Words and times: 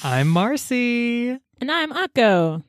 Hi, 0.00 0.18
I'm 0.20 0.28
Marcy. 0.28 1.30
And 1.60 1.70
I'm 1.70 1.92
Akko. 1.92 2.62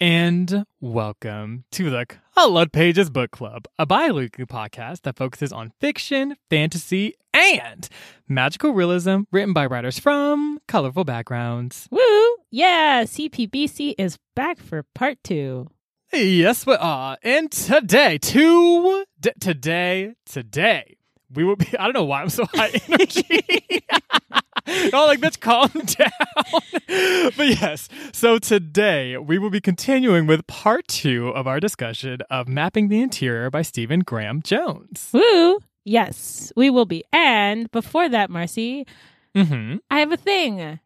And 0.00 0.64
welcome 0.80 1.64
to 1.72 1.90
the 1.90 2.06
Colored 2.36 2.72
Pages 2.72 3.10
Book 3.10 3.30
Club, 3.32 3.66
a 3.78 3.86
bi-weekly 3.86 4.46
podcast 4.46 5.02
that 5.02 5.16
focuses 5.16 5.52
on 5.52 5.72
fiction, 5.80 6.36
fantasy, 6.50 7.14
and 7.34 7.88
magical 8.28 8.72
realism 8.72 9.22
written 9.32 9.52
by 9.52 9.66
writers 9.66 9.98
from 9.98 10.60
colorful 10.68 11.04
backgrounds. 11.04 11.88
Woo! 11.90 12.36
Yeah, 12.50 13.04
CPBC 13.04 13.94
is 13.98 14.18
back 14.36 14.58
for 14.58 14.84
part 14.94 15.18
two. 15.24 15.66
Yes, 16.12 16.64
we 16.64 16.74
are. 16.74 17.18
And 17.22 17.50
today, 17.50 18.18
to 18.18 19.04
d- 19.20 19.30
today, 19.40 20.14
today, 20.26 20.96
we 21.32 21.44
will 21.44 21.56
be. 21.56 21.66
I 21.78 21.84
don't 21.84 21.92
know 21.94 22.04
why 22.04 22.22
I'm 22.22 22.30
so 22.30 22.44
high 22.54 22.70
energy. 22.88 23.84
oh, 24.92 25.04
like, 25.06 25.20
bitch, 25.20 25.40
calm 25.40 25.68
down. 25.72 27.30
but 27.36 27.48
yes, 27.48 27.88
so 28.12 28.38
today 28.38 29.16
we 29.16 29.38
will 29.38 29.50
be 29.50 29.60
continuing 29.60 30.26
with 30.26 30.46
part 30.46 30.86
two 30.88 31.28
of 31.28 31.46
our 31.46 31.58
discussion 31.60 32.18
of 32.30 32.48
Mapping 32.48 32.88
the 32.88 33.00
Interior 33.00 33.50
by 33.50 33.62
Stephen 33.62 34.00
Graham 34.00 34.42
Jones. 34.42 35.08
Woo! 35.12 35.58
Yes, 35.84 36.52
we 36.54 36.68
will 36.68 36.84
be. 36.84 37.02
And 37.12 37.70
before 37.70 38.08
that, 38.08 38.30
Marcy, 38.30 38.86
Mm-hmm. 39.34 39.76
I 39.90 40.00
have 40.00 40.10
a 40.10 40.16
thing. 40.16 40.80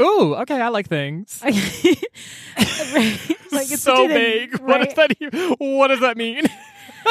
Ooh, 0.00 0.34
okay, 0.34 0.60
I 0.60 0.68
like 0.68 0.88
things. 0.88 1.40
Right? 1.42 1.54
like 3.52 3.70
it's 3.70 3.82
so 3.82 3.94
such 3.94 4.04
a 4.04 4.08
thing, 4.08 4.50
big. 4.50 4.60
What 4.60 4.82
does 4.82 4.94
that? 4.94 5.16
Even, 5.20 5.50
what 5.58 5.88
does 5.88 6.00
that 6.00 6.16
mean? 6.16 6.44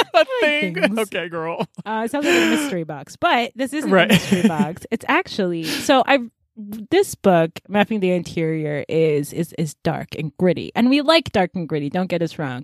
a 0.13 0.25
thing. 0.41 0.75
things. 0.75 0.97
Okay, 0.99 1.29
girl. 1.29 1.65
Uh, 1.85 2.03
it 2.05 2.11
sounds 2.11 2.25
like 2.25 2.35
a 2.35 2.49
mystery 2.49 2.83
box, 2.83 3.15
but 3.15 3.51
this 3.55 3.73
isn't 3.73 3.91
Right. 3.91 4.09
a 4.09 4.13
mystery 4.13 4.41
box. 4.47 4.85
It's 4.91 5.05
actually 5.07 5.63
so 5.65 6.03
I. 6.05 6.19
This 6.57 7.15
book, 7.15 7.59
mapping 7.67 7.99
the 7.99 8.11
interior, 8.11 8.85
is 8.87 9.33
is 9.33 9.53
is 9.57 9.73
dark 9.83 10.15
and 10.17 10.31
gritty, 10.37 10.71
and 10.73 10.89
we 10.89 11.01
like 11.01 11.31
dark 11.33 11.51
and 11.53 11.67
gritty. 11.67 11.89
Don't 11.89 12.07
get 12.07 12.21
us 12.21 12.39
wrong. 12.39 12.63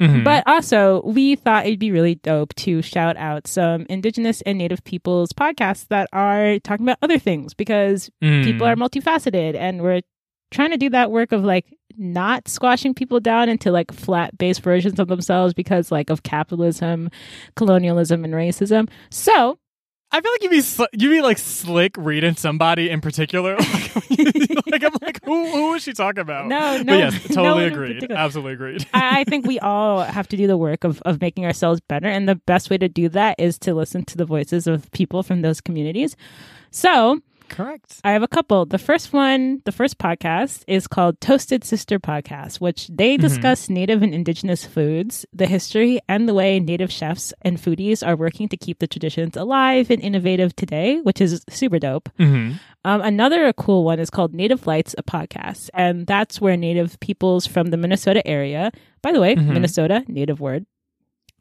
Mhm. 0.00 0.24
But 0.24 0.42
also, 0.48 1.02
we 1.04 1.36
thought 1.36 1.66
it'd 1.66 1.78
be 1.78 1.92
really 1.92 2.16
dope 2.16 2.54
to 2.56 2.82
shout 2.82 3.16
out 3.18 3.46
some 3.46 3.86
Indigenous 3.88 4.40
and 4.42 4.58
Native 4.58 4.82
peoples 4.82 5.32
podcasts 5.32 5.86
that 5.90 6.08
are 6.12 6.58
talking 6.60 6.86
about 6.86 6.96
other 7.02 7.18
things 7.18 7.54
because 7.54 8.10
Mm. 8.20 8.42
people 8.44 8.66
are 8.66 8.74
multifaceted 8.76 9.54
and 9.54 9.80
we're 9.82 10.00
trying 10.50 10.70
to 10.70 10.78
do 10.78 10.88
that 10.90 11.10
work 11.12 11.30
of 11.32 11.44
like 11.44 11.66
not 12.00 12.48
squashing 12.48 12.94
people 12.94 13.20
down 13.20 13.48
into 13.48 13.70
like 13.70 13.92
flat 13.92 14.36
based 14.38 14.62
versions 14.62 14.98
of 14.98 15.08
themselves 15.08 15.54
because 15.54 15.92
like 15.92 16.10
of 16.10 16.22
capitalism, 16.22 17.10
colonialism, 17.56 18.24
and 18.24 18.34
racism. 18.34 18.88
So, 19.10 19.58
I 20.12 20.20
feel 20.20 20.32
like 20.32 20.42
you'd 20.42 20.50
be 20.50 20.60
sl- 20.60 20.84
you'd 20.92 21.10
be 21.10 21.20
like 21.20 21.38
slick 21.38 21.94
reading 21.96 22.34
somebody 22.34 22.90
in 22.90 23.00
particular. 23.00 23.56
Like, 24.10 24.66
like 24.66 24.84
I'm 24.84 24.98
like, 25.00 25.24
who 25.24 25.50
who 25.50 25.74
is 25.74 25.82
she 25.82 25.92
talking 25.92 26.20
about? 26.20 26.46
no, 26.46 26.78
no, 26.78 26.84
but 26.84 26.98
yes, 26.98 27.22
totally 27.34 27.66
in 27.66 27.72
agreed. 27.72 28.10
Absolutely 28.10 28.52
agreed. 28.52 28.86
I 28.92 29.20
I 29.20 29.24
think 29.24 29.46
we 29.46 29.58
all 29.60 30.02
have 30.02 30.28
to 30.28 30.36
do 30.36 30.46
the 30.46 30.56
work 30.56 30.84
of, 30.84 31.00
of 31.02 31.20
making 31.20 31.44
ourselves 31.44 31.80
better. 31.80 32.06
And 32.06 32.28
the 32.28 32.34
best 32.34 32.70
way 32.70 32.78
to 32.78 32.88
do 32.88 33.08
that 33.10 33.36
is 33.38 33.58
to 33.60 33.74
listen 33.74 34.04
to 34.06 34.16
the 34.16 34.24
voices 34.24 34.66
of 34.66 34.90
people 34.90 35.22
from 35.22 35.42
those 35.42 35.60
communities. 35.60 36.16
So 36.70 37.20
Correct. 37.50 38.00
I 38.04 38.12
have 38.12 38.22
a 38.22 38.28
couple. 38.28 38.64
The 38.64 38.78
first 38.78 39.12
one, 39.12 39.60
the 39.66 39.72
first 39.72 39.98
podcast 39.98 40.62
is 40.66 40.86
called 40.86 41.20
Toasted 41.20 41.64
Sister 41.64 41.98
Podcast, 41.98 42.60
which 42.60 42.86
they 42.88 43.18
Mhm. 43.18 43.20
discuss 43.20 43.68
native 43.68 44.02
and 44.02 44.14
indigenous 44.14 44.64
foods, 44.64 45.26
the 45.32 45.46
history, 45.46 45.98
and 46.08 46.28
the 46.28 46.32
way 46.34 46.60
native 46.60 46.90
chefs 46.92 47.34
and 47.42 47.58
foodies 47.58 48.06
are 48.06 48.16
working 48.16 48.48
to 48.48 48.56
keep 48.56 48.78
the 48.78 48.86
traditions 48.86 49.36
alive 49.36 49.90
and 49.90 50.00
innovative 50.00 50.54
today, 50.56 51.00
which 51.02 51.20
is 51.20 51.42
super 51.50 51.78
dope. 51.78 52.08
hmm 52.16 52.52
Um, 52.82 53.02
another 53.02 53.52
cool 53.52 53.84
one 53.84 53.98
is 54.00 54.08
called 54.08 54.32
Native 54.32 54.66
Lights, 54.66 54.94
a 54.96 55.02
podcast, 55.02 55.68
and 55.74 56.06
that's 56.06 56.40
where 56.40 56.56
Native 56.56 56.98
peoples 57.00 57.46
from 57.46 57.66
the 57.68 57.76
Minnesota 57.76 58.26
area, 58.26 58.70
by 59.02 59.12
the 59.12 59.20
way, 59.20 59.34
Mhm. 59.36 59.52
Minnesota, 59.52 60.02
native 60.08 60.40
word, 60.40 60.64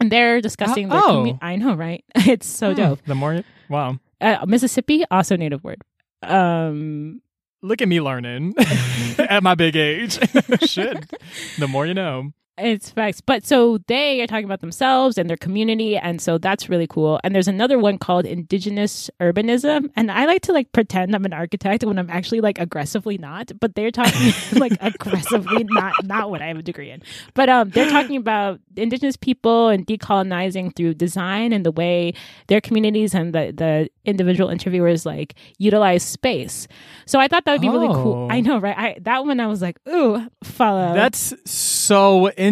and 0.02 0.12
they're 0.12 0.42
discussing 0.42 0.90
their. 0.90 1.00
oh. 1.00 1.24
commu- 1.24 1.40
I 1.42 1.56
know, 1.56 1.76
right? 1.76 2.04
It's 2.28 2.46
so 2.48 2.74
dope. 2.74 3.00
The 3.06 3.16
more, 3.16 3.44
wow. 3.70 4.00
Uh, 4.20 4.44
Mississippi, 4.48 5.06
also 5.10 5.38
native 5.38 5.64
word. 5.64 5.80
Um, 6.22 7.22
Look 7.62 7.82
at 7.82 7.90
me 7.90 8.00
learning 8.00 8.54
at 9.18 9.44
my 9.44 9.54
big 9.54 9.76
age. 9.76 10.18
Shit. 10.62 11.12
The 11.58 11.68
more 11.68 11.86
you 11.86 11.94
know. 11.94 12.32
It's 12.62 12.90
facts. 12.92 13.22
But 13.22 13.46
so 13.46 13.80
they 13.88 14.22
are 14.22 14.28
talking 14.28 14.46
about 14.46 14.62
themselves 14.62 15.18
and 15.18 15.30
their 15.30 15.38
community. 15.38 15.98
And 15.98 16.22
so 16.22 16.38
that's 16.38 16.70
really 16.70 16.88
cool. 16.88 17.20
And 17.24 17.34
there's 17.34 17.48
another 17.48 17.80
one 17.80 17.98
called 17.98 18.26
Indigenous 18.26 19.10
Urbanism. 19.20 19.90
And 19.96 20.12
I 20.12 20.26
like 20.26 20.42
to 20.44 20.54
like 20.54 20.72
pretend 20.72 21.16
I'm 21.16 21.26
an 21.26 21.34
architect 21.34 21.84
when 21.84 21.98
I'm 21.98 22.10
actually 22.10 22.42
like 22.42 22.60
aggressively 22.60 23.18
not. 23.18 23.52
But 23.60 23.76
they're 23.76 23.92
talking 23.92 24.34
like 24.60 24.74
aggressively 24.82 25.64
not 25.66 25.94
not 26.04 26.30
what 26.30 26.42
I 26.42 26.48
have 26.48 26.58
a 26.58 26.64
degree 26.64 26.92
in. 26.92 27.02
But 27.34 27.50
um 27.50 27.70
they're 27.70 27.90
talking 27.90 28.16
about 28.16 28.60
indigenous 28.76 29.18
people 29.18 29.70
and 29.70 29.86
decolonizing 29.86 30.76
through 30.76 30.96
design 30.96 31.54
and 31.54 31.66
the 31.66 31.72
way 31.72 32.14
their 32.48 32.62
communities 32.62 33.14
and 33.14 33.34
the, 33.34 33.54
the 33.56 33.90
individual 34.06 34.50
interviewers 34.50 35.06
like 35.06 35.36
utilize 35.58 36.04
space. 36.04 36.68
So 37.06 37.20
I 37.20 37.28
thought 37.28 37.46
that 37.46 37.54
would 37.54 37.62
be 37.62 37.70
really 37.70 37.88
cool. 37.88 38.28
Oh. 38.30 38.34
I 38.34 38.42
know, 38.42 38.60
right? 38.60 38.78
I 38.78 38.98
that 39.02 39.26
one 39.26 39.40
I 39.40 39.48
was 39.48 39.62
like, 39.62 39.80
ooh, 39.88 40.28
follow. 40.44 40.94
That's 40.94 41.34
so 41.50 42.30
interesting. 42.32 42.49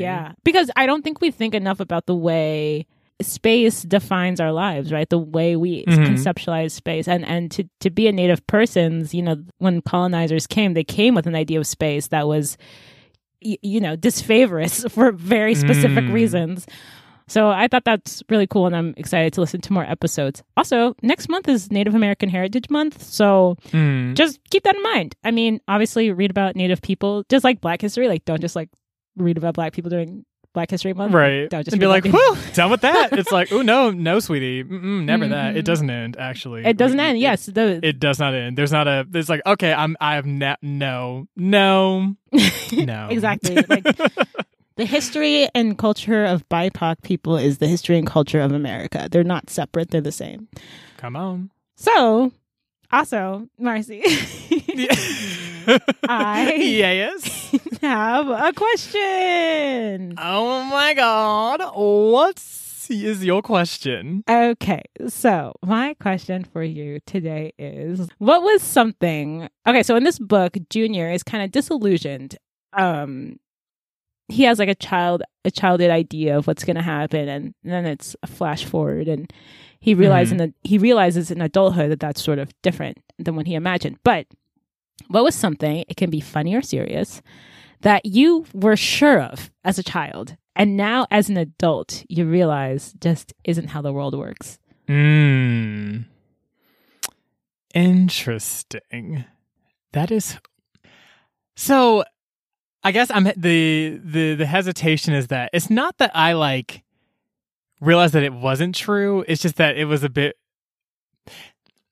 Yeah. 0.00 0.32
Because 0.44 0.70
I 0.76 0.86
don't 0.86 1.02
think 1.02 1.20
we 1.20 1.30
think 1.30 1.54
enough 1.54 1.80
about 1.80 2.06
the 2.06 2.14
way 2.14 2.86
space 3.22 3.82
defines 3.82 4.40
our 4.40 4.52
lives, 4.52 4.92
right? 4.92 5.08
The 5.08 5.18
way 5.18 5.56
we 5.56 5.84
Mhm. 5.86 6.06
conceptualize 6.06 6.72
space. 6.72 7.08
And 7.08 7.24
and 7.24 7.50
to, 7.52 7.64
to 7.80 7.90
be 7.90 8.06
a 8.08 8.12
native 8.12 8.46
person's, 8.46 9.14
you 9.14 9.22
know, 9.22 9.36
when 9.58 9.80
colonizers 9.80 10.46
came, 10.46 10.74
they 10.74 10.84
came 10.84 11.14
with 11.14 11.26
an 11.26 11.34
idea 11.34 11.58
of 11.58 11.66
space 11.66 12.08
that 12.08 12.28
was 12.28 12.56
y- 13.44 13.56
you 13.62 13.80
know, 13.80 13.96
disfavorous 13.96 14.84
for 14.90 15.12
very 15.12 15.54
specific 15.54 16.04
Mm. 16.04 16.12
reasons. 16.12 16.66
So 17.28 17.48
I 17.50 17.66
thought 17.68 17.84
that's 17.84 18.22
really 18.28 18.46
cool 18.46 18.66
and 18.66 18.76
I'm 18.76 18.94
excited 18.96 19.32
to 19.32 19.40
listen 19.40 19.60
to 19.62 19.72
more 19.72 19.84
episodes. 19.84 20.42
Also, 20.56 20.94
next 21.02 21.28
month 21.28 21.48
is 21.48 21.72
Native 21.72 21.94
American 21.94 22.28
Heritage 22.28 22.70
Month, 22.70 23.02
so 23.02 23.56
Mm. 23.72 24.14
just 24.14 24.38
keep 24.50 24.62
that 24.64 24.76
in 24.76 24.82
mind. 24.82 25.16
I 25.24 25.30
mean, 25.32 25.60
obviously, 25.68 26.12
read 26.12 26.30
about 26.30 26.54
Native 26.54 26.82
people, 26.82 27.24
just 27.28 27.44
like 27.44 27.60
Black 27.60 27.80
History. 27.80 28.06
Like, 28.08 28.24
don't 28.26 28.40
just 28.40 28.54
like 28.54 28.68
read 29.16 29.36
about 29.38 29.54
Black 29.54 29.72
people 29.72 29.90
during 29.90 30.24
Black 30.52 30.70
History 30.70 30.94
Month. 30.94 31.12
Right. 31.12 31.50
Don't 31.50 31.64
just 31.64 31.74
and 31.74 31.80
be 31.80 31.86
like, 31.86 32.04
whew, 32.04 32.36
done 32.54 32.70
with 32.70 32.80
that. 32.80 33.12
It's 33.12 33.30
like, 33.30 33.52
oh, 33.52 33.60
no, 33.60 33.90
no, 33.90 34.20
sweetie. 34.20 34.64
Mm-mm, 34.64 35.04
never 35.04 35.28
that. 35.28 35.54
Mhm. 35.54 35.58
It 35.58 35.64
doesn't 35.66 35.90
end, 35.90 36.16
actually. 36.18 36.64
It 36.64 36.76
doesn't 36.78 36.96
We- 36.98 37.04
end. 37.04 37.18
it- 37.18 37.20
Yes, 37.20 37.46
the 37.46 37.80
It 37.82 38.00
does 38.00 38.18
not 38.18 38.32
end. 38.34 38.56
There's 38.56 38.72
not 38.72 38.88
a. 38.88 39.06
There's 39.08 39.28
like 39.28 39.42
okay. 39.46 39.72
I'm. 39.74 39.96
I 40.00 40.14
have 40.14 40.24
na- 40.26 40.56
no. 40.62 41.26
No. 41.36 42.16
No. 42.72 43.08
exactly. 43.10 43.56
Like 43.68 43.84
the 44.76 44.84
history 44.84 45.48
and 45.54 45.78
culture 45.78 46.24
of 46.24 46.46
BIPOC 46.50 47.02
people 47.02 47.36
is 47.38 47.58
the 47.58 47.66
history 47.66 47.96
and 47.98 48.06
culture 48.06 48.40
of 48.40 48.52
America. 48.52 49.08
They're 49.10 49.24
not 49.24 49.48
separate. 49.50 49.90
They're 49.90 50.00
the 50.02 50.12
same. 50.12 50.48
Come 50.98 51.16
on. 51.16 51.50
So, 51.76 52.32
also, 52.92 53.48
Marcy, 53.58 54.02
I- 56.08 56.54
yes. 56.54 57.54
have 57.82 58.28
a 58.28 58.52
question. 58.52 60.14
Oh 60.18 60.62
my 60.64 60.94
God. 60.94 61.60
What 61.74 62.36
is 62.88 63.24
your 63.24 63.42
question? 63.42 64.22
Okay, 64.28 64.82
so 65.08 65.54
my 65.64 65.94
question 66.00 66.44
for 66.44 66.62
you 66.62 67.00
today 67.06 67.52
is 67.58 68.08
what 68.18 68.42
was 68.42 68.62
something 68.62 69.48
Okay, 69.66 69.82
so 69.82 69.96
in 69.96 70.04
this 70.04 70.18
book, 70.20 70.56
Junior 70.70 71.10
is 71.10 71.22
kind 71.22 71.42
of 71.44 71.50
disillusioned. 71.50 72.36
Um 72.72 73.38
he 74.28 74.42
has 74.42 74.58
like 74.58 74.68
a 74.68 74.74
child 74.74 75.22
a 75.44 75.50
childhood 75.50 75.90
idea 75.90 76.36
of 76.36 76.46
what's 76.48 76.64
going 76.64 76.74
to 76.76 76.82
happen 76.82 77.28
and 77.28 77.54
then 77.62 77.86
it's 77.86 78.16
a 78.24 78.26
flash 78.26 78.64
forward 78.64 79.06
and 79.06 79.32
he 79.80 79.94
realizes 79.94 80.32
in 80.32 80.38
the, 80.38 80.54
he 80.62 80.78
realizes 80.78 81.30
in 81.30 81.40
adulthood 81.40 81.90
that 81.90 82.00
that's 82.00 82.22
sort 82.22 82.38
of 82.38 82.50
different 82.62 82.98
than 83.18 83.36
what 83.36 83.46
he 83.46 83.54
imagined. 83.54 83.98
But 84.02 84.26
what 85.08 85.24
was 85.24 85.34
something, 85.34 85.84
it 85.88 85.96
can 85.96 86.10
be 86.10 86.20
funny 86.20 86.54
or 86.54 86.62
serious, 86.62 87.22
that 87.82 88.06
you 88.06 88.46
were 88.52 88.76
sure 88.76 89.20
of 89.20 89.50
as 89.64 89.78
a 89.78 89.82
child 89.82 90.36
and 90.54 90.76
now 90.76 91.06
as 91.10 91.28
an 91.28 91.36
adult 91.36 92.04
you 92.08 92.24
realize 92.24 92.94
just 93.00 93.34
isn't 93.44 93.68
how 93.68 93.82
the 93.82 93.92
world 93.92 94.16
works. 94.16 94.58
Hmm. 94.88 95.98
Interesting. 97.74 99.24
That 99.92 100.10
is 100.10 100.38
so. 101.54 102.04
I 102.82 102.92
guess 102.92 103.10
I'm 103.10 103.24
the 103.36 104.00
the 104.02 104.34
the 104.34 104.46
hesitation 104.46 105.12
is 105.12 105.26
that 105.26 105.50
it's 105.52 105.68
not 105.68 105.98
that 105.98 106.12
I 106.14 106.34
like 106.34 106.84
realized 107.80 108.14
that 108.14 108.22
it 108.22 108.32
wasn't 108.32 108.74
true. 108.74 109.24
It's 109.28 109.42
just 109.42 109.56
that 109.56 109.76
it 109.76 109.84
was 109.86 110.02
a 110.02 110.08
bit. 110.08 110.36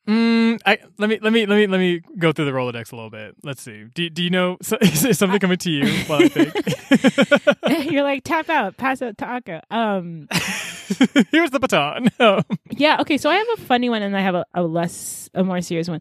Mm, 0.07 0.61
I, 0.67 0.79
let 0.99 1.09
me 1.09 1.19
let 1.23 1.33
me 1.33 1.47
let 1.47 1.57
me 1.57 1.67
let 1.67 1.79
me 1.79 2.03
go 2.19 2.31
through 2.31 2.45
the 2.45 2.51
Rolodex 2.51 2.93
a 2.93 2.97
little 2.97 3.11
bit. 3.11 3.37
Let's 3.43 3.63
see. 3.63 3.85
Do 3.95 4.11
do 4.11 4.23
you 4.23 4.29
know 4.29 4.59
so, 4.61 4.77
is 4.83 5.17
something 5.19 5.39
coming 5.39 5.57
to 5.57 5.71
you 5.71 5.89
while 6.05 6.23
I 6.23 6.29
think? 6.29 7.91
You're 7.91 8.03
like 8.03 8.23
tap 8.23 8.51
out, 8.51 8.77
pass 8.77 9.01
out 9.01 9.17
to 9.19 9.25
Akko. 9.25 9.63
Um, 9.71 10.29
Here's 11.31 11.51
the 11.53 11.59
baton. 11.59 12.09
Yeah. 12.71 13.01
Okay. 13.01 13.17
So 13.17 13.31
I 13.31 13.37
have 13.37 13.47
a 13.55 13.63
funny 13.63 13.89
one, 13.89 14.03
and 14.03 14.15
I 14.15 14.21
have 14.21 14.35
a, 14.35 14.45
a 14.53 14.63
less, 14.63 15.31
a 15.33 15.43
more 15.43 15.63
serious 15.63 15.89
one. 15.89 16.01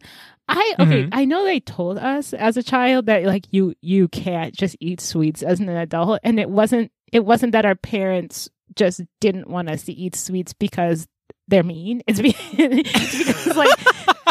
I 0.49 0.73
okay. 0.81 1.03
Mhm. 1.03 1.09
I 1.13 1.23
know 1.23 1.45
they 1.45 1.61
told 1.61 1.97
us 1.97 2.33
as 2.33 2.57
a 2.57 2.63
child 2.63 3.05
that 3.05 3.23
like 3.23 3.45
you 3.51 3.73
you 3.79 4.09
can't 4.09 4.53
just 4.53 4.75
eat 4.81 4.99
sweets 4.99 5.43
as 5.43 5.61
an 5.61 5.69
adult, 5.69 6.19
and 6.23 6.41
it 6.41 6.49
wasn't 6.49 6.91
it 7.13 7.23
wasn't 7.23 7.53
that 7.53 7.65
our 7.65 7.75
parents 7.75 8.49
just 8.75 9.01
didn't 9.21 9.49
want 9.49 9.69
us 9.69 9.83
to 9.83 9.93
eat 9.93 10.15
sweets 10.15 10.53
because 10.53 11.07
they're 11.47 11.63
mean. 11.63 12.01
It's, 12.07 12.21
be- 12.21 12.35
because 12.57 13.55
like. 13.55 13.69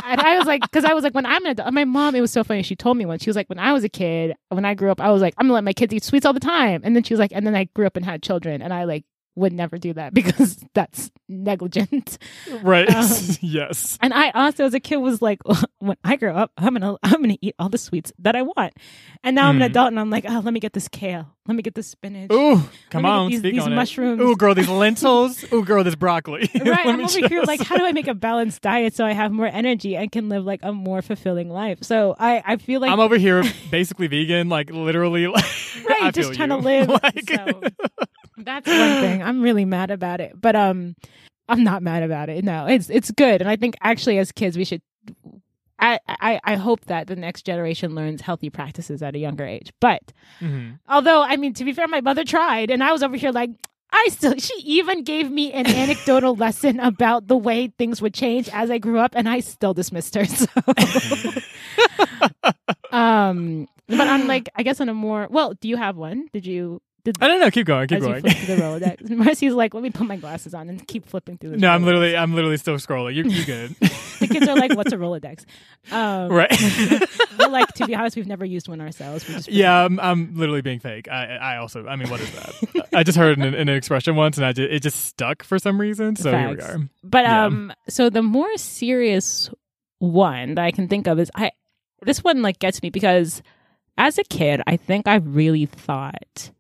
And 0.05 0.21
I 0.21 0.37
was 0.37 0.47
like, 0.47 0.63
because 0.63 0.85
I 0.85 0.95
was 0.95 1.05
like, 1.05 1.15
when 1.15 1.25
I'm 1.25 1.45
an 1.45 1.53
adult, 1.53 1.73
my 1.73 1.85
mom, 1.85 2.15
it 2.15 2.21
was 2.21 2.33
so 2.33 2.43
funny. 2.43 2.63
She 2.63 2.75
told 2.75 2.97
me 2.97 3.07
once, 3.07 3.23
she 3.23 3.31
was 3.31 3.37
like, 3.37 3.49
when 3.49 3.61
I 3.61 3.73
was 3.73 3.85
a 3.85 3.89
kid, 3.89 4.35
when 4.49 4.65
I 4.65 4.75
grew 4.75 4.91
up, 4.91 5.01
I 5.01 5.11
was 5.11 5.23
like, 5.23 5.33
I'm 5.39 5.47
gonna 5.47 5.55
let 5.55 5.65
my 5.65 5.73
kids 5.73 5.95
eat 5.95 6.03
sweets 6.03 6.27
all 6.27 6.33
the 6.33 6.41
time. 6.41 6.83
And 6.85 6.95
then 6.97 7.03
she 7.03 7.15
was 7.15 7.21
like, 7.21 7.31
and 7.33 7.47
then 7.47 7.55
I 7.55 7.65
grew 7.75 7.87
up 7.87 7.97
and 7.97 8.05
had 8.05 8.23
children, 8.23 8.63
and 8.63 8.75
I 8.75 8.85
like 8.85 9.05
would 9.35 9.53
never 9.53 9.79
do 9.79 9.93
that 9.95 10.13
because 10.15 10.63
that's 10.75 11.11
negligent. 11.29 12.19
Right. 12.63 12.89
Um, 12.95 13.09
yes. 13.41 13.99
And 14.01 14.13
I 14.13 14.31
also, 14.31 14.65
as 14.65 14.75
a 14.75 14.81
kid, 14.81 14.97
was 14.97 15.23
like, 15.23 15.41
when 15.79 15.97
I 16.05 16.17
grow 16.17 16.35
up, 16.35 16.53
I'm 16.59 16.75
gonna 16.75 16.97
I'm 17.03 17.23
gonna 17.23 17.37
eat 17.41 17.55
all 17.59 17.69
the 17.69 17.79
sweets 17.79 18.13
that 18.19 18.37
I 18.37 18.43
want. 18.43 18.75
And 19.25 19.35
now 19.37 19.49
I'm 19.49 19.57
an 19.57 19.63
Mhm. 19.63 19.71
adult, 19.71 19.89
and 19.89 20.01
I'm 20.01 20.11
like, 20.11 20.25
oh, 20.29 20.41
let 20.45 20.53
me 20.53 20.61
get 20.61 20.73
this 20.73 20.89
kale, 20.89 21.29
let 21.47 21.55
me 21.55 21.63
get 21.63 21.75
this 21.75 21.87
spinach. 21.89 22.31
Ooh, 22.33 22.57
me 22.57 22.63
come 22.91 23.05
on, 23.05 23.31
these- 23.31 23.43
these 23.43 23.63
on 23.63 23.75
mushrooms. 23.75 24.21
it. 24.21 24.25
Ooh, 24.25 24.37
girl, 24.37 24.55
these 24.55 24.69
lentils. 24.69 25.45
Ooh, 25.53 25.65
girl, 25.65 25.83
this 25.85 25.95
broccoli. 25.95 26.51
Right, 26.55 26.87
I'm 26.87 27.01
over 27.01 27.27
here 27.29 27.43
like, 27.45 27.61
how 27.63 27.77
do 27.77 27.85
I 27.85 27.93
make 27.93 28.09
a 28.09 28.15
balanced 28.15 28.63
diet 28.63 28.95
so 28.95 29.05
I 29.05 29.13
have 29.13 29.33
more 29.33 29.47
energy 29.47 29.97
and 29.97 30.11
can 30.13 30.29
live 30.29 30.45
like 30.45 30.61
a 30.63 30.73
more 30.73 31.03
fulfilling 31.03 31.49
life? 31.51 31.79
So 31.83 32.15
I, 32.19 32.43
I 32.45 32.57
feel 32.57 32.81
like 32.81 32.91
I'm 32.91 33.01
over 33.01 33.17
here 33.17 33.43
basically 33.71 34.07
vegan, 34.09 34.49
like 34.49 34.71
literally. 34.71 35.27
Like, 35.29 35.45
right, 35.89 36.15
just 36.15 36.35
trying 36.35 36.51
to 36.51 36.57
live. 36.57 36.89
Like- 36.89 37.31
So 37.31 37.61
that's 38.39 38.67
one 38.69 38.97
thing. 38.97 39.23
I'm 39.23 39.43
really 39.43 39.65
mad 39.65 39.91
about 39.91 40.21
it, 40.21 40.33
but 40.41 40.55
um, 40.57 40.95
I'm 41.49 41.63
not 41.65 41.83
mad 41.83 42.03
about 42.03 42.29
it. 42.29 42.45
No, 42.45 42.67
it's 42.67 42.89
it's 42.91 43.11
good, 43.11 43.41
and 43.41 43.49
I 43.51 43.57
think 43.57 43.77
actually 43.81 44.19
as 44.19 44.33
kids 44.33 44.57
we 44.57 44.65
should. 44.65 44.83
I, 45.79 45.99
I, 46.07 46.41
I 46.45 46.55
hope 46.55 46.85
that 46.85 47.09
the 47.09 47.17
next 47.17 47.45
generation 47.45 47.97
learns 47.97 48.21
healthy 48.21 48.51
practices 48.51 49.03
at 49.03 49.17
a 49.17 49.19
younger 49.19 49.45
age. 49.45 49.73
But 49.81 50.13
Mhm. 50.41 50.79
although, 50.89 51.23
I 51.23 51.37
mean, 51.37 51.55
to 51.55 51.65
be 51.65 51.73
fair, 51.73 51.89
my 51.89 52.01
mother 52.01 52.23
tried, 52.25 52.71
and 52.71 52.85
I 52.85 52.93
was 52.93 53.03
over 53.03 53.17
here 53.17 53.33
like, 53.33 53.51
I 53.91 54.07
still, 54.11 54.35
she 54.39 54.55
even 54.63 55.03
gave 55.03 55.29
me 55.29 55.51
an 55.53 55.67
anecdotal 55.83 56.37
lesson 56.37 56.79
about 56.79 57.27
the 57.27 57.37
way 57.37 57.67
things 57.79 58.01
would 58.01 58.15
change 58.15 58.49
as 58.51 58.71
I 58.71 58.79
grew 58.79 59.01
up, 59.01 59.15
and 59.17 59.29
I 59.29 59.41
still 59.41 59.75
dismissed 59.75 60.15
her. 60.15 60.25
So, 60.27 60.47
um, 62.97 63.69
but 63.89 64.07
on 64.09 64.27
like, 64.27 64.49
I 64.55 64.63
guess 64.63 64.81
on 64.81 64.89
a 64.89 64.95
more, 64.95 65.27
well, 65.31 65.55
do 65.55 65.69
you 65.69 65.77
have 65.77 65.97
one? 65.97 66.29
Did 66.33 66.47
you, 66.47 66.81
I 67.21 67.27
don't 67.27 67.41
know. 67.41 67.51
Keep 67.51 67.67
going. 67.67 67.89
Keep 67.89 67.99
as 67.99 68.05
you 68.07 68.09
going. 68.11 68.23
the 68.23 68.31
Rolodex? 69.01 69.11
Marcy's 69.11 69.55
like, 69.55 69.75
let 69.75 69.83
me 69.83 69.91
put 69.91 70.07
my 70.07 70.17
glasses 70.17 70.55
on 70.55 70.69
and 70.69 70.87
keep 70.87 71.05
flipping 71.07 71.37
through 71.37 71.51
this. 71.51 71.61
No, 71.61 71.71
I'm 71.71 71.85
literally, 71.85 72.17
I'm 72.17 72.33
literally 72.35 72.57
still 72.59 72.77
scrolling. 72.77 73.17
You're, 73.17 73.27
you're 73.27 73.45
good. 73.45 73.75
the 74.21 74.29
kids 74.31 74.47
are 74.47 74.55
like, 74.55 74.75
what's 74.77 74.93
a 74.93 74.97
Rolodex? 74.97 75.45
Um, 75.91 76.31
right. 76.31 76.49
We're 77.39 77.49
like, 77.49 77.69
to 77.75 77.87
be 77.87 77.97
honest, 77.97 78.15
we've 78.15 78.29
never 78.29 78.45
used 78.45 78.69
one 78.69 78.81
ourselves. 78.81 79.27
We 79.27 79.35
just 79.35 79.49
yeah, 79.49 79.85
I'm, 79.85 79.99
I'm 79.99 80.37
literally 80.37 80.63
being 80.63 80.79
fake. 80.79 81.09
I, 81.11 81.25
I 81.37 81.57
also, 81.57 81.87
I 81.89 81.97
mean, 81.97 82.09
what 82.09 82.21
is 82.21 82.31
that? 82.33 82.89
I 82.93 83.03
just 83.03 83.19
heard 83.19 83.37
an, 83.39 83.53
an 83.53 83.69
expression 83.69 84.15
once, 84.15 84.37
and 84.37 84.47
I 84.47 84.53
just, 84.53 84.71
it 84.71 84.81
just 84.81 85.05
stuck 85.05 85.43
for 85.43 85.59
some 85.59 85.81
reason. 85.81 86.15
So 86.15 86.31
here 86.31 86.51
we 86.51 86.57
Facts. 86.57 86.71
are. 86.75 86.79
But 87.03 87.25
Yeah. 87.25 87.47
um, 87.47 87.73
so 87.89 88.11
the 88.11 88.23
more 88.23 88.57
serious 88.59 89.51
one 89.99 90.55
that 90.55 90.65
I 90.65 90.71
can 90.71 90.87
think 90.87 91.09
of 91.09 91.19
is 91.19 91.31
I. 91.35 91.51
This 92.05 92.23
one 92.25 92.43
like 92.43 92.59
gets 92.59 92.83
me 92.83 92.91
because 92.91 93.43
as 93.99 94.19
a 94.19 94.25
kid, 94.25 94.61
I 94.67 94.77
think 94.77 95.07
I 95.07 95.17
really 95.17 95.67
thought 95.67 96.51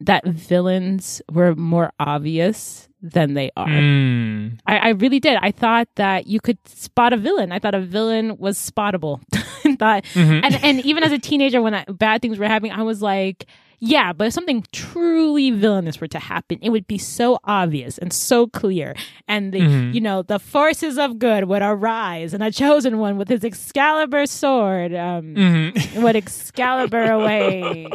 that 0.00 0.24
villains 0.26 1.20
were 1.30 1.54
more 1.54 1.92
obvious 2.00 2.88
than 3.02 3.34
they 3.34 3.50
are. 3.56 3.66
Mm. 3.66 4.58
I, 4.66 4.76
I 4.78 4.88
really 4.90 5.20
did. 5.20 5.38
I 5.40 5.50
thought 5.52 5.88
that 5.96 6.26
you 6.26 6.38
could 6.40 6.58
spot 6.68 7.12
a 7.12 7.16
villain. 7.16 7.50
I 7.52 7.58
thought 7.58 7.74
a 7.74 7.80
villain 7.80 8.36
was 8.38 8.58
spottable. 8.58 9.20
Thought, 9.78 10.04
Mhm. 10.14 10.40
and 10.44 10.54
and 10.62 10.84
even 10.84 11.02
as 11.04 11.12
a 11.12 11.18
teenager, 11.18 11.62
when 11.62 11.74
I, 11.74 11.84
bad 11.88 12.20
things 12.20 12.38
were 12.38 12.46
happening, 12.46 12.72
I 12.72 12.82
was 12.82 13.00
like, 13.00 13.46
yeah, 13.78 14.12
but 14.12 14.26
if 14.26 14.32
something 14.34 14.62
truly 14.72 15.50
villainous 15.52 16.00
were 16.02 16.08
to 16.08 16.18
happen, 16.18 16.58
it 16.60 16.68
would 16.68 16.86
be 16.86 16.98
so 16.98 17.38
obvious 17.44 17.96
and 17.96 18.12
so 18.12 18.46
clear, 18.48 18.94
and 19.28 19.52
the 19.54 19.60
Mhm. 19.60 19.94
you 19.94 20.00
know 20.02 20.20
the 20.22 20.38
forces 20.38 20.98
of 20.98 21.18
good 21.18 21.44
would 21.44 21.62
arise, 21.62 22.34
and 22.34 22.42
a 22.42 22.50
chosen 22.50 22.98
one 22.98 23.16
with 23.16 23.28
his 23.30 23.42
Excalibur 23.44 24.26
sword 24.26 24.92
um, 24.94 25.34
Mhm. 25.34 26.02
would 26.02 26.16
Excalibur 26.16 27.04
away, 27.10 27.86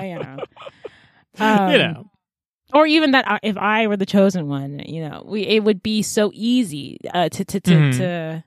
you 0.00 0.18
know. 0.18 0.36
Um, 1.40 1.70
you 1.72 1.78
know. 1.78 2.10
or 2.72 2.86
even 2.86 3.10
that 3.12 3.26
uh, 3.30 3.38
if 3.42 3.56
I 3.56 3.86
were 3.86 3.96
the 3.96 4.06
chosen 4.06 4.48
one, 4.48 4.80
you 4.86 5.00
know, 5.08 5.24
we 5.26 5.42
it 5.42 5.64
would 5.64 5.82
be 5.82 6.02
so 6.02 6.30
easy 6.34 6.98
uh, 7.12 7.28
to 7.30 7.44
to 7.44 7.60
to, 7.60 7.70
Mhm. 7.74 7.96
to 7.98 8.44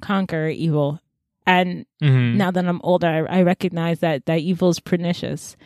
conquer 0.00 0.48
evil. 0.48 1.00
And 1.46 1.86
Mhm. 2.02 2.34
now 2.34 2.50
that 2.50 2.66
I'm 2.66 2.80
older, 2.84 3.26
I, 3.28 3.38
I 3.38 3.42
recognize 3.42 4.00
that 4.00 4.26
that 4.26 4.40
evil 4.40 4.70
is 4.70 4.80
pernicious. 4.80 5.56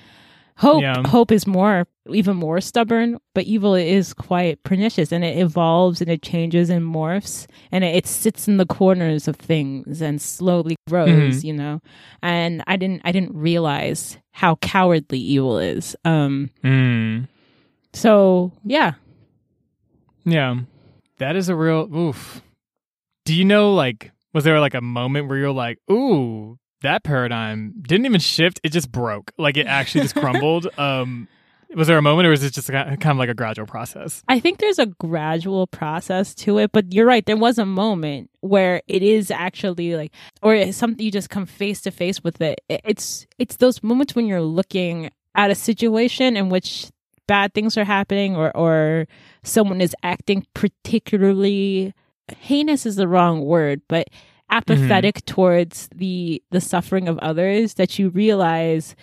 Hope 0.59 0.81
Yeah. 0.81 1.07
hope 1.07 1.31
is 1.33 1.47
more 1.47 1.87
even 2.09 2.37
more 2.37 2.61
stubborn, 2.61 3.19
but 3.35 3.45
evil 3.45 3.75
is 3.75 4.15
quite 4.15 4.63
pernicious, 4.63 5.13
and 5.13 5.23
it 5.25 5.37
evolves 5.39 6.01
and 6.01 6.09
it 6.11 6.23
changes 6.23 6.71
and 6.71 6.83
morphs, 6.85 7.47
and 7.73 7.85
it, 7.85 7.95
it 7.95 8.07
sits 8.07 8.49
in 8.49 8.57
the 8.57 8.65
corners 8.65 9.29
of 9.29 9.37
things 9.37 10.01
and 10.01 10.23
slowly 10.23 10.77
grows. 10.89 11.45
You 11.45 11.53
know, 11.53 11.81
and 12.23 12.63
I 12.67 12.77
didn't 12.77 13.03
I 13.05 13.13
didn't 13.13 13.35
realize 13.37 14.17
how 14.33 14.57
cowardly 14.57 15.19
evil 15.19 15.59
is. 15.59 15.95
Um. 16.05 16.51
Mm. 16.65 17.29
So 17.93 18.53
yeah, 18.65 18.93
Yeah. 20.25 20.57
That 21.19 21.37
is 21.37 21.49
a 21.49 21.57
real 21.57 21.89
oof. 21.95 22.41
Do 23.25 23.35
you 23.35 23.45
know 23.45 23.75
like 23.75 24.13
was 24.33 24.45
there 24.45 24.61
like 24.61 24.75
a 24.75 24.81
moment 24.83 25.29
where 25.29 25.39
you're 25.39 25.51
like, 25.53 25.79
"Ooh, 25.91 26.59
that 26.83 27.05
paradigm 27.05 27.75
didn't 27.83 28.07
even 28.07 28.21
shift, 28.21 28.61
it 28.63 28.71
just 28.73 28.91
broke. 28.93 29.33
Like 29.39 29.57
it 29.57 29.67
actually 29.67 30.03
just 30.03 30.15
crumbled." 30.17 30.69
Um 30.79 31.29
was 31.75 31.89
there 31.89 31.99
a 31.99 32.03
moment 32.03 32.27
or 32.27 32.31
was 32.31 32.45
it 32.45 32.53
just 32.53 32.71
kind 32.71 33.05
of 33.05 33.17
like 33.17 33.29
a 33.29 33.35
gradual 33.35 33.67
process? 33.67 34.23
I 34.29 34.39
think 34.39 34.59
there's 34.61 34.79
a 34.79 34.87
gradual 34.87 35.67
process 35.67 36.33
to 36.37 36.59
it, 36.59 36.71
but 36.71 36.93
you're 36.95 37.05
right. 37.05 37.27
There 37.27 37.37
was 37.37 37.59
a 37.59 37.67
moment 37.67 38.31
where 38.41 38.83
it 38.87 39.03
is 39.03 39.33
actually 39.33 39.97
like, 39.97 40.13
or 40.43 40.55
it's 40.55 40.77
something 40.79 41.05
you 41.05 41.11
just 41.11 41.29
come 41.29 41.45
face 41.45 41.81
to 41.83 41.91
face 41.91 42.23
with 42.23 42.41
it. 42.41 42.61
It- 42.69 42.83
It's 42.85 43.27
it's 43.39 43.57
those 43.57 43.83
moments 43.83 44.15
when 44.15 44.27
you're 44.27 44.41
looking 44.43 45.11
at 45.35 45.51
a 45.51 45.57
situation 45.57 46.37
in 46.37 46.49
which 46.51 46.87
bad 47.27 47.53
things 47.53 47.77
are 47.77 47.85
happening, 47.85 48.37
or 48.37 48.57
or 48.57 49.07
someone 49.43 49.81
is 49.81 49.95
acting 50.05 50.47
particularly 50.55 51.93
heinous 52.39 52.87
is 52.87 52.97
the 52.97 53.09
wrong 53.09 53.45
word, 53.45 53.83
but 53.89 54.09
Mm-hmm. 54.51 54.73
apathetic 54.73 55.25
towards 55.25 55.89
the 55.95 56.43
the 56.51 56.61
suffering 56.61 57.09
of 57.09 57.19
others. 57.19 57.75
That 57.75 57.99
you 57.99 58.11
realize 58.11 58.95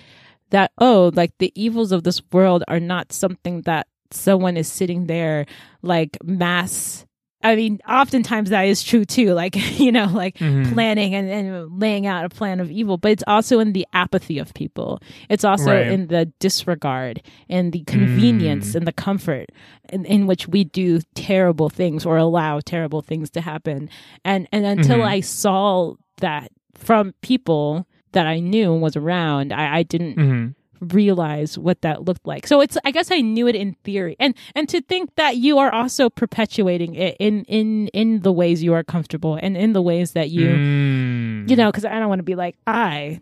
that 0.50 0.71
oh 0.77 1.12
like 1.13 1.33
the 1.39 1.51
evils 1.55 1.91
of 1.91 2.03
this 2.03 2.21
world 2.31 2.63
are 2.67 2.79
not 2.79 3.12
something 3.12 3.62
that 3.62 3.88
someone 4.12 4.55
is 4.57 4.71
sitting 4.71 5.07
there 5.07 5.45
like 5.81 6.17
mass 6.23 7.05
i 7.43 7.55
mean 7.55 7.79
oftentimes 7.88 8.50
that 8.50 8.63
is 8.63 8.81
true 8.83 9.05
too 9.05 9.33
like 9.33 9.55
you 9.79 9.91
know 9.91 10.05
like 10.05 10.38
Mhm. 10.38 10.73
planning 10.73 11.13
and, 11.15 11.29
and 11.29 11.79
laying 11.79 12.07
out 12.07 12.25
a 12.25 12.29
plan 12.29 12.59
of 12.59 12.71
evil 12.71 12.97
but 12.97 13.12
it's 13.12 13.23
also 13.27 13.59
in 13.59 13.73
the 13.73 13.85
apathy 13.93 14.39
of 14.39 14.53
people 14.53 15.00
it's 15.29 15.43
also 15.43 15.71
Right. 15.71 15.88
in 15.88 16.07
the 16.07 16.25
disregard 16.39 17.21
and 17.50 17.71
the 17.73 17.83
convenience 17.85 18.71
Mm. 18.71 18.75
and 18.75 18.88
the 18.88 18.93
comfort 18.93 19.50
in, 19.91 20.05
in 20.05 20.27
which 20.27 20.47
we 20.47 20.63
do 20.63 21.00
terrible 21.15 21.69
things 21.69 22.05
or 22.05 22.17
allow 22.17 22.59
terrible 22.59 23.01
things 23.01 23.29
to 23.31 23.41
happen 23.41 23.89
and 24.25 24.47
and 24.51 24.65
until 24.65 25.00
Mhm. 25.00 25.07
i 25.07 25.19
saw 25.19 25.93
that 26.17 26.50
from 26.75 27.13
people 27.21 27.85
that 28.13 28.25
i 28.27 28.39
knew 28.39 28.73
and 28.73 28.81
was 28.81 28.95
around 28.95 29.51
i, 29.53 29.77
I 29.79 29.83
didn't 29.83 30.17
Mhm. 30.17 30.55
Realize 30.84 31.58
what 31.58 31.82
that 31.82 32.04
looked 32.06 32.25
like. 32.28 32.48
So 32.48 32.62
it's 32.62 32.78
I 32.84 32.92
guess 32.92 33.12
I 33.12 33.22
knew 33.22 33.48
it 33.48 33.56
in 33.56 33.75
theory. 33.84 34.16
And 34.20 34.36
and 34.56 34.68
to 34.70 34.82
think 34.82 35.16
that 35.16 35.38
you 35.38 35.58
are 35.60 35.72
also 35.72 36.10
perpetuating 36.10 36.96
it 36.96 37.16
in 37.20 37.46
in 37.46 37.88
in 37.90 38.22
the 38.22 38.32
ways 38.32 38.63
you 38.63 38.74
are 38.74 38.84
comfortable 38.84 39.38
and 39.42 39.56
in 39.56 39.74
the 39.74 39.82
ways 39.82 40.12
that 40.12 40.30
you 40.30 40.48
Mm. 40.50 41.50
you 41.50 41.56
know 41.56 41.72
cuz 41.72 41.86
I 41.86 42.00
don't 42.00 42.10
want 42.10 42.20
to 42.20 42.24
be 42.24 42.36
like 42.36 42.56
I 42.68 43.22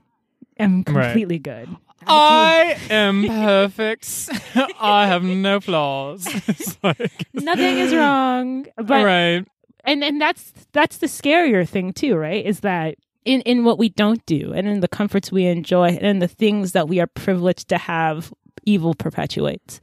am 0.58 0.84
completely 0.84 1.40
good. 1.40 1.70
I 2.08 2.78
am 2.90 3.28
perfect. 3.28 4.30
I 4.82 5.06
have 5.08 5.24
no 5.24 5.60
flaws. 5.60 6.28
Like, 6.84 7.28
Nothing 7.34 7.78
is 7.78 7.94
wrong. 7.94 8.66
But 8.76 9.06
right. 9.06 9.46
and 9.86 10.04
and 10.04 10.20
that's 10.20 10.52
that's 10.72 10.98
the 10.98 11.08
scarier 11.08 11.68
thing 11.68 11.94
too, 11.94 12.16
right? 12.16 12.44
Is 12.44 12.62
that 12.62 12.96
in 13.26 13.42
in 13.42 13.64
what 13.64 13.78
we 13.78 13.90
don't 13.90 14.26
do 14.26 14.52
and 14.54 14.68
in 14.68 14.80
the 14.80 14.88
comforts 14.88 15.32
we 15.32 15.46
enjoy 15.46 15.88
and 15.90 16.02
in 16.04 16.20
the 16.20 16.28
things 16.28 16.72
that 16.74 16.88
we 16.88 17.00
are 17.00 17.08
privileged 17.08 17.68
to 17.70 17.78
have 17.78 18.34
evil 18.66 18.94
perpetuates. 18.94 19.80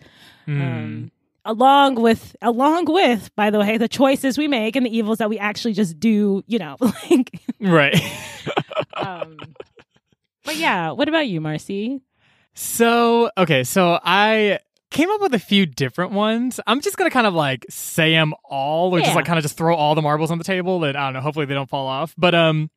Mm. 0.47 0.61
Um, 0.61 1.11
along 1.45 1.95
with 1.97 2.35
along 2.43 2.85
with 2.87 3.35
by 3.37 3.51
the 3.51 3.59
way 3.59 3.79
the 3.79 3.89
choices 3.89 4.37
we 4.37 4.49
make 4.49 4.77
and 4.77 4.85
the 4.85 4.97
evils 4.97 5.19
that 5.19 5.31
we 5.31 5.39
actually 5.39 5.73
just 5.73 5.99
do 6.01 6.43
you 6.47 6.59
know 6.59 6.77
like 7.11 7.41
right 7.61 7.97
um 8.97 9.37
but 10.45 10.57
yeah 10.57 10.91
what 10.91 11.09
about 11.09 11.27
you 11.29 11.41
marcy 11.41 12.03
so 12.55 13.31
okay 13.39 13.65
so 13.65 13.99
i 14.03 14.59
came 14.91 15.09
up 15.11 15.21
with 15.21 15.33
a 15.33 15.39
few 15.39 15.65
different 15.65 16.13
ones 16.13 16.61
i'm 16.67 16.81
just 16.81 16.97
gonna 16.99 17.09
kind 17.11 17.27
of 17.27 17.33
like 17.35 17.65
say 17.71 18.11
them 18.13 18.35
all 18.45 18.93
or 18.95 18.99
Yeah. 18.99 19.05
just 19.07 19.17
like 19.17 19.25
kind 19.25 19.39
of 19.39 19.43
just 19.43 19.57
throw 19.57 19.75
all 19.77 19.95
the 19.95 20.03
marbles 20.03 20.31
on 20.31 20.39
the 20.39 20.45
table 20.45 20.83
and 20.85 20.97
i 20.99 21.07
don't 21.07 21.15
know 21.15 21.21
hopefully 21.21 21.47
they 21.47 21.55
don't 21.55 21.71
fall 21.71 21.87
off 21.87 22.15
but 22.19 22.35
um 22.35 22.69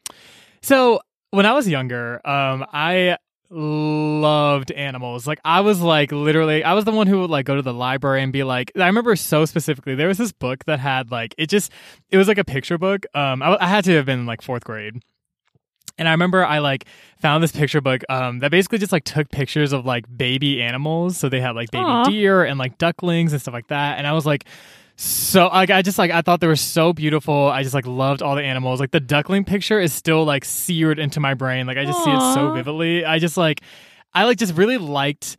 so 0.61 0.99
when 1.31 1.45
i 1.45 1.53
was 1.53 1.67
younger 1.67 2.21
um 2.27 2.65
i 2.71 3.17
loved 3.51 4.71
animals. 4.71 5.27
Like 5.27 5.39
I 5.43 5.59
was 5.59 5.81
like 5.81 6.11
literally 6.11 6.63
I 6.63 6.73
was 6.73 6.85
the 6.85 6.91
one 6.91 7.07
who 7.07 7.19
would 7.19 7.29
like 7.29 7.45
go 7.45 7.55
to 7.55 7.61
the 7.61 7.73
library 7.73 8.23
and 8.23 8.31
be 8.31 8.43
like 8.43 8.71
I 8.75 8.87
remember 8.87 9.15
so 9.15 9.45
specifically 9.45 9.93
there 9.93 10.07
was 10.07 10.17
this 10.17 10.31
book 10.31 10.63
that 10.65 10.79
had 10.79 11.11
like 11.11 11.35
it 11.37 11.47
just 11.47 11.71
it 12.09 12.17
was 12.17 12.27
like 12.27 12.37
a 12.37 12.45
picture 12.45 12.77
book. 12.77 13.05
Um 13.13 13.43
I, 13.43 13.57
I 13.59 13.67
had 13.67 13.83
to 13.85 13.95
have 13.95 14.05
been 14.05 14.25
like 14.25 14.41
4th 14.41 14.63
grade. 14.63 15.03
And 15.97 16.07
I 16.07 16.11
remember 16.11 16.45
I 16.45 16.59
like 16.59 16.85
found 17.19 17.43
this 17.43 17.51
picture 17.51 17.81
book 17.81 18.03
um 18.09 18.39
that 18.39 18.51
basically 18.51 18.77
just 18.77 18.93
like 18.93 19.03
took 19.03 19.29
pictures 19.31 19.73
of 19.73 19.85
like 19.85 20.05
baby 20.15 20.61
animals. 20.61 21.17
So 21.17 21.27
they 21.27 21.41
had 21.41 21.51
like 21.51 21.71
baby 21.71 21.83
Aw. 21.83 22.05
deer 22.05 22.43
and 22.43 22.57
like 22.57 22.77
ducklings 22.77 23.33
and 23.33 23.41
stuff 23.41 23.53
like 23.53 23.67
that. 23.67 23.97
And 23.97 24.07
I 24.07 24.13
was 24.13 24.25
like 24.25 24.45
so 24.95 25.47
like 25.47 25.69
I 25.69 25.81
just 25.81 25.97
like 25.97 26.11
I 26.11 26.21
thought 26.21 26.41
they 26.41 26.47
were 26.47 26.55
so 26.55 26.93
beautiful. 26.93 27.47
I 27.47 27.63
just 27.63 27.73
like 27.73 27.87
loved 27.87 28.21
all 28.21 28.35
the 28.35 28.43
animals. 28.43 28.79
Like 28.79 28.91
the 28.91 28.99
duckling 28.99 29.45
picture 29.45 29.79
is 29.79 29.93
still 29.93 30.23
like 30.25 30.45
seared 30.45 30.99
into 30.99 31.19
my 31.19 31.33
brain. 31.33 31.67
Like 31.67 31.77
I 31.77 31.85
just 31.85 32.03
see 32.03 32.11
it 32.11 32.33
so 32.33 32.53
vividly. 32.53 33.05
I 33.05 33.19
just 33.19 33.37
like 33.37 33.61
I 34.13 34.25
like 34.25 34.37
just 34.37 34.55
really 34.55 34.77
liked 34.77 35.37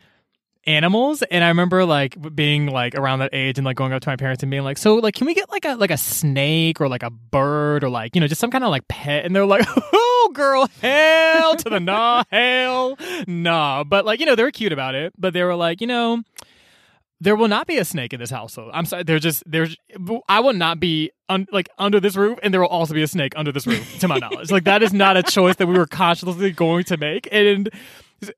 animals 0.65 1.23
and 1.23 1.43
I 1.43 1.49
remember 1.49 1.85
like 1.85 2.17
being 2.35 2.67
like 2.67 2.95
around 2.95 3.19
that 3.19 3.31
age 3.33 3.59
and 3.59 3.65
like 3.65 3.77
going 3.77 3.93
up 3.93 4.01
to 4.03 4.09
my 4.09 4.17
parents 4.17 4.43
and 4.43 4.51
being 4.51 4.63
like, 4.63 4.79
"So 4.79 4.95
like 4.97 5.15
can 5.15 5.27
we 5.27 5.35
get 5.35 5.51
like 5.51 5.65
a 5.65 5.75
like 5.75 5.91
a 5.91 5.97
snake 5.97 6.81
or 6.81 6.89
like 6.89 7.03
a 7.03 7.11
bird 7.11 7.85
or 7.85 7.91
like, 7.91 8.15
you 8.15 8.21
know, 8.21 8.27
just 8.27 8.41
some 8.41 8.51
kind 8.51 8.65
of 8.65 8.71
like 8.71 8.87
pet?" 8.89 9.25
And 9.25 9.35
they're 9.35 9.47
like, 9.47 9.67
"Oh, 9.93 10.31
girl, 10.33 10.69
hell 10.81 11.57
to 11.57 11.69
the 11.69 11.81
nah, 11.81 12.25
hell 12.31 12.97
nah." 13.27 13.85
But 13.85 14.05
like, 14.05 14.21
you 14.21 14.27
know, 14.27 14.35
they 14.35 14.43
were 14.45 14.51
cute 14.51 14.73
about 14.73 14.95
it, 14.95 15.13
but 15.19 15.33
they 15.33 15.43
were 15.43 15.57
like, 15.57 15.81
"You 15.81 15.89
know, 15.89 16.23
there 17.23 17.37
will 17.37 17.49
not 17.49 17.69
be 17.69 17.79
a 17.79 17.85
snake 17.85 18.13
in 18.13 18.19
this 18.19 18.31
household. 18.31 18.73
I'm 18.75 18.85
sorry. 18.85 19.05
There's 19.05 19.23
just 19.23 19.45
there's 19.47 19.77
I 20.29 20.41
will 20.41 20.55
not 20.55 20.81
be 20.81 21.13
un, 21.29 21.47
like 21.53 21.69
under 21.79 22.01
this 22.01 22.17
roof, 22.17 22.39
and 22.43 22.53
there 22.53 22.61
will 22.61 22.69
also 22.69 22.95
be 22.95 23.03
a 23.03 23.07
snake 23.07 23.33
under 23.37 23.53
this 23.53 23.65
roof, 23.65 24.01
to 24.01 24.09
my 24.09 24.19
knowledge. 24.19 24.51
Like 24.51 24.65
that 24.65 24.83
is 24.83 24.93
not 24.93 25.17
a 25.17 25.23
choice 25.23 25.55
that 25.57 25.69
we 25.69 25.79
were 25.79 25.87
consciously 25.87 26.51
going 26.51 26.83
to 26.85 26.97
make. 26.97 27.29
And 27.31 27.71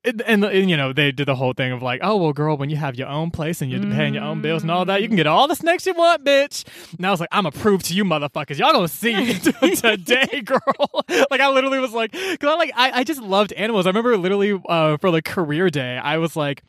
and, 0.04 0.22
and, 0.22 0.44
and, 0.44 0.70
you 0.70 0.76
know 0.76 0.92
they 0.92 1.12
did 1.12 1.26
the 1.26 1.34
whole 1.34 1.54
thing 1.54 1.72
of 1.72 1.82
like, 1.82 2.00
oh 2.02 2.16
well, 2.16 2.34
girl, 2.34 2.58
when 2.58 2.68
you 2.68 2.76
have 2.76 2.94
your 2.94 3.08
own 3.08 3.30
place 3.30 3.62
and 3.62 3.70
you're 3.70 3.80
paying 3.80 4.14
your 4.14 4.22
own 4.22 4.42
bills 4.42 4.62
and 4.62 4.70
all 4.70 4.84
that, 4.84 5.00
you 5.00 5.08
can 5.08 5.16
get 5.16 5.26
all 5.26 5.48
the 5.48 5.56
snakes 5.56 5.86
you 5.86 5.94
want, 5.94 6.22
bitch. 6.22 6.64
And 6.96 7.06
I 7.06 7.10
was 7.10 7.20
like, 7.20 7.30
I'm 7.32 7.46
approved 7.46 7.86
to 7.86 7.94
you, 7.94 8.04
motherfuckers, 8.04 8.58
y'all 8.58 8.72
gonna 8.72 8.88
see 8.88 9.34
today, 9.34 10.40
girl. 10.44 11.04
like 11.30 11.40
I 11.40 11.48
literally 11.50 11.78
was 11.78 11.92
like, 11.92 12.12
cause 12.12 12.38
I 12.42 12.54
like 12.56 12.72
I, 12.76 13.00
I 13.00 13.04
just 13.04 13.22
loved 13.22 13.54
animals. 13.54 13.86
I 13.86 13.90
remember 13.90 14.16
literally 14.18 14.60
uh, 14.68 14.98
for 14.98 15.10
like 15.10 15.24
career 15.24 15.70
day, 15.70 15.96
I 15.96 16.18
was 16.18 16.36
like. 16.36 16.62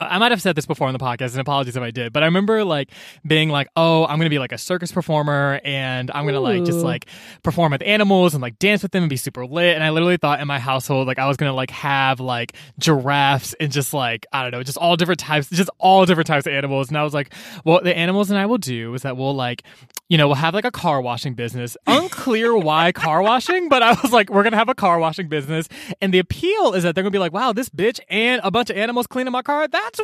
I 0.00 0.18
might 0.18 0.32
have 0.32 0.40
said 0.40 0.56
this 0.56 0.66
before 0.66 0.86
on 0.88 0.92
the 0.92 0.98
podcast, 0.98 1.32
and 1.32 1.40
apologies 1.40 1.76
if 1.76 1.82
I 1.82 1.90
did, 1.90 2.12
but 2.12 2.22
I 2.22 2.26
remember 2.26 2.64
like 2.64 2.90
being 3.26 3.50
like, 3.50 3.68
"Oh, 3.76 4.06
I'm 4.06 4.18
gonna 4.18 4.30
be 4.30 4.38
like 4.38 4.52
a 4.52 4.58
circus 4.58 4.92
performer, 4.92 5.60
and 5.64 6.10
I'm 6.12 6.24
gonna 6.26 6.40
like 6.40 6.64
just 6.64 6.78
like 6.78 7.06
perform 7.42 7.72
with 7.72 7.82
animals 7.82 8.34
and 8.34 8.40
like 8.42 8.58
dance 8.58 8.82
with 8.82 8.92
them 8.92 9.02
and 9.02 9.10
be 9.10 9.16
super 9.16 9.44
lit." 9.46 9.74
And 9.74 9.84
I 9.84 9.90
literally 9.90 10.16
thought 10.16 10.40
in 10.40 10.48
my 10.48 10.58
household, 10.58 11.06
like 11.06 11.18
I 11.18 11.26
was 11.26 11.36
gonna 11.36 11.52
like 11.52 11.70
have 11.70 12.18
like 12.20 12.54
giraffes 12.78 13.54
and 13.60 13.70
just 13.70 13.92
like 13.92 14.26
I 14.32 14.42
don't 14.42 14.52
know, 14.52 14.62
just 14.62 14.78
all 14.78 14.96
different 14.96 15.20
types, 15.20 15.50
just 15.50 15.70
all 15.78 16.06
different 16.06 16.26
types 16.26 16.46
of 16.46 16.52
animals. 16.52 16.88
And 16.88 16.96
I 16.96 17.04
was 17.04 17.14
like, 17.14 17.34
"What 17.62 17.84
the 17.84 17.96
animals 17.96 18.30
and 18.30 18.38
I 18.38 18.46
will 18.46 18.58
do 18.58 18.94
is 18.94 19.02
that 19.02 19.16
we'll 19.16 19.34
like, 19.34 19.62
you 20.08 20.16
know, 20.18 20.28
we'll 20.28 20.36
have 20.36 20.54
like 20.54 20.64
a 20.64 20.70
car 20.70 21.00
washing 21.00 21.34
business. 21.34 21.76
Unclear 21.86 22.56
why 22.56 22.92
car 22.92 23.22
washing, 23.22 23.68
but 23.68 23.82
I 23.82 23.92
was 24.02 24.12
like, 24.12 24.30
we're 24.30 24.42
gonna 24.42 24.56
have 24.56 24.68
a 24.68 24.74
car 24.74 24.98
washing 24.98 25.28
business, 25.28 25.68
and 26.00 26.12
the 26.14 26.18
appeal 26.18 26.72
is 26.74 26.84
that 26.84 26.94
they're 26.94 27.04
gonna 27.04 27.10
be 27.10 27.18
like, 27.18 27.32
wow, 27.32 27.52
this 27.52 27.68
bitch 27.68 28.00
and 28.08 28.40
a 28.42 28.50
bunch 28.50 28.70
of 28.70 28.76
animals 28.76 29.06
cleaning 29.06 29.32
my 29.32 29.42
car. 29.42 29.68
That's 29.96 30.00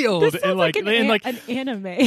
wild. 0.00 0.22
this 0.22 0.34
and 0.42 0.58
like, 0.58 0.76
an, 0.76 0.86
and 0.88 0.96
an, 0.96 1.08
like 1.08 1.24
an 1.26 1.38
anime. 1.48 1.98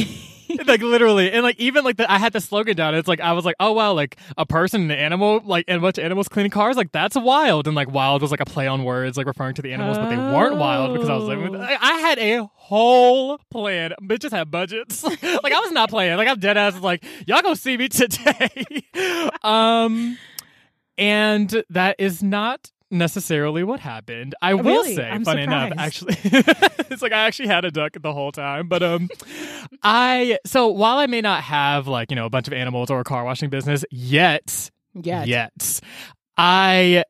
Like 0.66 0.82
literally. 0.82 1.30
And 1.30 1.44
like 1.44 1.60
even 1.60 1.84
like 1.84 1.96
the, 1.96 2.10
i 2.10 2.18
had 2.18 2.32
the 2.32 2.40
slogan 2.40 2.74
down. 2.76 2.96
It's 2.96 3.06
like 3.06 3.20
i 3.20 3.32
was 3.34 3.44
like 3.44 3.54
oh 3.60 3.70
wow 3.70 3.92
like 3.92 4.16
a 4.36 4.44
person 4.44 4.82
and 4.82 4.90
an 4.90 4.98
animal 4.98 5.40
like 5.44 5.64
and 5.68 5.78
a 5.78 5.80
bunch 5.80 5.96
of 5.98 6.04
animals 6.04 6.28
cleaning 6.28 6.50
cars? 6.50 6.76
Like 6.76 6.90
that's 6.90 7.14
wild. 7.16 7.68
And 7.68 7.76
like 7.76 7.88
wild 7.88 8.20
was 8.20 8.32
like 8.32 8.40
a 8.40 8.44
play 8.44 8.66
on 8.66 8.82
words 8.82 9.16
like 9.16 9.26
referring 9.28 9.54
to 9.54 9.62
the 9.62 9.72
animals 9.72 9.96
but 9.96 10.08
they 10.08 10.16
weren't 10.16 10.56
wild 10.56 10.92
because 10.94 11.08
i 11.08 11.14
was 11.14 11.24
Oh. 11.24 11.26
like 11.28 11.70
i 11.70 11.76
I 11.80 11.98
had 12.00 12.18
a 12.18 12.44
whole 12.52 13.38
plan. 13.50 13.92
Bitches 14.02 14.32
have 14.32 14.50
budgets. 14.50 15.04
Like 15.22 15.52
i 15.52 15.60
was 15.60 15.70
not 15.70 15.88
playing. 15.88 16.16
Like 16.16 16.26
i'm 16.26 16.40
dead 16.40 16.56
ass. 16.56 16.80
Like 16.80 17.04
y'all 17.28 17.42
gonna 17.42 17.54
see 17.54 17.76
me 17.76 17.88
today. 18.00 18.82
Um 19.44 20.18
and 20.98 21.62
that 21.70 21.96
is 22.00 22.22
not 22.24 22.72
necessarily 22.90 23.62
what 23.62 23.80
happened. 23.80 24.34
I 24.42 24.54
will 24.54 24.84
say 24.84 25.08
I'm 25.08 25.24
funny 25.24 25.42
enough 25.42 25.72
actually 25.76 26.16
it's 26.24 27.02
like 27.02 27.12
i 27.12 27.26
actually 27.26 27.48
had 27.48 27.64
a 27.64 27.70
duck 27.70 27.96
the 28.00 28.12
whole 28.12 28.32
time 28.32 28.68
but 28.68 28.82
um 28.82 29.08
I 29.82 30.38
so 30.44 30.68
while 30.68 30.98
I 30.98 31.06
may 31.06 31.20
not 31.20 31.42
have 31.42 31.86
like 31.86 32.10
you 32.10 32.16
know 32.16 32.26
a 32.26 32.30
bunch 32.30 32.46
of 32.46 32.52
animals 32.52 32.90
or 32.90 33.00
a 33.00 33.04
car 33.04 33.24
washing 33.24 33.50
business 33.50 33.84
yet, 33.90 34.70
yeah 34.94 35.24
yet, 35.24 35.80
I 36.36 37.04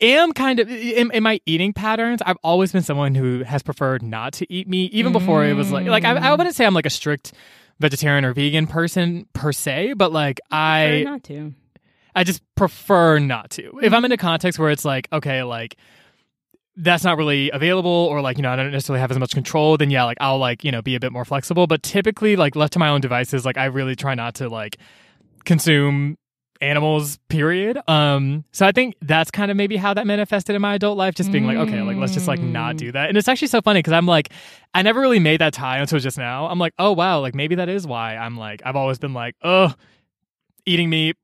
am 0.00 0.32
kind 0.32 0.60
of 0.60 0.70
in, 0.70 1.10
in 1.10 1.22
my 1.22 1.40
eating 1.46 1.72
patterns. 1.72 2.22
I've 2.24 2.38
always 2.42 2.72
been 2.72 2.82
someone 2.82 3.14
who 3.14 3.42
has 3.42 3.62
preferred 3.62 4.02
not 4.02 4.34
to 4.34 4.52
eat 4.52 4.68
meat, 4.68 4.92
even 4.92 5.12
before 5.12 5.44
it 5.44 5.54
was 5.54 5.72
like 5.72 5.86
like 5.86 6.04
I, 6.04 6.16
I 6.16 6.34
wouldn't 6.34 6.54
say 6.54 6.64
I'm 6.64 6.74
like 6.74 6.86
a 6.86 6.90
strict 6.90 7.32
vegetarian 7.80 8.24
or 8.24 8.32
vegan 8.32 8.66
person 8.66 9.26
per 9.32 9.52
se, 9.52 9.94
but 9.94 10.12
like 10.12 10.40
I 10.50 11.02
not 11.04 11.24
to 11.24 11.54
I 12.16 12.24
just 12.24 12.42
prefer 12.54 13.18
not 13.18 13.50
to. 13.50 13.78
If 13.82 13.92
I'm 13.92 14.04
in 14.04 14.10
a 14.10 14.16
context 14.16 14.58
where 14.58 14.70
it's 14.70 14.84
like, 14.86 15.06
okay, 15.12 15.42
like 15.42 15.76
that's 16.74 17.04
not 17.04 17.18
really 17.18 17.50
available 17.50 17.90
or 17.90 18.22
like, 18.22 18.38
you 18.38 18.42
know, 18.42 18.50
I 18.50 18.56
don't 18.56 18.70
necessarily 18.70 19.00
have 19.00 19.10
as 19.10 19.18
much 19.18 19.32
control, 19.32 19.76
then 19.76 19.90
yeah, 19.90 20.04
like 20.04 20.16
I'll 20.20 20.38
like, 20.38 20.64
you 20.64 20.72
know, 20.72 20.80
be 20.80 20.94
a 20.94 21.00
bit 21.00 21.12
more 21.12 21.26
flexible. 21.26 21.66
But 21.66 21.82
typically, 21.82 22.34
like 22.34 22.56
left 22.56 22.72
to 22.72 22.78
my 22.78 22.88
own 22.88 23.02
devices, 23.02 23.44
like 23.44 23.58
I 23.58 23.66
really 23.66 23.94
try 23.94 24.14
not 24.14 24.34
to 24.36 24.48
like 24.48 24.78
consume 25.44 26.16
animals, 26.62 27.18
period. 27.28 27.78
Um, 27.86 28.44
so 28.50 28.66
I 28.66 28.72
think 28.72 28.96
that's 29.02 29.30
kind 29.30 29.50
of 29.50 29.58
maybe 29.58 29.76
how 29.76 29.92
that 29.92 30.06
manifested 30.06 30.56
in 30.56 30.62
my 30.62 30.74
adult 30.74 30.96
life, 30.96 31.14
just 31.14 31.30
being 31.30 31.46
like, 31.46 31.58
okay, 31.58 31.82
like 31.82 31.98
let's 31.98 32.14
just 32.14 32.26
like 32.28 32.40
not 32.40 32.78
do 32.78 32.92
that. 32.92 33.10
And 33.10 33.18
it's 33.18 33.28
actually 33.28 33.48
so 33.48 33.60
funny 33.60 33.80
because 33.80 33.92
I'm 33.92 34.06
like, 34.06 34.30
I 34.72 34.80
never 34.80 35.00
really 35.00 35.20
made 35.20 35.42
that 35.42 35.52
tie 35.52 35.78
until 35.78 35.98
just 35.98 36.16
now. 36.16 36.46
I'm 36.46 36.58
like, 36.58 36.72
oh 36.78 36.92
wow, 36.92 37.20
like 37.20 37.34
maybe 37.34 37.56
that 37.56 37.68
is 37.68 37.86
why 37.86 38.16
I'm 38.16 38.38
like, 38.38 38.62
I've 38.64 38.76
always 38.76 38.98
been 38.98 39.12
like, 39.12 39.34
oh, 39.42 39.74
eating 40.64 40.88
meat, 40.88 41.16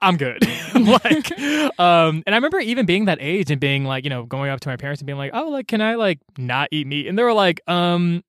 I'm 0.00 0.16
good. 0.16 0.42
like, 0.74 1.38
um, 1.78 2.22
and 2.26 2.34
I 2.34 2.36
remember 2.36 2.58
even 2.60 2.86
being 2.86 3.06
that 3.06 3.18
age 3.20 3.50
and 3.50 3.60
being 3.60 3.84
like, 3.84 4.04
you 4.04 4.10
know, 4.10 4.24
going 4.24 4.50
up 4.50 4.60
to 4.60 4.68
my 4.68 4.76
parents 4.76 5.00
and 5.00 5.06
being 5.06 5.18
like, 5.18 5.32
oh, 5.34 5.48
like, 5.48 5.68
can 5.68 5.80
I 5.80 5.94
like 5.94 6.18
not 6.38 6.68
eat 6.70 6.86
meat? 6.86 7.06
And 7.06 7.18
they 7.18 7.22
were 7.22 7.32
like, 7.32 7.60
um, 7.68 8.22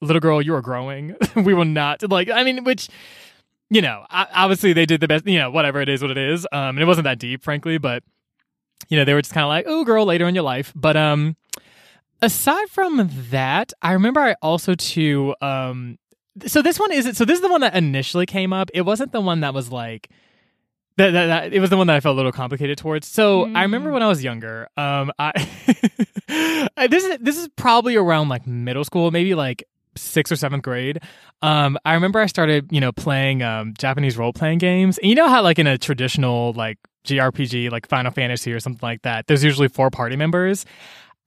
little 0.00 0.20
girl, 0.20 0.42
you 0.42 0.54
are 0.54 0.62
growing. 0.62 1.16
we 1.36 1.54
will 1.54 1.64
not 1.64 2.08
like. 2.10 2.30
I 2.30 2.44
mean, 2.44 2.64
which. 2.64 2.88
You 3.70 3.82
know, 3.82 4.06
obviously 4.10 4.72
they 4.72 4.86
did 4.86 5.02
the 5.02 5.08
best. 5.08 5.26
You 5.26 5.38
know, 5.38 5.50
whatever 5.50 5.82
it 5.82 5.90
is, 5.90 6.00
what 6.00 6.10
it 6.10 6.16
is. 6.16 6.46
Um, 6.52 6.70
and 6.70 6.78
it 6.78 6.86
wasn't 6.86 7.04
that 7.04 7.18
deep, 7.18 7.44
frankly, 7.44 7.76
but 7.76 8.02
you 8.88 8.96
know, 8.96 9.04
they 9.04 9.12
were 9.12 9.20
just 9.20 9.34
kind 9.34 9.44
of 9.44 9.48
like, 9.48 9.66
"Oh, 9.68 9.84
girl," 9.84 10.06
later 10.06 10.26
in 10.26 10.34
your 10.34 10.42
life. 10.42 10.72
But 10.74 10.96
um, 10.96 11.36
aside 12.22 12.70
from 12.70 13.10
that, 13.30 13.74
I 13.82 13.92
remember 13.92 14.20
I 14.20 14.36
also 14.40 14.74
too 14.74 15.34
um, 15.42 15.98
so 16.46 16.62
this 16.62 16.78
one 16.78 16.92
isn't. 16.92 17.14
So 17.14 17.24
this 17.24 17.36
is 17.36 17.42
the 17.42 17.48
one 17.48 17.60
that 17.62 17.74
initially 17.74 18.26
came 18.26 18.52
up. 18.52 18.70
It 18.74 18.82
wasn't 18.82 19.12
the 19.12 19.20
one 19.20 19.40
that 19.40 19.54
was 19.54 19.72
like 19.72 20.10
that, 20.98 21.10
that, 21.12 21.26
that 21.26 21.52
it 21.54 21.60
was 21.60 21.70
the 21.70 21.76
one 21.76 21.86
that 21.86 21.96
I 21.96 22.00
felt 22.00 22.14
a 22.14 22.16
little 22.16 22.32
complicated 22.32 22.76
towards. 22.78 23.06
So 23.08 23.44
I 23.54 23.62
remember 23.62 23.90
Mm. 23.90 23.94
when 23.94 24.02
I 24.02 24.08
was 24.08 24.22
younger, 24.22 24.68
um, 24.76 25.10
I 25.18 25.32
this 26.90 27.04
is 27.04 27.18
this 27.20 27.38
is 27.38 27.48
probably 27.56 27.96
around 27.96 28.28
like 28.28 28.46
middle 28.46 28.84
school, 28.84 29.10
maybe 29.10 29.34
like 29.34 29.64
sixth 29.96 30.32
or 30.32 30.36
seventh 30.36 30.62
grade. 30.62 31.00
Um, 31.42 31.78
I 31.84 31.94
remember 31.94 32.20
I 32.20 32.26
started, 32.26 32.68
you 32.70 32.80
know, 32.80 32.92
playing 32.92 33.42
um 33.42 33.74
Japanese 33.78 34.16
role 34.16 34.32
playing 34.32 34.58
games, 34.58 34.98
and 34.98 35.08
you 35.08 35.14
know 35.14 35.28
how 35.28 35.42
like 35.42 35.58
in 35.58 35.66
a 35.66 35.78
traditional 35.78 36.52
like 36.52 36.78
JRPG, 37.04 37.70
like 37.70 37.88
Final 37.88 38.10
Fantasy 38.12 38.52
or 38.52 38.60
something 38.60 38.80
like 38.86 39.02
that, 39.02 39.26
there's 39.26 39.42
usually 39.44 39.68
four 39.68 39.90
party 39.90 40.16
members. 40.16 40.64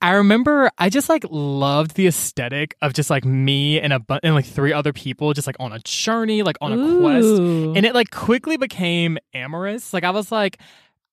I 0.02 0.12
remember 0.14 0.72
I 0.78 0.90
just 0.90 1.10
like 1.10 1.24
loved 1.30 1.96
the 1.96 2.08
aesthetic 2.08 2.76
of 2.82 2.94
just 2.94 3.10
like 3.10 3.24
me 3.26 3.80
and 3.80 3.94
a 3.94 4.00
bu- 4.00 4.20
and 4.24 4.34
like 4.34 4.46
three 4.46 4.74
other 4.74 4.94
people 4.94 5.34
just 5.34 5.48
like 5.48 5.58
on 5.60 5.72
a 5.74 5.80
journey, 5.80 6.42
like 6.44 6.58
on 6.62 6.74
a 6.74 6.76
quest 7.00 7.28
and 7.78 7.86
it 7.86 7.94
like 7.94 8.10
quickly 8.12 8.58
became 8.58 9.18
amorous. 9.34 9.94
Like 9.94 10.04
I 10.04 10.10
was 10.12 10.32
like, 10.32 10.58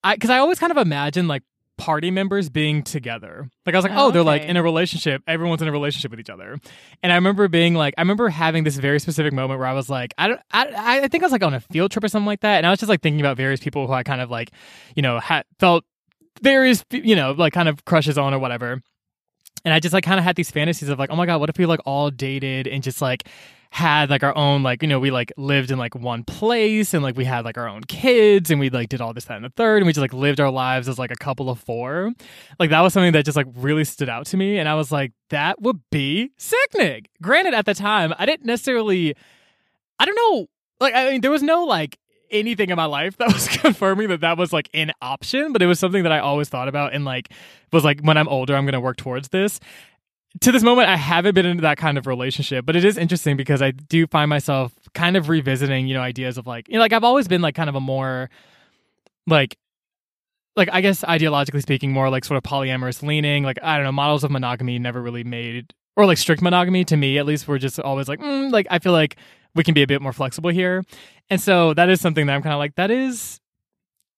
I 0.03 0.15
because 0.15 0.29
I 0.29 0.39
always 0.39 0.59
kind 0.59 0.71
of 0.71 0.77
imagined 0.77 1.27
like 1.27 1.43
party 1.77 2.11
members 2.11 2.49
being 2.49 2.83
together. 2.83 3.49
Like 3.65 3.73
I 3.73 3.77
was 3.77 3.83
like, 3.85 3.93
oh, 3.93 4.07
Oh, 4.07 4.11
they're 4.11 4.21
like 4.23 4.41
in 4.41 4.57
a 4.57 4.63
relationship. 4.63 5.23
Everyone's 5.27 5.61
in 5.61 5.67
a 5.69 5.71
relationship 5.71 6.11
with 6.11 6.19
each 6.19 6.29
other. 6.29 6.57
And 7.01 7.11
I 7.11 7.15
remember 7.15 7.47
being 7.47 7.73
like, 7.73 7.93
I 7.97 8.01
remember 8.01 8.27
having 8.27 8.65
this 8.65 8.75
very 8.75 8.99
specific 8.99 9.31
moment 9.31 9.59
where 9.59 9.67
I 9.69 9.71
was 9.73 9.89
like, 9.89 10.13
I 10.17 10.27
don't, 10.27 10.41
I, 10.51 10.99
I 11.03 11.07
think 11.07 11.23
I 11.23 11.27
was 11.27 11.31
like 11.31 11.41
on 11.43 11.53
a 11.53 11.61
field 11.61 11.91
trip 11.91 12.03
or 12.03 12.09
something 12.09 12.25
like 12.25 12.41
that, 12.41 12.57
and 12.57 12.65
I 12.65 12.69
was 12.69 12.79
just 12.79 12.89
like 12.89 13.01
thinking 13.01 13.21
about 13.21 13.37
various 13.37 13.61
people 13.61 13.87
who 13.87 13.93
I 13.93 14.03
kind 14.03 14.19
of 14.19 14.29
like, 14.29 14.51
you 14.95 15.01
know, 15.01 15.19
had 15.21 15.45
felt 15.59 15.85
various, 16.41 16.83
you 16.91 17.15
know, 17.15 17.31
like 17.31 17.53
kind 17.53 17.69
of 17.69 17.85
crushes 17.85 18.17
on 18.17 18.33
or 18.33 18.39
whatever. 18.39 18.81
and 19.65 19.73
I 19.73 19.79
just 19.79 19.93
like 19.93 20.03
kind 20.03 20.19
of 20.19 20.23
had 20.23 20.35
these 20.35 20.51
fantasies 20.51 20.89
of 20.89 20.99
like, 20.99 21.09
oh 21.09 21.15
my 21.15 21.25
god, 21.25 21.39
what 21.39 21.49
if 21.49 21.57
we 21.57 21.65
like 21.65 21.81
all 21.85 22.09
dated 22.11 22.67
and 22.67 22.83
just 22.83 23.01
like 23.01 23.27
had 23.71 24.09
like 24.09 24.23
our 24.23 24.35
own 24.35 24.63
like 24.63 24.81
you 24.81 24.87
know 24.87 24.99
we 24.99 25.11
like 25.11 25.31
lived 25.37 25.69
in 25.69 25.77
like 25.77 25.93
one 25.93 26.23
place 26.23 26.93
and 26.93 27.03
like 27.03 27.15
we 27.15 27.23
had 27.23 27.45
like 27.45 27.57
our 27.57 27.67
own 27.67 27.83
kids 27.83 28.49
and 28.49 28.59
we 28.59 28.69
like 28.69 28.89
did 28.89 28.99
all 28.99 29.13
this 29.13 29.25
that 29.25 29.35
and 29.35 29.45
the 29.45 29.49
third 29.49 29.77
and 29.77 29.85
we 29.85 29.93
just 29.93 30.01
like 30.01 30.13
lived 30.13 30.39
our 30.39 30.49
lives 30.49 30.89
as 30.89 30.97
like 30.97 31.11
a 31.11 31.15
couple 31.15 31.51
of 31.51 31.59
four 31.59 32.11
like 32.57 32.71
that 32.71 32.81
was 32.81 32.93
something 32.93 33.11
that 33.11 33.23
just 33.23 33.37
like 33.37 33.45
really 33.55 33.83
stood 33.83 34.09
out 34.09 34.25
to 34.25 34.37
me 34.37 34.57
and 34.57 34.67
i 34.67 34.73
was 34.73 34.91
like 34.91 35.11
that 35.29 35.61
would 35.61 35.79
be 35.91 36.31
sickening 36.35 37.05
granted 37.21 37.53
at 37.53 37.65
the 37.65 37.75
time 37.75 38.11
i 38.17 38.25
didn't 38.25 38.45
necessarily 38.45 39.13
i 39.99 40.05
don't 40.05 40.15
know 40.15 40.47
like 40.79 40.95
i 40.95 41.11
mean 41.11 41.21
there 41.21 41.31
was 41.31 41.43
no 41.43 41.63
like 41.63 41.99
anything 42.31 42.69
in 42.69 42.75
my 42.75 42.85
life 42.85 43.17
that 43.17 43.27
was 43.33 43.47
confirming 43.47 44.09
that 44.09 44.21
that 44.21 44.37
was 44.37 44.53
like 44.53 44.69
an 44.73 44.91
option 45.01 45.53
but 45.53 45.61
it 45.61 45.67
was 45.67 45.79
something 45.79 46.03
that 46.03 46.11
i 46.11 46.19
always 46.19 46.49
thought 46.49 46.67
about 46.67 46.93
and 46.93 47.05
like 47.05 47.31
was 47.71 47.83
like 47.83 48.01
when 48.01 48.17
i'm 48.17 48.27
older 48.27 48.55
i'm 48.55 48.65
gonna 48.65 48.79
work 48.79 48.97
towards 48.97 49.29
this 49.29 49.59
to 50.41 50.51
this 50.51 50.63
moment, 50.63 50.89
I 50.89 50.95
haven't 50.95 51.33
been 51.33 51.45
into 51.45 51.61
that 51.61 51.77
kind 51.77 51.97
of 51.97 52.05
relationship, 52.05 52.65
but 52.65 52.75
it 52.75 52.85
is 52.85 52.97
interesting 52.97 53.35
because 53.35 53.61
I 53.61 53.71
do 53.71 54.05
find 54.07 54.29
myself 54.29 54.73
kind 54.93 55.17
of 55.17 55.27
revisiting, 55.27 55.87
you 55.87 55.95
know, 55.95 56.01
ideas 56.01 56.37
of 56.37 56.45
like, 56.45 56.67
you 56.67 56.75
know, 56.75 56.81
like 56.81 56.93
I've 56.93 57.03
always 57.03 57.27
been 57.27 57.41
like 57.41 57.55
kind 57.55 57.69
of 57.69 57.75
a 57.75 57.81
more 57.81 58.29
like, 59.25 59.57
like 60.55 60.69
I 60.71 60.81
guess 60.81 61.03
ideologically 61.03 61.61
speaking, 61.61 61.91
more 61.91 62.09
like 62.09 62.25
sort 62.25 62.37
of 62.37 62.43
polyamorous 62.43 63.01
leaning. 63.01 63.43
Like 63.43 63.57
I 63.63 63.77
don't 63.77 63.85
know, 63.85 63.91
models 63.91 64.23
of 64.23 64.29
monogamy 64.29 64.77
never 64.77 65.01
really 65.01 65.23
made 65.23 65.73
or 65.95 66.05
like 66.05 66.17
strict 66.17 66.41
monogamy 66.41 66.85
to 66.85 66.95
me 66.95 67.17
at 67.17 67.25
least 67.25 67.47
were 67.47 67.59
just 67.59 67.79
always 67.79 68.07
like, 68.07 68.19
mm, 68.19 68.51
like 68.51 68.67
I 68.69 68.79
feel 68.79 68.93
like 68.93 69.17
we 69.55 69.63
can 69.63 69.73
be 69.73 69.83
a 69.83 69.87
bit 69.87 70.01
more 70.01 70.13
flexible 70.13 70.49
here, 70.49 70.83
and 71.29 71.39
so 71.39 71.73
that 71.73 71.89
is 71.89 72.01
something 72.01 72.25
that 72.27 72.33
I'm 72.33 72.41
kind 72.41 72.53
of 72.53 72.59
like 72.59 72.75
that 72.75 72.91
is 72.91 73.39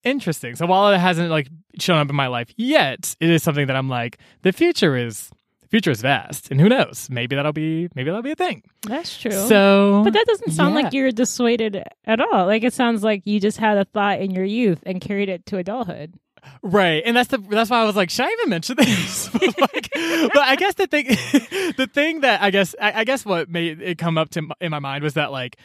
interesting. 0.04 0.56
So 0.56 0.66
while 0.66 0.92
it 0.92 0.98
hasn't 0.98 1.30
like 1.30 1.48
shown 1.80 1.98
up 1.98 2.10
in 2.10 2.16
my 2.16 2.28
life 2.28 2.50
yet, 2.58 3.16
it 3.20 3.30
is 3.30 3.44
something 3.44 3.68
that 3.68 3.76
I'm 3.76 3.90
like 3.90 4.18
the 4.42 4.52
future 4.52 4.96
is 4.96 5.30
future 5.72 5.92
is 5.92 6.02
vast, 6.02 6.52
and 6.52 6.60
who 6.60 6.70
knows? 6.70 7.08
Maybe 7.10 7.36
that'll 7.36 7.54
be 7.54 7.90
maybe 7.96 8.10
that'll 8.10 8.22
be 8.22 8.32
a 8.32 8.36
thing. 8.36 8.64
That's 8.84 9.18
true. 9.18 9.32
So, 9.32 10.02
but 10.04 10.14
that 10.14 10.26
doesn't 10.28 10.52
sound 10.52 10.76
yeah. 10.76 10.82
like 10.84 10.94
you're 10.94 11.12
dissuaded 11.12 11.84
at 12.06 12.20
all. 12.20 12.46
Like 12.46 12.64
it 12.64 12.74
sounds 12.74 13.04
like 13.04 13.26
you 13.26 13.40
just 13.40 13.58
had 13.58 13.78
a 13.78 13.86
thought 13.86 14.20
in 14.20 14.32
your 14.32 14.46
youth 14.46 14.84
and 14.86 15.02
carried 15.02 15.30
it 15.30 15.46
to 15.48 15.58
adulthood. 15.58 16.14
Right, 16.64 17.04
and 17.06 17.16
that's 17.16 17.30
the 17.30 17.38
that's 17.38 17.70
why 17.70 17.82
I 17.82 17.86
was 17.86 17.96
like, 17.96 18.10
should 18.10 18.26
I 18.26 18.32
even 18.32 18.50
mention 18.50 18.76
this? 18.76 19.30
but, 19.34 19.60
like, 19.60 19.90
but 19.94 20.38
I 20.40 20.56
guess 20.58 20.76
the 20.76 20.88
thing, 20.88 21.06
the 21.78 21.90
thing 21.92 22.22
that 22.22 22.42
I 22.42 22.52
guess 22.52 22.76
I, 22.80 23.02
I 23.02 23.04
guess 23.04 23.26
what 23.26 23.50
made 23.50 23.82
it 23.82 23.98
come 23.98 24.18
up 24.18 24.30
to 24.32 24.48
in 24.60 24.72
my 24.72 24.80
mind 24.80 25.04
was 25.04 25.16
that 25.16 25.32
like 25.32 25.58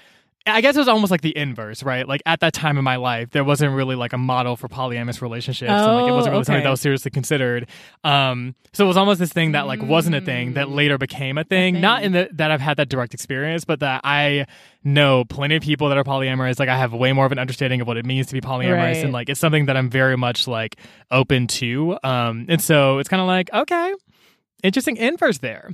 I 0.46 0.60
guess 0.60 0.76
it 0.76 0.78
was 0.78 0.88
almost 0.88 1.10
like 1.10 1.22
the 1.22 1.36
inverse, 1.36 1.82
right? 1.82 2.06
Like 2.06 2.22
at 2.24 2.40
that 2.40 2.52
time 2.52 2.78
in 2.78 2.84
my 2.84 2.96
life, 2.96 3.30
there 3.30 3.42
wasn't 3.44 3.74
really 3.74 3.96
like 3.96 4.12
a 4.12 4.18
model 4.18 4.56
for 4.56 4.68
polyamorous 4.68 5.20
relationships, 5.20 5.70
and 5.70 5.94
like 5.96 6.08
it 6.08 6.12
wasn't 6.12 6.32
really 6.32 6.40
Oh, 6.40 6.44
something 6.44 6.62
that 6.64 6.70
was 6.70 6.80
seriously 6.80 7.10
considered. 7.10 7.68
Um, 8.04 8.54
so 8.72 8.84
it 8.84 8.88
was 8.88 8.96
almost 8.96 9.18
this 9.18 9.32
thing 9.32 9.52
that 9.52 9.66
like 9.66 9.82
wasn't 9.82 10.14
a 10.16 10.20
thing 10.20 10.52
that 10.54 10.68
later 10.70 10.98
became 10.98 11.36
a 11.38 11.44
thing. 11.44 11.80
Not 11.80 12.02
in 12.04 12.12
the 12.12 12.28
that 12.34 12.50
I've 12.50 12.60
had 12.60 12.76
that 12.76 12.88
direct 12.88 13.12
experience, 13.14 13.64
but 13.64 13.80
that 13.80 14.02
I 14.04 14.46
know 14.84 15.24
plenty 15.24 15.56
of 15.56 15.62
people 15.62 15.88
that 15.88 15.98
are 15.98 16.04
polyamorous. 16.04 16.60
Like 16.60 16.68
I 16.68 16.76
have 16.76 16.92
way 16.92 17.12
more 17.12 17.26
of 17.26 17.32
an 17.32 17.38
understanding 17.40 17.80
of 17.80 17.88
what 17.88 17.96
it 17.96 18.04
means 18.06 18.28
to 18.28 18.32
be 18.34 18.40
polyamorous, 18.40 18.76
Right. 18.76 18.96
and 18.98 19.12
like 19.12 19.28
it's 19.28 19.40
something 19.40 19.66
that 19.66 19.76
I'm 19.76 19.90
very 19.90 20.16
much 20.16 20.46
like 20.46 20.76
open 21.10 21.46
to. 21.48 21.98
Um, 22.04 22.46
and 22.48 22.62
so 22.62 22.98
it's 22.98 23.08
kind 23.08 23.20
of 23.20 23.26
like 23.26 23.52
okay, 23.52 23.94
interesting 24.62 24.96
inverse 24.96 25.38
there, 25.38 25.72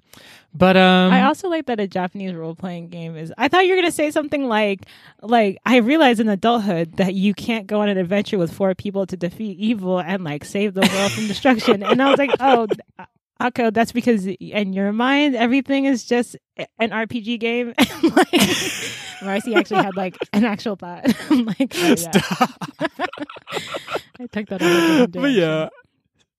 but 0.54 0.76
um, 0.76 1.12
I 1.12 1.22
also 1.22 1.48
like 1.48 1.66
that 1.66 1.80
a 1.80 1.86
Japanese 1.86 2.34
role 2.34 2.54
playing 2.54 2.88
game 2.88 3.16
is. 3.16 3.32
I 3.38 3.48
thought 3.48 3.66
you 3.66 3.74
were 3.74 3.80
gonna 3.80 3.92
say 3.92 4.10
something 4.10 4.48
like, 4.48 4.80
like 5.22 5.58
I 5.64 5.76
realized 5.78 6.20
in 6.20 6.28
adulthood 6.28 6.96
that 6.96 7.14
you 7.14 7.34
can't 7.34 7.66
go 7.66 7.80
on 7.80 7.88
an 7.88 7.98
adventure 7.98 8.38
with 8.38 8.52
four 8.52 8.74
people 8.74 9.06
to 9.06 9.16
defeat 9.16 9.58
evil 9.58 9.98
and 10.00 10.24
like 10.24 10.44
save 10.44 10.74
the 10.74 10.88
world 10.92 11.12
from 11.12 11.26
destruction. 11.26 11.82
And 11.82 12.02
I 12.02 12.10
was 12.10 12.18
like, 12.18 12.32
oh, 12.40 12.66
Akko, 13.40 13.72
that's 13.72 13.90
because 13.90 14.26
in 14.26 14.72
your 14.72 14.92
mind 14.92 15.34
everything 15.34 15.84
is 15.86 16.04
just 16.04 16.36
an 16.78 16.90
RPG 16.90 17.40
game. 17.40 17.74
Like, 18.02 18.50
Marcy 19.22 19.54
actually 19.54 19.84
had 19.84 19.96
like 19.96 20.16
an 20.32 20.44
actual 20.44 20.74
thought. 20.74 21.04
I'm 21.30 21.46
like, 21.46 21.72
oh, 21.76 21.94
yeah. 21.96 22.10
I 24.20 24.26
took 24.32 24.48
that. 24.48 24.60
in 24.60 24.66
a 24.66 25.06
different 25.06 25.12
but 25.12 25.30
yeah. 25.30 25.68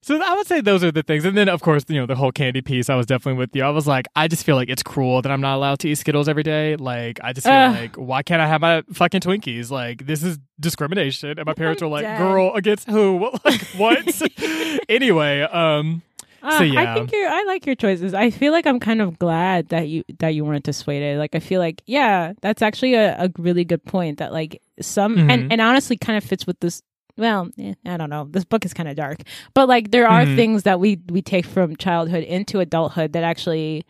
So 0.04 0.22
I 0.22 0.34
would 0.36 0.46
say 0.48 0.60
those 0.62 0.84
are 0.84 0.92
the 0.92 1.02
things, 1.02 1.24
and 1.26 1.36
then 1.38 1.48
of 1.50 1.62
course, 1.62 1.86
you 1.88 1.96
know, 2.00 2.06
the 2.06 2.16
whole 2.16 2.32
candy 2.32 2.62
piece. 2.62 2.90
I 2.90 2.96
was 2.96 3.06
definitely 3.06 3.40
with 3.40 3.56
you. 3.56 3.64
I 3.64 3.70
was 3.70 3.88
like, 3.88 4.06
I 4.16 4.28
just 4.28 4.44
feel 4.46 4.56
like 4.58 4.70
it's 4.70 4.84
cruel 4.84 5.22
that 5.22 5.32
I'm 5.32 5.40
not 5.42 5.56
allowed 5.56 5.80
to 5.80 5.90
eat 5.90 5.96
Skittles 5.96 6.28
every 6.28 6.44
day. 6.44 6.76
Like, 6.76 7.20
I 7.24 7.32
just 7.34 7.48
feel 7.48 7.56
Ugh. 7.56 7.76
like, 7.76 7.96
why 7.96 8.22
can't 8.22 8.42
I 8.42 8.48
have 8.48 8.60
my 8.62 8.84
fucking 8.92 9.22
Twinkies? 9.22 9.72
Like, 9.72 10.06
this 10.06 10.22
is 10.22 10.40
discrimination. 10.60 11.40
And 11.40 11.46
my 11.46 11.54
parents 11.54 11.82
were 11.82 11.88
like, 11.88 12.04
dead. 12.04 12.18
"Girl, 12.18 12.54
against 12.54 12.90
who? 12.90 13.32
Like, 13.46 13.62
what?" 13.78 14.22
anyway, 14.90 15.42
um, 15.42 16.02
Uh, 16.42 16.58
So, 16.58 16.64
yeah. 16.66 16.92
I 16.92 16.96
think 16.96 17.12
you're. 17.14 17.30
I 17.30 17.44
like 17.48 17.66
your 17.66 17.76
choices. 17.76 18.14
I 18.14 18.30
feel 18.30 18.52
like 18.52 18.66
I'm 18.68 18.80
kind 18.82 19.02
of 19.02 19.18
glad 19.18 19.70
that 19.70 19.88
you 19.88 20.04
that 20.20 20.36
you 20.36 20.44
weren't 20.44 20.66
dissuaded. 20.66 21.18
Like 21.18 21.36
I 21.36 21.40
feel 21.40 21.62
like 21.62 21.82
yeah, 21.86 22.34
that's 22.42 22.62
actually 22.62 22.96
a, 22.96 23.16
a 23.26 23.30
really 23.38 23.64
good 23.64 23.84
point. 23.86 24.18
That 24.20 24.34
like 24.34 24.62
some 24.82 25.16
Mhm. 25.16 25.32
and 25.32 25.52
and 25.54 25.62
honestly 25.62 25.96
kind 25.96 26.18
of 26.18 26.24
fits 26.26 26.46
with 26.46 26.60
this. 26.60 26.82
Well, 27.18 27.50
eh, 27.60 27.74
I 27.86 27.98
don't 27.98 28.10
know. 28.10 28.28
This 28.30 28.44
book 28.46 28.66
is 28.66 28.74
kind 28.74 28.90
of 28.90 28.96
dark, 28.96 29.20
but 29.54 29.68
like 29.70 29.92
there 29.92 30.08
are 30.08 30.26
Mhm. 30.26 30.36
things 30.36 30.64
that 30.64 30.80
we 30.80 31.00
we 31.12 31.22
take 31.22 31.46
from 31.46 31.76
childhood 31.76 32.24
into 32.24 32.60
adulthood 32.60 33.14
that 33.14 33.24
actually 33.24 33.86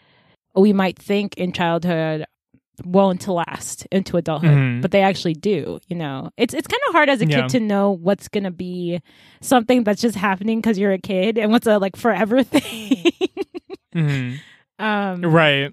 we 0.55 0.73
might 0.73 0.99
think 0.99 1.37
in 1.37 1.51
childhood 1.53 2.25
won't 2.83 3.27
last 3.27 3.85
into 3.91 4.17
adulthood, 4.17 4.51
Mhm. 4.51 4.81
but 4.81 4.91
they 4.91 5.01
actually 5.01 5.35
do. 5.35 5.79
You 5.87 5.95
know, 5.95 6.31
it's 6.37 6.53
it's 6.53 6.67
kind 6.67 6.81
of 6.89 6.93
hard 6.95 7.07
as 7.09 7.21
a 7.21 7.25
Yeah. 7.27 7.41
kid 7.43 7.49
to 7.49 7.59
know 7.61 7.91
what's 7.91 8.27
gonna 8.27 8.51
be 8.51 8.99
something 9.41 9.83
that's 9.83 10.01
just 10.01 10.15
happening 10.17 10.59
because 10.59 10.77
you're 10.77 10.91
a 10.91 10.97
kid 10.99 11.37
and 11.37 11.51
what's 11.51 11.67
a 11.67 11.77
like 11.79 11.95
forever 11.95 12.43
thing. 12.55 13.05
mhm. 13.95 14.39
um, 14.79 15.21
right, 15.21 15.71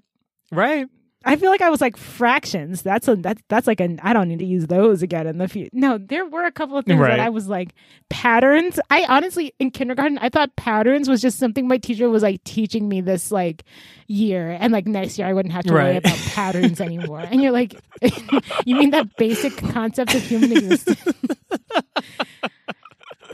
right. 0.51 0.87
I 1.23 1.35
feel 1.35 1.51
like 1.51 1.61
I 1.61 1.69
was 1.69 1.81
like 1.81 1.97
fractions. 1.97 2.81
That's 2.81 3.07
a 3.07 3.15
that's 3.15 3.41
that's 3.47 3.67
like 3.67 3.79
an 3.79 3.99
I 4.01 4.11
don't 4.13 4.27
need 4.27 4.39
to 4.39 4.45
use 4.45 4.67
those 4.67 5.03
again 5.03 5.27
in 5.27 5.37
the 5.37 5.47
future. 5.47 5.69
No, 5.71 5.97
there 5.99 6.25
were 6.25 6.45
a 6.45 6.51
couple 6.51 6.77
of 6.77 6.85
things 6.85 6.99
Right. 6.99 7.09
that 7.09 7.19
I 7.19 7.29
was 7.29 7.47
like 7.47 7.73
patterns. 8.09 8.79
I 8.89 9.05
honestly 9.07 9.53
in 9.59 9.69
kindergarten 9.71 10.17
I 10.17 10.29
thought 10.29 10.55
patterns 10.55 11.07
was 11.07 11.21
just 11.21 11.37
something 11.37 11.67
my 11.67 11.77
teacher 11.77 12.09
was 12.09 12.23
like 12.23 12.43
teaching 12.43 12.89
me 12.89 13.01
this 13.01 13.31
like 13.31 13.63
year, 14.07 14.57
and 14.59 14.73
like 14.73 14.87
next 14.87 15.17
year 15.19 15.27
I 15.27 15.33
wouldn't 15.33 15.53
have 15.53 15.65
to 15.65 15.73
worry 15.73 15.97
about 15.97 16.17
patterns 16.33 16.81
anymore. 16.81 17.19
And 17.21 17.41
you're 17.41 17.51
like, 17.51 17.75
you 18.65 18.75
mean 18.75 18.89
that 18.89 19.15
basic 19.17 19.55
concept 19.57 20.15
of 20.15 20.23
human 20.23 20.51
existence? 20.57 21.15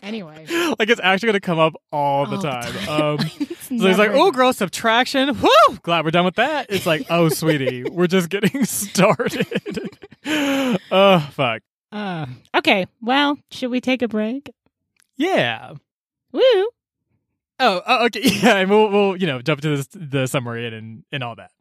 Anyway, 0.08 0.46
Like, 0.80 0.90
it's 0.90 1.02
actually 1.04 1.28
gonna 1.28 1.40
come 1.42 1.60
up 1.60 1.74
all 1.92 2.26
the 2.26 2.36
All 2.38 2.42
the 2.42 2.50
time. 2.50 2.74
time. 2.74 3.20
Um, 3.20 3.30
So 3.68 3.76
he's 3.86 3.98
like, 3.98 4.12
oh, 4.14 4.32
gross 4.32 4.56
subtraction. 4.58 5.38
Whoo! 5.42 5.78
Glad 5.84 6.06
we're 6.06 6.12
done 6.12 6.24
with 6.24 6.36
that. 6.36 6.68
It's 6.70 6.86
like, 6.86 7.06
oh, 7.10 7.28
sweetie, 7.42 7.84
we're 7.84 8.08
just 8.08 8.30
getting 8.30 8.64
started. 8.64 9.46
oh, 10.26 11.30
fuck. 11.34 11.62
Uh, 11.92 12.28
okay, 12.56 12.86
well, 13.02 13.38
should 13.52 13.70
we 13.70 13.82
take 13.82 14.02
a 14.02 14.08
break? 14.08 14.50
Yeah. 15.18 15.74
Woo! 16.32 16.42
Oh, 17.60 17.82
oh, 17.86 18.06
okay. 18.06 18.22
Yeah, 18.24 18.56
and 18.56 18.70
we'll, 18.70 18.90
we'll, 18.90 19.18
you 19.18 19.28
know, 19.28 19.42
jump 19.42 19.60
to 19.62 19.76
this, 19.76 19.88
the 19.94 20.28
summary 20.28 20.66
and, 20.68 20.74
and, 20.76 21.04
and 21.12 21.24
all 21.24 21.36
that. 21.36 21.52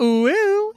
Ooh, 0.00 0.72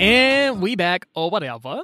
And 0.00 0.62
we 0.62 0.76
back, 0.76 1.06
or 1.14 1.28
whatever. 1.28 1.82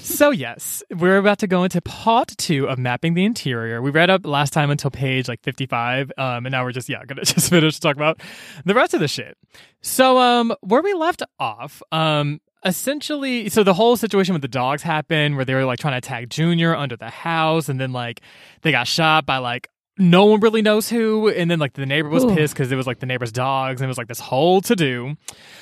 so, 0.00 0.30
yes, 0.30 0.84
we're 0.94 1.18
about 1.18 1.40
to 1.40 1.48
go 1.48 1.64
into 1.64 1.80
part 1.80 2.28
two 2.38 2.68
of 2.68 2.78
mapping 2.78 3.14
the 3.14 3.24
interior. 3.24 3.82
We 3.82 3.90
read 3.90 4.08
up 4.08 4.24
last 4.24 4.52
time 4.52 4.70
until 4.70 4.92
page 4.92 5.26
like 5.26 5.42
55, 5.42 6.12
um, 6.16 6.46
and 6.46 6.52
now 6.52 6.62
we're 6.62 6.70
just, 6.70 6.88
yeah, 6.88 7.04
gonna 7.04 7.24
just 7.24 7.50
finish 7.50 7.80
talk 7.80 7.96
about 7.96 8.20
the 8.64 8.72
rest 8.72 8.94
of 8.94 9.00
the 9.00 9.08
shit. 9.08 9.36
So, 9.82 10.18
um, 10.18 10.54
where 10.60 10.80
we 10.80 10.94
left 10.94 11.24
off, 11.40 11.82
um, 11.90 12.40
essentially, 12.64 13.48
so 13.48 13.64
the 13.64 13.74
whole 13.74 13.96
situation 13.96 14.32
with 14.32 14.42
the 14.42 14.48
dogs 14.48 14.82
happened 14.82 15.34
where 15.34 15.44
they 15.44 15.54
were 15.54 15.64
like 15.64 15.80
trying 15.80 15.94
to 15.94 15.98
attack 15.98 16.28
Junior 16.28 16.72
under 16.76 16.96
the 16.96 17.10
house, 17.10 17.68
and 17.68 17.80
then 17.80 17.90
like 17.90 18.20
they 18.62 18.70
got 18.70 18.86
shot 18.86 19.26
by 19.26 19.38
like 19.38 19.68
no 19.98 20.26
one 20.26 20.40
really 20.40 20.62
knows 20.62 20.88
who. 20.88 21.28
And 21.28 21.50
then 21.50 21.58
like 21.58 21.72
the 21.74 21.86
neighbor 21.86 22.08
was 22.08 22.24
Ooh. 22.24 22.34
pissed 22.34 22.54
because 22.54 22.70
it 22.72 22.76
was 22.76 22.86
like 22.86 22.98
the 23.00 23.06
neighbor's 23.06 23.32
dogs, 23.32 23.80
and 23.80 23.86
it 23.86 23.88
was 23.88 23.98
like 23.98 24.08
this 24.08 24.20
whole 24.20 24.60
to 24.62 24.76
do. 24.76 25.16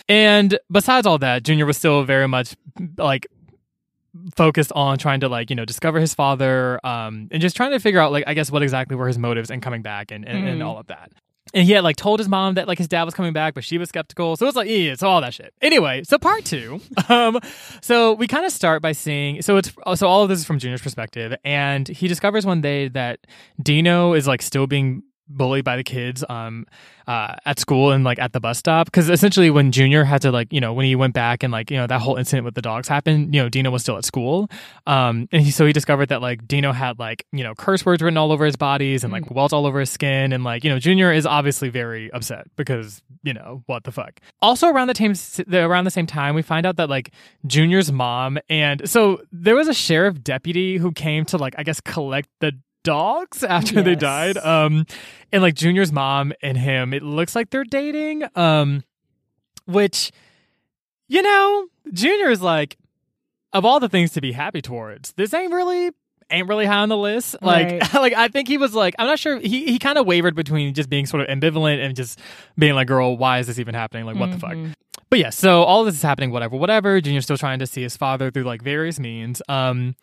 And 0.08 0.58
besides 0.70 1.06
all 1.06 1.18
that, 1.18 1.42
Junior 1.44 1.66
was 1.66 1.76
still 1.76 2.04
very 2.04 2.26
much 2.28 2.54
like 2.98 3.26
focused 4.36 4.70
on 4.76 4.96
trying 4.96 5.20
to 5.20 5.28
like 5.28 5.50
you 5.50 5.56
know 5.56 5.64
discover 5.64 5.98
his 5.98 6.14
father 6.14 6.78
um 6.86 7.26
and 7.32 7.42
just 7.42 7.56
trying 7.56 7.72
to 7.72 7.80
figure 7.80 7.98
out 7.98 8.12
like 8.12 8.22
i 8.28 8.32
guess 8.34 8.48
what 8.48 8.62
exactly 8.62 8.94
were 8.96 9.08
his 9.08 9.18
motives 9.18 9.50
and 9.50 9.60
coming 9.60 9.82
back 9.82 10.12
and 10.12 10.24
and, 10.24 10.46
and 10.46 10.60
Mhm. 10.60 10.64
all 10.64 10.78
of 10.78 10.86
that 10.86 11.10
and 11.52 11.66
he 11.66 11.72
had 11.72 11.84
like 11.84 11.96
told 11.96 12.18
his 12.18 12.28
mom 12.28 12.54
that 12.54 12.66
like 12.66 12.78
his 12.78 12.88
dad 12.88 13.04
was 13.04 13.14
coming 13.14 13.32
back, 13.32 13.54
but 13.54 13.64
she 13.64 13.76
was 13.78 13.88
skeptical. 13.88 14.36
So 14.36 14.46
it's 14.46 14.56
like, 14.56 14.68
yeah, 14.68 14.92
it's 14.92 15.02
all 15.02 15.20
that 15.20 15.34
shit. 15.34 15.52
Anyway, 15.60 16.02
so 16.04 16.18
part 16.18 16.44
two. 16.44 16.80
Um, 17.06 17.38
so 17.82 18.14
we 18.14 18.26
kind 18.26 18.46
of 18.46 18.52
start 18.52 18.80
by 18.80 18.92
seeing. 18.92 19.42
So 19.42 19.58
it's 19.58 19.70
so 19.96 20.08
all 20.08 20.22
of 20.22 20.30
this 20.30 20.38
is 20.38 20.46
from 20.46 20.58
Junior's 20.58 20.80
perspective, 20.80 21.34
and 21.44 21.86
he 21.86 22.08
discovers 22.08 22.46
one 22.46 22.62
day 22.62 22.88
that 22.88 23.20
Dino 23.62 24.14
is 24.14 24.26
like 24.26 24.40
still 24.40 24.66
being 24.66 25.02
bullied 25.28 25.64
by 25.64 25.76
the 25.76 25.84
kids 25.84 26.24
um 26.28 26.66
uh 27.06 27.34
at 27.44 27.58
school 27.58 27.92
and 27.92 28.04
like 28.04 28.18
at 28.18 28.32
the 28.32 28.40
bus 28.40 28.58
stop. 28.58 28.86
Because 28.86 29.08
essentially 29.08 29.50
when 29.50 29.72
junior 29.72 30.04
had 30.04 30.22
to 30.22 30.30
like 30.30 30.52
you 30.52 30.60
know 30.60 30.72
when 30.72 30.86
he 30.86 30.94
went 30.94 31.14
back 31.14 31.42
and 31.42 31.52
like 31.52 31.70
you 31.70 31.76
know 31.76 31.86
that 31.86 32.00
whole 32.00 32.16
incident 32.16 32.44
with 32.44 32.54
the 32.54 32.62
dogs 32.62 32.88
happened 32.88 33.34
you 33.34 33.42
know 33.42 33.48
dino 33.48 33.70
was 33.70 33.82
still 33.82 33.96
at 33.96 34.04
school. 34.04 34.48
Um 34.86 35.28
and 35.32 35.42
he 35.42 35.50
so 35.50 35.66
he 35.66 35.72
discovered 35.72 36.10
that 36.10 36.22
like 36.22 36.46
dino 36.46 36.72
had 36.72 36.98
like 36.98 37.26
you 37.32 37.42
know 37.42 37.54
curse 37.54 37.84
words 37.84 38.02
written 38.02 38.16
all 38.16 38.32
over 38.32 38.44
his 38.44 38.56
bodies 38.56 39.04
and 39.04 39.12
like 39.12 39.30
welts 39.30 39.52
all 39.52 39.66
over 39.66 39.80
his 39.80 39.90
skin. 39.90 40.32
And 40.32 40.44
like 40.44 40.64
you 40.64 40.70
know 40.70 40.78
junior 40.78 41.12
is 41.12 41.26
obviously 41.26 41.68
very 41.68 42.10
upset 42.12 42.46
because 42.56 43.02
you 43.22 43.32
know 43.32 43.62
what 43.66 43.84
the 43.84 43.92
fuck. 43.92 44.20
Also 44.42 44.68
around 44.68 44.88
the 44.88 44.94
time 44.94 45.14
around 45.52 45.84
the 45.84 45.90
same 45.90 46.06
time 46.06 46.34
we 46.34 46.42
find 46.42 46.66
out 46.66 46.76
that 46.76 46.88
like 46.88 47.12
junior's 47.46 47.90
mom 47.90 48.38
and 48.48 48.88
so 48.88 49.20
there 49.32 49.54
was 49.54 49.68
a 49.68 49.74
sheriff 49.74 50.22
deputy 50.22 50.76
who 50.76 50.92
came 50.92 51.24
to 51.24 51.36
like 51.36 51.54
i 51.58 51.62
guess 51.62 51.80
collect 51.80 52.28
the 52.40 52.52
dogs 52.84 53.42
after 53.42 53.82
they 53.82 53.96
died. 53.96 54.36
Um, 54.36 54.86
and 55.32 55.42
like 55.42 55.54
Junior's 55.54 55.90
mom 55.92 56.32
and 56.42 56.56
him, 56.56 56.94
it 56.94 57.02
looks 57.02 57.34
like 57.34 57.50
they're 57.50 57.64
dating. 57.64 58.22
Um, 58.36 58.84
which, 59.66 60.12
you 61.08 61.22
know, 61.22 61.66
Junior 61.92 62.30
is 62.30 62.40
like, 62.40 62.76
of 63.52 63.64
all 63.64 63.80
the 63.80 63.88
things 63.88 64.12
to 64.12 64.20
be 64.20 64.32
happy 64.32 64.62
towards, 64.62 65.12
this 65.14 65.34
ain't 65.34 65.52
really 65.52 65.90
ain't 66.30 66.48
really 66.48 66.64
high 66.66 66.78
on 66.78 66.88
the 66.88 66.96
list. 66.96 67.36
Like, 67.42 67.70
Right. 67.80 67.94
like 67.94 68.12
I 68.14 68.28
think 68.28 68.48
he 68.48 68.56
was 68.58 68.74
like, 68.74 68.94
I'm 68.98 69.06
not 69.06 69.18
sure. 69.18 69.38
He 69.38 69.66
he 69.66 69.78
kind 69.78 69.98
of 69.98 70.06
wavered 70.06 70.34
between 70.34 70.72
just 70.74 70.88
being 70.88 71.06
sort 71.06 71.22
of 71.22 71.28
ambivalent 71.28 71.84
and 71.84 71.94
just 71.96 72.18
being 72.58 72.74
like, 72.74 72.86
girl, 72.86 73.16
why 73.16 73.38
is 73.40 73.46
this 73.46 73.58
even 73.58 73.74
happening? 73.74 74.04
Like, 74.06 74.16
what 74.16 74.30
the 74.30 74.38
fuck? 74.38 74.52
Mhm. 74.52 74.74
But 75.10 75.18
yeah, 75.18 75.30
so 75.30 75.62
all 75.62 75.84
this 75.84 75.94
is 75.94 76.02
happening, 76.02 76.30
whatever, 76.30 76.56
whatever. 76.56 77.00
Junior's 77.00 77.24
still 77.24 77.36
trying 77.36 77.58
to 77.60 77.66
see 77.66 77.82
his 77.82 77.96
father 77.96 78.30
through 78.30 78.44
like 78.44 78.62
various 78.62 78.98
means. 78.98 79.40
Um, 79.48 79.94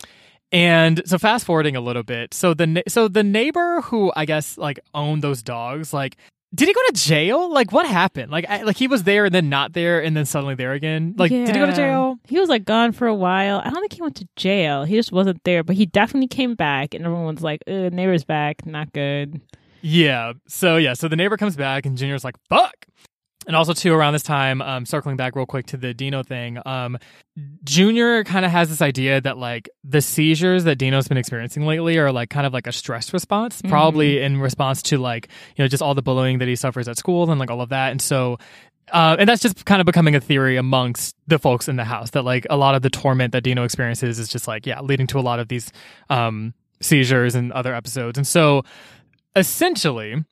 and 0.51 1.01
so 1.05 1.17
fast 1.17 1.45
forwarding 1.45 1.75
a 1.75 1.81
little 1.81 2.03
bit, 2.03 2.33
so 2.33 2.53
the 2.53 2.83
so 2.87 3.07
the 3.07 3.23
neighbor 3.23 3.81
who 3.81 4.11
I 4.15 4.25
guess 4.25 4.57
like 4.57 4.79
owned 4.93 5.23
those 5.23 5.41
dogs, 5.43 5.93
like 5.93 6.17
did 6.53 6.67
he 6.67 6.73
go 6.73 6.81
to 6.87 6.93
jail? 6.93 7.51
Like 7.51 7.71
what 7.71 7.85
happened? 7.85 8.31
Like 8.31 8.45
I, 8.49 8.63
like 8.63 8.75
he 8.75 8.87
was 8.87 9.03
there 9.03 9.25
and 9.25 9.33
then 9.33 9.49
not 9.49 9.73
there 9.73 10.03
and 10.03 10.15
then 10.17 10.25
suddenly 10.25 10.55
there 10.55 10.73
again. 10.73 11.15
Like 11.17 11.31
did 11.31 11.47
he 11.47 11.53
go 11.53 11.65
to 11.65 11.73
jail? 11.73 12.17
He 12.27 12.39
was 12.39 12.49
like 12.49 12.65
gone 12.65 12.91
for 12.91 13.07
a 13.07 13.15
while. 13.15 13.61
I 13.63 13.69
don't 13.69 13.79
think 13.79 13.93
he 13.93 14.01
went 14.01 14.17
to 14.17 14.27
jail. 14.35 14.83
He 14.83 14.95
just 14.95 15.11
wasn't 15.11 15.43
there, 15.45 15.63
but 15.63 15.75
he 15.77 15.85
definitely 15.85 16.27
came 16.27 16.55
back, 16.55 16.93
and 16.93 17.05
everyone's 17.05 17.41
like, 17.41 17.61
uh, 17.67 17.89
"Neighbor's 17.89 18.25
back, 18.25 18.65
not 18.65 18.91
good." 18.91 19.39
Yeah. 19.81 20.33
So 20.47 20.77
yeah, 20.77 20.93
so 20.93 21.07
the 21.07 21.15
neighbor 21.15 21.37
comes 21.37 21.55
back 21.55 21.85
and 21.85 21.97
Junior's 21.97 22.23
like, 22.23 22.35
fuck. 22.49 22.85
And 23.47 23.55
also 23.55 23.73
too 23.73 23.91
around 23.91 24.13
this 24.13 24.23
time, 24.23 24.61
um, 24.61 24.85
circling 24.85 25.17
back 25.17 25.35
real 25.35 25.47
quick 25.47 25.65
to 25.67 25.77
the 25.77 25.93
Dino 25.95 26.21
thing, 26.21 26.59
um, 26.65 26.99
Junior 27.63 28.23
kind 28.23 28.45
of 28.45 28.51
has 28.51 28.69
this 28.69 28.81
idea 28.83 29.19
that 29.19 29.37
like 29.37 29.67
the 29.83 29.99
seizures 30.01 30.63
that 30.65 30.75
Dino's 30.75 31.07
been 31.07 31.17
experiencing 31.17 31.65
lately 31.65 31.97
are 31.97 32.11
like 32.11 32.29
kind 32.29 32.45
of 32.45 32.53
like 32.53 32.67
a 32.67 32.71
stress 32.71 33.13
response, 33.13 33.61
probably 33.63 34.21
in 34.21 34.39
response 34.39 34.83
to 34.83 34.99
like, 34.99 35.29
you 35.55 35.63
know, 35.63 35.67
just 35.67 35.81
all 35.81 35.95
the 35.95 36.03
bullying 36.03 36.37
that 36.37 36.47
he 36.47 36.55
suffers 36.55 36.87
at 36.87 36.97
school 36.97 37.31
and 37.31 37.39
like 37.39 37.49
all 37.49 37.61
of 37.61 37.69
that. 37.69 37.91
And 37.91 38.01
so 38.01 38.37
uh, 38.91 39.15
and 39.19 39.27
that's 39.27 39.41
just 39.41 39.65
kind 39.65 39.79
of 39.79 39.85
becoming 39.85 40.15
a 40.15 40.19
theory 40.19 40.57
amongst 40.57 41.15
the 41.27 41.39
folks 41.39 41.67
in 41.67 41.77
the 41.77 41.83
house 41.83 42.11
that 42.11 42.23
like 42.23 42.45
a 42.49 42.57
lot 42.57 42.75
of 42.75 42.81
the 42.81 42.89
torment 42.89 43.31
that 43.31 43.41
Dino 43.43 43.63
experiences 43.63 44.19
is 44.19 44.27
just 44.27 44.47
like, 44.47 44.65
yeah, 44.65 44.81
leading 44.81 45.07
to 45.07 45.19
a 45.19 45.21
lot 45.21 45.39
of 45.39 45.47
these 45.47 45.71
um, 46.09 46.53
seizures 46.81 47.35
and 47.35 47.51
other 47.53 47.73
episodes. 47.73 48.17
And 48.17 48.27
so 48.27 48.63
essentially, 49.35 50.23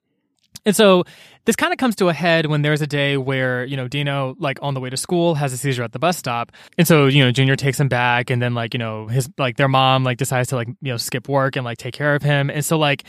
and 0.66 0.76
so 0.76 1.06
this 1.50 1.56
kind 1.56 1.74
of 1.74 1.80
comes 1.80 1.96
to 1.96 2.10
a 2.10 2.14
head 2.14 2.46
when 2.46 2.62
there's 2.62 2.80
a 2.80 2.86
day 2.86 3.18
where, 3.18 3.66
you 3.66 3.76
know, 3.76 3.88
Dino, 3.88 4.36
like 4.38 4.60
on 4.62 4.76
the 4.76 4.80
way 4.80 4.92
to 4.92 4.96
school, 4.96 5.34
has 5.34 5.52
a 5.52 5.58
seizure 5.58 5.82
at 5.82 5.94
the 5.94 5.98
bus 5.98 6.16
stop. 6.16 6.52
And 6.78 6.88
so, 6.88 7.08
you 7.08 7.26
know, 7.26 7.32
Junior 7.32 7.56
takes 7.56 7.80
him 7.80 7.88
back 7.88 8.30
and 8.30 8.40
then 8.40 8.54
like, 8.54 8.76
you 8.76 8.78
know, 8.78 9.08
his 9.08 9.28
like 9.40 9.58
their 9.58 9.68
mom 9.68 10.04
like 10.04 10.20
decides 10.20 10.50
to 10.50 10.58
like, 10.58 10.68
you 10.68 10.92
know, 10.92 10.98
skip 10.98 11.28
work 11.28 11.56
and 11.56 11.66
like 11.66 11.80
take 11.80 11.96
care 11.96 12.14
of 12.14 12.22
him. 12.22 12.52
And 12.52 12.64
so 12.64 12.78
like 12.78 13.04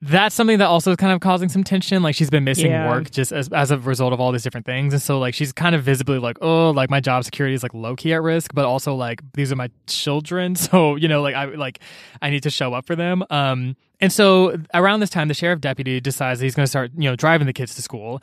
that's 0.00 0.34
something 0.34 0.58
that 0.58 0.66
also 0.66 0.92
is 0.92 0.96
kind 0.96 1.12
of 1.12 1.20
causing 1.20 1.48
some 1.48 1.64
tension. 1.64 2.02
Like 2.04 2.14
she's 2.14 2.30
been 2.30 2.44
missing 2.44 2.70
Yeah. 2.70 2.88
work 2.88 3.10
just 3.10 3.32
as 3.32 3.48
as 3.48 3.70
a 3.72 3.78
result 3.78 4.12
of 4.12 4.20
all 4.20 4.30
these 4.30 4.44
different 4.44 4.64
things. 4.64 4.92
And 4.92 5.02
so 5.02 5.18
like 5.18 5.34
she's 5.34 5.52
kind 5.52 5.74
of 5.74 5.82
visibly 5.82 6.18
like, 6.18 6.38
oh, 6.40 6.70
like 6.70 6.88
my 6.88 7.00
job 7.00 7.24
security 7.24 7.54
is 7.54 7.62
like 7.64 7.74
low 7.74 7.96
key 7.96 8.12
at 8.14 8.22
risk, 8.22 8.52
but 8.54 8.64
also 8.64 8.94
like 8.94 9.20
these 9.34 9.50
are 9.50 9.56
my 9.56 9.70
children. 9.86 10.54
So, 10.68 10.94
you 10.96 11.08
know, 11.08 11.20
like 11.22 11.34
I 11.34 11.46
like 11.46 11.80
I 12.22 12.30
need 12.30 12.44
to 12.44 12.50
show 12.50 12.74
up 12.74 12.86
for 12.86 12.94
them. 12.94 13.24
Um 13.30 13.74
and 14.00 14.12
so 14.12 14.56
around 14.72 15.00
this 15.00 15.10
time 15.10 15.26
the 15.28 15.34
sheriff 15.34 15.60
deputy 15.60 16.00
decides 16.00 16.38
he's 16.40 16.54
gonna 16.54 16.68
start, 16.68 16.92
you 16.96 17.10
know, 17.10 17.16
driving 17.16 17.46
the 17.48 17.52
kids 17.52 17.74
to 17.74 17.82
school. 17.82 18.22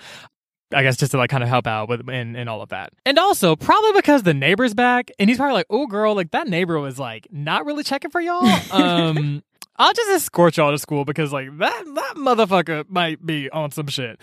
I 0.74 0.82
guess 0.82 0.98
just 0.98 1.12
to 1.12 1.18
like 1.18 1.30
kind 1.30 1.44
of 1.44 1.50
help 1.50 1.68
out 1.68 1.90
with 1.90 2.08
and, 2.10 2.36
and 2.36 2.50
all 2.50 2.62
of 2.62 2.70
that. 2.70 2.92
And 3.06 3.20
also 3.20 3.56
probably 3.56 3.92
because 3.94 4.24
the 4.24 4.34
neighbor's 4.34 4.74
back 4.74 5.12
and 5.20 5.30
he's 5.30 5.38
probably 5.38 5.54
like, 5.54 5.68
oh 5.70 5.88
girl, 5.88 6.16
like 6.16 6.32
that 6.32 6.48
neighbor 6.48 6.80
was 6.80 6.98
like 6.98 7.28
not 7.32 7.66
really 7.66 7.84
checking 7.84 8.12
for 8.12 8.22
y'all. 8.22 8.46
Um 8.72 9.44
I'll 9.78 9.94
just 9.94 10.10
escort 10.10 10.58
y'all 10.58 10.72
to 10.72 10.78
school 10.78 11.06
because 11.06 11.34
like 11.34 11.58
that 11.58 11.84
that 11.96 12.14
motherfucker 12.16 12.90
might 12.90 13.26
be 13.26 13.50
on 13.50 13.72
some 13.72 13.88
shit. 13.88 14.20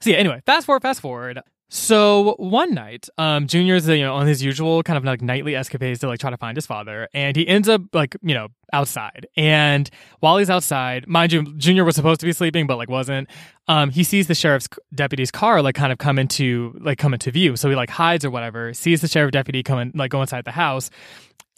So 0.00 0.10
yeah, 0.10 0.16
anyway, 0.16 0.42
fast 0.46 0.66
forward, 0.66 0.82
fast 0.82 1.00
forward. 1.00 1.40
So 1.70 2.34
one 2.38 2.72
night, 2.72 3.10
um, 3.18 3.46
Junior's 3.46 3.86
you 3.88 4.00
know 4.00 4.14
on 4.14 4.26
his 4.26 4.42
usual 4.42 4.82
kind 4.82 4.96
of 4.96 5.04
like 5.04 5.20
nightly 5.20 5.54
escapades 5.54 6.00
to 6.00 6.08
like 6.08 6.18
try 6.18 6.30
to 6.30 6.36
find 6.38 6.56
his 6.56 6.66
father, 6.66 7.08
and 7.12 7.36
he 7.36 7.46
ends 7.46 7.68
up 7.68 7.82
like 7.92 8.16
you 8.22 8.34
know 8.34 8.48
outside. 8.72 9.26
And 9.36 9.88
while 10.20 10.38
he's 10.38 10.48
outside, 10.48 11.06
mind 11.06 11.32
you, 11.32 11.42
Junior 11.58 11.84
was 11.84 11.94
supposed 11.94 12.20
to 12.20 12.26
be 12.26 12.32
sleeping, 12.32 12.66
but 12.66 12.78
like 12.78 12.88
wasn't. 12.88 13.28
Um, 13.66 13.90
he 13.90 14.02
sees 14.02 14.28
the 14.28 14.34
sheriff's 14.34 14.68
deputy's 14.94 15.30
car 15.30 15.60
like 15.60 15.74
kind 15.74 15.92
of 15.92 15.98
come 15.98 16.18
into 16.18 16.74
like 16.80 16.96
come 16.96 17.12
into 17.12 17.30
view, 17.30 17.54
so 17.54 17.68
he 17.68 17.76
like 17.76 17.90
hides 17.90 18.24
or 18.24 18.30
whatever. 18.30 18.72
Sees 18.72 19.02
the 19.02 19.08
sheriff 19.08 19.32
deputy 19.32 19.62
come 19.62 19.78
in, 19.78 19.92
like 19.94 20.10
go 20.10 20.22
inside 20.22 20.46
the 20.46 20.52
house, 20.52 20.88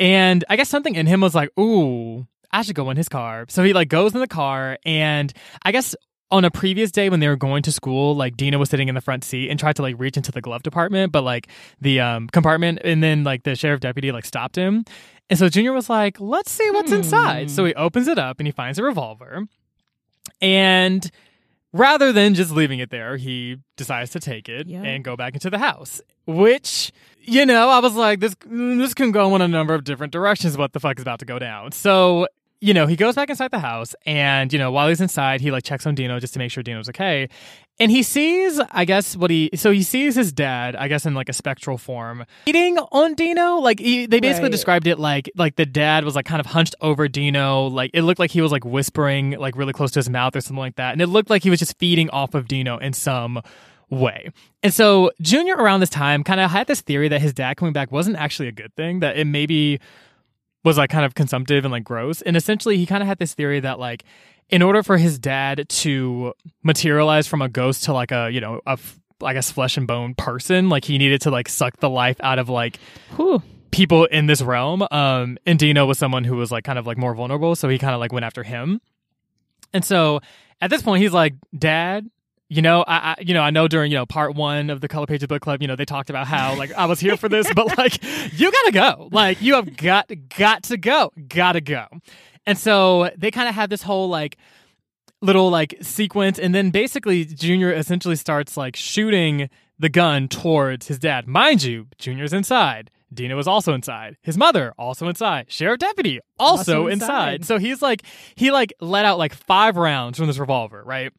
and 0.01 0.45
I 0.49 0.57
guess 0.57 0.69
something 0.69 0.97
in 0.97 1.07
him 1.07 1.21
was 1.21 1.37
like, 1.37 1.57
ooh, 1.57 2.27
I 2.53 2.63
should 2.63 2.75
go 2.75 2.91
in 2.91 2.97
his 2.97 3.09
car. 3.09 3.47
So 3.49 3.63
he 3.63 3.73
like 3.73 3.89
goes 3.89 4.15
in 4.15 4.21
the 4.21 4.27
car 4.27 4.79
and 4.85 5.33
I 5.63 5.73
guess 5.73 5.95
on 6.33 6.45
a 6.45 6.51
previous 6.51 6.93
day 6.93 7.09
when 7.11 7.21
they 7.21 7.29
were 7.29 7.37
going 7.37 7.63
to 7.65 7.73
school, 7.73 8.15
like 8.15 8.37
Dino 8.37 8.59
was 8.59 8.71
sitting 8.71 8.89
in 8.89 8.95
the 8.95 9.01
front 9.01 9.25
seat 9.25 9.51
and 9.51 9.59
tried 9.59 9.77
to 9.77 9.83
like 9.83 9.97
reach 9.99 10.17
into 10.17 10.31
the 10.31 10.41
glove 10.41 10.63
department, 10.63 11.13
but 11.13 11.23
like 11.23 11.49
the 11.81 12.01
um 12.01 12.29
compartment 12.29 12.81
and 12.85 13.03
then 13.03 13.25
like 13.25 13.43
the 13.43 13.55
sheriff 13.57 13.81
deputy 13.81 14.13
like 14.13 14.25
stopped 14.25 14.57
him. 14.57 14.85
And 15.29 15.39
so 15.39 15.49
Junior 15.49 15.73
was 15.73 15.89
like, 15.89 16.21
let's 16.21 16.51
see 16.51 16.69
what's 16.71 16.91
inside. 16.93 17.51
So 17.51 17.65
he 17.65 17.75
opens 17.75 18.09
it 18.09 18.19
up 18.19 18.41
and 18.41 18.47
he 18.47 18.53
finds 18.53 18.79
a 18.79 18.83
revolver. 18.83 19.47
And 20.41 21.09
rather 21.73 22.13
than 22.13 22.35
just 22.35 22.51
leaving 22.51 22.81
it 22.81 22.91
there, 22.91 23.17
he 23.17 23.59
decides 23.77 24.11
to 24.13 24.21
take 24.21 24.49
it 24.49 24.67
and 24.85 25.05
go 25.05 25.17
back 25.17 25.35
into 25.35 25.51
the 25.51 25.59
house. 25.59 26.01
Which, 26.27 26.93
you 27.21 27.47
know, 27.47 27.69
I 27.69 27.79
was 27.79 27.95
like, 27.95 28.21
this 28.21 28.35
this 28.45 28.95
can 28.95 29.13
go 29.13 29.35
in 29.37 29.43
a 29.43 29.49
number 29.49 29.75
of 29.75 29.85
different 29.85 30.13
directions. 30.13 30.57
What 30.57 30.73
the 30.73 30.81
fuck 30.81 30.99
is 30.99 31.03
about 31.03 31.21
to 31.21 31.25
go 31.27 31.39
down? 31.39 31.73
So, 31.73 32.27
you 32.61 32.75
know, 32.75 32.87
he 32.87 32.97
goes 32.97 33.15
back 33.15 33.31
inside 33.31 33.51
the 33.51 33.59
house, 33.59 33.95
and 34.07 34.53
you 34.53 34.59
know, 34.59 34.71
while 34.71 34.89
he's 34.89 35.01
inside, 35.01 35.41
he 35.41 35.51
like 35.51 35.65
checks 35.65 35.87
on 35.87 35.95
Dino 35.95 36.19
just 36.21 36.33
to 36.35 36.39
make 36.39 36.51
sure 36.51 36.63
Dino's 36.63 36.89
okay. 36.91 37.29
And 37.79 37.91
he 37.91 38.03
sees, 38.03 38.61
I 38.73 38.85
guess, 38.85 39.17
what 39.17 39.31
he 39.31 39.49
so 39.55 39.73
he 39.73 39.83
sees 39.83 40.15
his 40.15 40.33
dad, 40.35 40.77
I 40.77 40.87
guess, 40.87 41.07
in 41.07 41.15
like 41.15 41.31
a 41.31 41.33
spectral 41.33 41.79
form, 41.79 42.27
eating 42.45 42.77
on 42.93 43.15
Dino. 43.15 43.55
Like 43.57 43.79
he, 43.81 44.05
they 44.05 44.21
basically 44.21 44.45
Right. 44.49 44.53
described 44.53 44.87
it 44.87 44.99
like 44.99 45.31
like 45.35 45.57
the 45.57 45.65
dad 45.65 46.05
was 46.05 46.15
like 46.15 46.27
kind 46.27 46.41
of 46.41 46.47
hunched 46.47 46.75
over 46.83 47.09
Dino, 47.09 47.69
like 47.69 47.91
it 47.95 48.03
looked 48.03 48.19
like 48.21 48.31
he 48.31 48.43
was 48.43 48.53
like 48.53 48.67
whispering 48.67 49.31
like 49.39 49.57
really 49.57 49.73
close 49.73 49.91
to 49.93 49.99
his 49.99 50.11
mouth 50.11 50.37
or 50.37 50.43
something 50.43 50.59
like 50.61 50.77
that, 50.77 50.93
and 50.93 51.01
it 51.01 51.07
looked 51.07 51.31
like 51.31 51.43
he 51.43 51.49
was 51.49 51.59
just 51.59 51.79
feeding 51.79 52.11
off 52.11 52.35
of 52.35 52.47
Dino 52.49 52.77
in 52.77 52.93
some 52.93 53.41
way. 53.89 54.31
And 54.63 54.75
so 54.75 55.11
Junior 55.23 55.57
around 55.57 55.81
this 55.81 55.89
time 55.91 56.23
kind 56.23 56.39
of 56.41 56.51
had 56.51 56.67
this 56.67 56.83
theory 56.83 57.09
that 57.09 57.23
his 57.23 57.33
dad 57.33 57.57
coming 57.57 57.73
back 57.73 57.91
wasn't 57.91 58.17
actually 58.17 58.49
a 58.49 58.53
good 58.53 58.75
thing, 58.77 59.01
that 59.01 59.17
it 59.17 59.25
maybe 59.27 59.81
was 60.65 60.77
like 60.79 60.91
kind 60.91 61.05
of 61.05 61.15
consumptive 61.15 61.65
and 61.65 61.73
like 61.73 61.85
gross. 61.85 62.23
And 62.23 62.37
essentially 62.37 62.77
he 62.77 62.87
kind 62.87 63.03
of 63.03 63.07
had 63.07 63.19
this 63.19 63.35
theory 63.35 63.61
that 63.61 63.79
like 63.79 64.05
in 64.49 64.63
order 64.63 64.83
for 64.83 64.97
his 64.97 65.19
dad 65.19 65.69
to 65.69 66.35
materialize 66.63 67.27
from 67.27 67.41
a 67.43 67.49
ghost 67.49 67.85
to 67.85 67.93
like 67.93 68.13
a, 68.13 68.31
you 68.31 68.41
know, 68.41 68.61
a 68.67 68.79
I 69.23 69.33
guess 69.35 69.51
flesh 69.51 69.77
and 69.77 69.87
bone 69.87 70.15
person, 70.15 70.69
like 70.69 70.85
he 70.85 70.99
needed 70.99 71.21
to 71.23 71.31
like 71.31 71.49
suck 71.49 71.79
the 71.79 71.91
life 71.91 72.17
out 72.21 72.39
of 72.39 72.49
like 72.49 72.79
Whew. 73.17 73.43
people 73.71 74.07
in 74.07 74.27
this 74.27 74.43
realm. 74.43 74.87
Um, 74.91 75.39
and 75.47 75.59
Dino 75.59 75.87
was 75.87 75.99
someone 75.99 76.25
who 76.25 76.37
was 76.37 76.51
like 76.51 76.65
kind 76.65 76.79
of 76.79 76.87
like 76.87 76.99
more 76.99 77.15
vulnerable, 77.15 77.55
so 77.55 77.69
he 77.69 77.79
kind 77.79 77.95
of 77.95 78.01
like 78.01 78.13
went 78.13 78.25
after 78.25 78.43
him. 78.43 78.81
And 79.73 79.85
so 79.85 80.21
at 80.61 80.71
this 80.71 80.83
point, 80.83 81.03
he's 81.03 81.13
like, 81.13 81.35
"Dad, 81.57 82.11
you 82.51 82.63
know, 82.63 82.83
I, 82.83 82.97
I, 82.97 83.17
you 83.21 83.33
know, 83.33 83.43
I 83.43 83.51
know 83.51 83.69
during 83.69 83.93
you 83.93 83.97
know 83.97 84.05
part 84.07 84.35
one 84.35 84.71
of 84.71 84.81
the 84.81 84.89
Color 84.89 85.07
Pages 85.07 85.29
Book 85.29 85.41
Club, 85.41 85.63
you 85.63 85.69
know, 85.69 85.77
they 85.77 85.85
talked 85.85 86.11
about 86.11 86.27
how 86.27 86.57
like 86.57 86.73
I 86.73 86.87
was 86.87 86.99
here 86.99 87.17
for 87.17 87.29
this, 87.29 87.51
but 87.55 87.79
like 87.79 88.03
you 88.39 88.51
gotta 88.51 88.73
go, 88.73 89.09
like 89.13 89.41
you 89.41 89.55
have 89.55 89.77
got 89.77 90.11
got 90.37 90.65
to 90.65 90.77
go, 90.77 91.13
gotta 91.29 91.61
go." 91.61 91.87
And 92.47 92.59
so 92.59 93.11
they 93.17 93.31
kind 93.31 93.49
of 93.49 93.55
had 93.55 93.71
this 93.71 93.83
whole 93.83 94.09
like 94.09 94.37
little 95.23 95.49
like 95.51 95.77
sequence 95.83 96.39
and 96.39 96.55
then 96.55 96.71
basically 96.71 97.25
junior 97.25 97.73
essentially 97.73 98.17
starts 98.17 98.57
like 98.57 98.75
shooting 98.75 99.49
the 99.79 99.89
gun 99.89 100.27
towards 100.29 100.89
his 100.89 100.99
dad. 100.99 101.29
Mind 101.29 101.63
you 101.63 101.87
junior's 101.99 102.33
inside. 102.33 102.91
Dino 103.13 103.37
was 103.37 103.47
also 103.49 103.75
inside. 103.75 104.17
His 104.23 104.39
mother 104.39 104.73
also 104.79 105.09
inside. 105.09 105.47
Sheriff 105.51 105.79
deputy 105.79 106.21
also, 106.39 106.59
Also 106.59 106.87
inside. 106.87 107.35
inside. 107.41 107.45
so 107.45 107.59
he's 107.59 107.83
like 107.83 108.03
he 108.35 108.51
like 108.51 108.73
let 108.81 109.05
out 109.05 109.19
like 109.19 109.35
five 109.35 109.77
rounds 109.77 110.19
from 110.19 110.27
this 110.27 110.39
revolver 110.39 110.83
right 110.85 111.13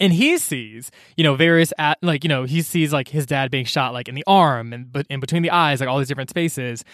and 0.00 0.12
he 0.12 0.38
sees 0.38 0.90
you 1.16 1.24
know 1.24 1.34
various 1.36 1.72
at 1.78 1.98
like 2.02 2.24
you 2.24 2.28
know 2.28 2.44
he 2.44 2.62
sees 2.62 2.92
like 2.92 3.08
his 3.08 3.26
dad 3.26 3.50
being 3.50 3.64
shot 3.64 3.92
like 3.92 4.08
in 4.08 4.14
the 4.14 4.24
arm 4.26 4.72
and 4.72 4.90
but 4.92 5.06
in 5.10 5.20
between 5.20 5.42
the 5.42 5.50
eyes 5.50 5.80
like 5.80 5.88
all 5.88 5.98
these 5.98 6.08
different 6.08 6.30
spaces. 6.30 6.84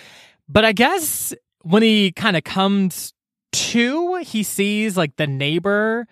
But 0.48 0.64
i 0.64 0.72
guess 0.72 1.34
when 1.62 1.82
he 1.82 2.12
kind 2.12 2.36
of 2.36 2.44
comes 2.44 3.12
to 3.52 4.16
he 4.16 4.42
sees 4.42 4.96
like 4.96 5.16
the 5.16 5.26
neighbor 5.26 6.06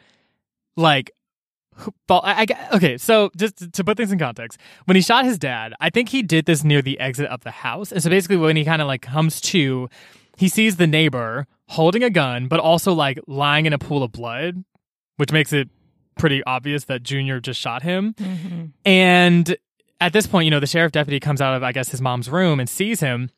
like 0.76 1.10
fall- 2.06 2.22
I, 2.24 2.46
I- 2.50 2.76
okay 2.76 2.98
so 2.98 3.30
just 3.36 3.72
to 3.72 3.84
put 3.84 3.96
things 3.96 4.10
in 4.12 4.18
context 4.18 4.58
when 4.86 4.96
he 4.96 5.00
shot 5.02 5.24
his 5.24 5.38
dad 5.38 5.72
i 5.80 5.90
think 5.90 6.08
he 6.08 6.22
did 6.22 6.46
this 6.46 6.64
near 6.64 6.82
the 6.82 6.98
exit 7.00 7.26
of 7.28 7.42
the 7.42 7.50
house. 7.50 7.92
And 7.92 8.02
so 8.02 8.10
basically 8.10 8.36
when 8.36 8.56
he 8.56 8.64
kind 8.64 8.82
of 8.82 8.88
like 8.88 9.02
comes 9.02 9.40
to 9.42 9.88
he 10.36 10.48
sees 10.48 10.76
the 10.76 10.86
neighbor 10.86 11.46
holding 11.68 12.02
a 12.02 12.10
gun 12.10 12.48
but 12.48 12.60
also 12.60 12.92
like 12.92 13.18
lying 13.26 13.66
in 13.66 13.72
a 13.72 13.78
pool 13.78 14.02
of 14.02 14.12
blood 14.12 14.64
which 15.16 15.32
makes 15.32 15.52
it 15.52 15.68
pretty 16.18 16.42
obvious 16.44 16.84
that 16.84 17.02
junior 17.02 17.40
just 17.40 17.58
shot 17.60 17.82
him 17.82 18.14
and 18.84 19.56
at 20.00 20.12
this 20.12 20.26
point, 20.28 20.44
you 20.44 20.50
know, 20.52 20.60
the 20.60 20.66
sheriff 20.66 20.92
deputy 20.92 21.18
comes 21.18 21.40
out 21.40 21.56
of, 21.56 21.62
I 21.64 21.72
guess, 21.72 21.88
his 21.88 22.00
mom's 22.00 22.28
room 22.30 22.60
and 22.60 22.68
sees 22.68 23.00
him 23.00 23.30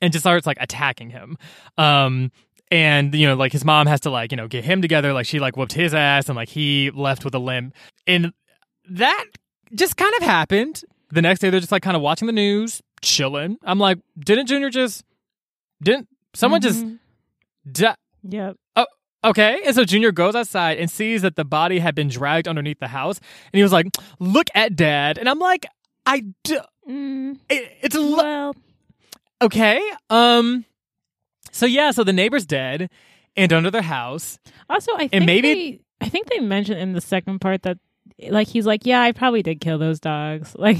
and 0.00 0.12
just 0.12 0.22
starts 0.22 0.46
like 0.46 0.56
attacking 0.60 1.10
him. 1.10 1.36
Um, 1.76 2.32
and 2.70 3.14
you 3.14 3.26
know, 3.26 3.34
like 3.34 3.52
his 3.52 3.64
mom 3.66 3.86
has 3.86 4.00
to 4.00 4.10
like, 4.10 4.30
you 4.32 4.36
know, 4.36 4.48
get 4.48 4.64
him 4.64 4.80
together. 4.80 5.12
Like 5.12 5.26
she 5.26 5.38
like 5.40 5.56
whooped 5.58 5.74
his 5.74 5.92
ass 5.92 6.28
and 6.30 6.36
like 6.36 6.48
he 6.48 6.90
left 6.90 7.24
with 7.24 7.34
a 7.34 7.38
limp. 7.38 7.74
And 8.06 8.32
that 8.88 9.24
just 9.74 9.96
kind 9.98 10.14
of 10.16 10.22
happened. 10.22 10.82
The 11.10 11.20
next 11.22 11.40
day 11.40 11.50
they're 11.50 11.60
just 11.60 11.70
like 11.72 11.82
kind 11.82 11.96
of 11.96 12.02
watching 12.02 12.26
the 12.26 12.32
news, 12.32 12.80
chilling. 13.02 13.58
I'm 13.62 13.78
like, 13.78 13.98
didn't 14.18 14.46
Junior 14.46 14.70
just 14.70 15.04
didn't 15.82 16.08
someone 16.32 16.62
just 16.62 16.82
Mhm. 16.84 16.98
di- 17.70 17.94
Yep. 18.26 18.56
Okay, 19.24 19.60
and 19.64 19.74
so 19.74 19.84
Junior 19.84 20.12
goes 20.12 20.34
outside 20.34 20.78
and 20.78 20.90
sees 20.90 21.22
that 21.22 21.34
the 21.36 21.44
body 21.44 21.78
had 21.78 21.94
been 21.94 22.08
dragged 22.08 22.46
underneath 22.46 22.78
the 22.78 22.88
house, 22.88 23.18
and 23.18 23.58
he 23.58 23.62
was 23.62 23.72
like, 23.72 23.86
"Look 24.18 24.48
at 24.54 24.76
Dad," 24.76 25.16
and 25.18 25.28
I'm 25.28 25.38
like, 25.38 25.66
"I 26.06 26.24
d- 26.44 26.58
Mm, 26.88 27.38
it, 27.48 27.72
it's 27.80 27.96
a 27.96 28.00
lo- 28.00 28.16
well, 28.18 28.56
okay." 29.40 29.80
Um, 30.10 30.66
so 31.50 31.64
yeah, 31.64 31.90
so 31.92 32.04
the 32.04 32.12
neighbor's 32.12 32.44
dead, 32.44 32.90
and 33.36 33.50
under 33.54 33.70
their 33.70 33.80
house, 33.82 34.38
also, 34.68 34.92
I 34.96 35.08
think 35.08 35.24
maybe- 35.24 35.54
they, 35.54 35.80
I 36.06 36.08
think 36.10 36.28
they 36.28 36.40
mentioned 36.40 36.78
in 36.78 36.92
the 36.92 37.00
second 37.00 37.40
part 37.40 37.62
that 37.62 37.78
like 38.28 38.48
he's 38.48 38.66
like, 38.66 38.84
yeah, 38.84 39.00
I 39.00 39.12
probably 39.12 39.42
did 39.42 39.60
kill 39.60 39.78
those 39.78 39.98
dogs. 40.00 40.54
Like, 40.58 40.76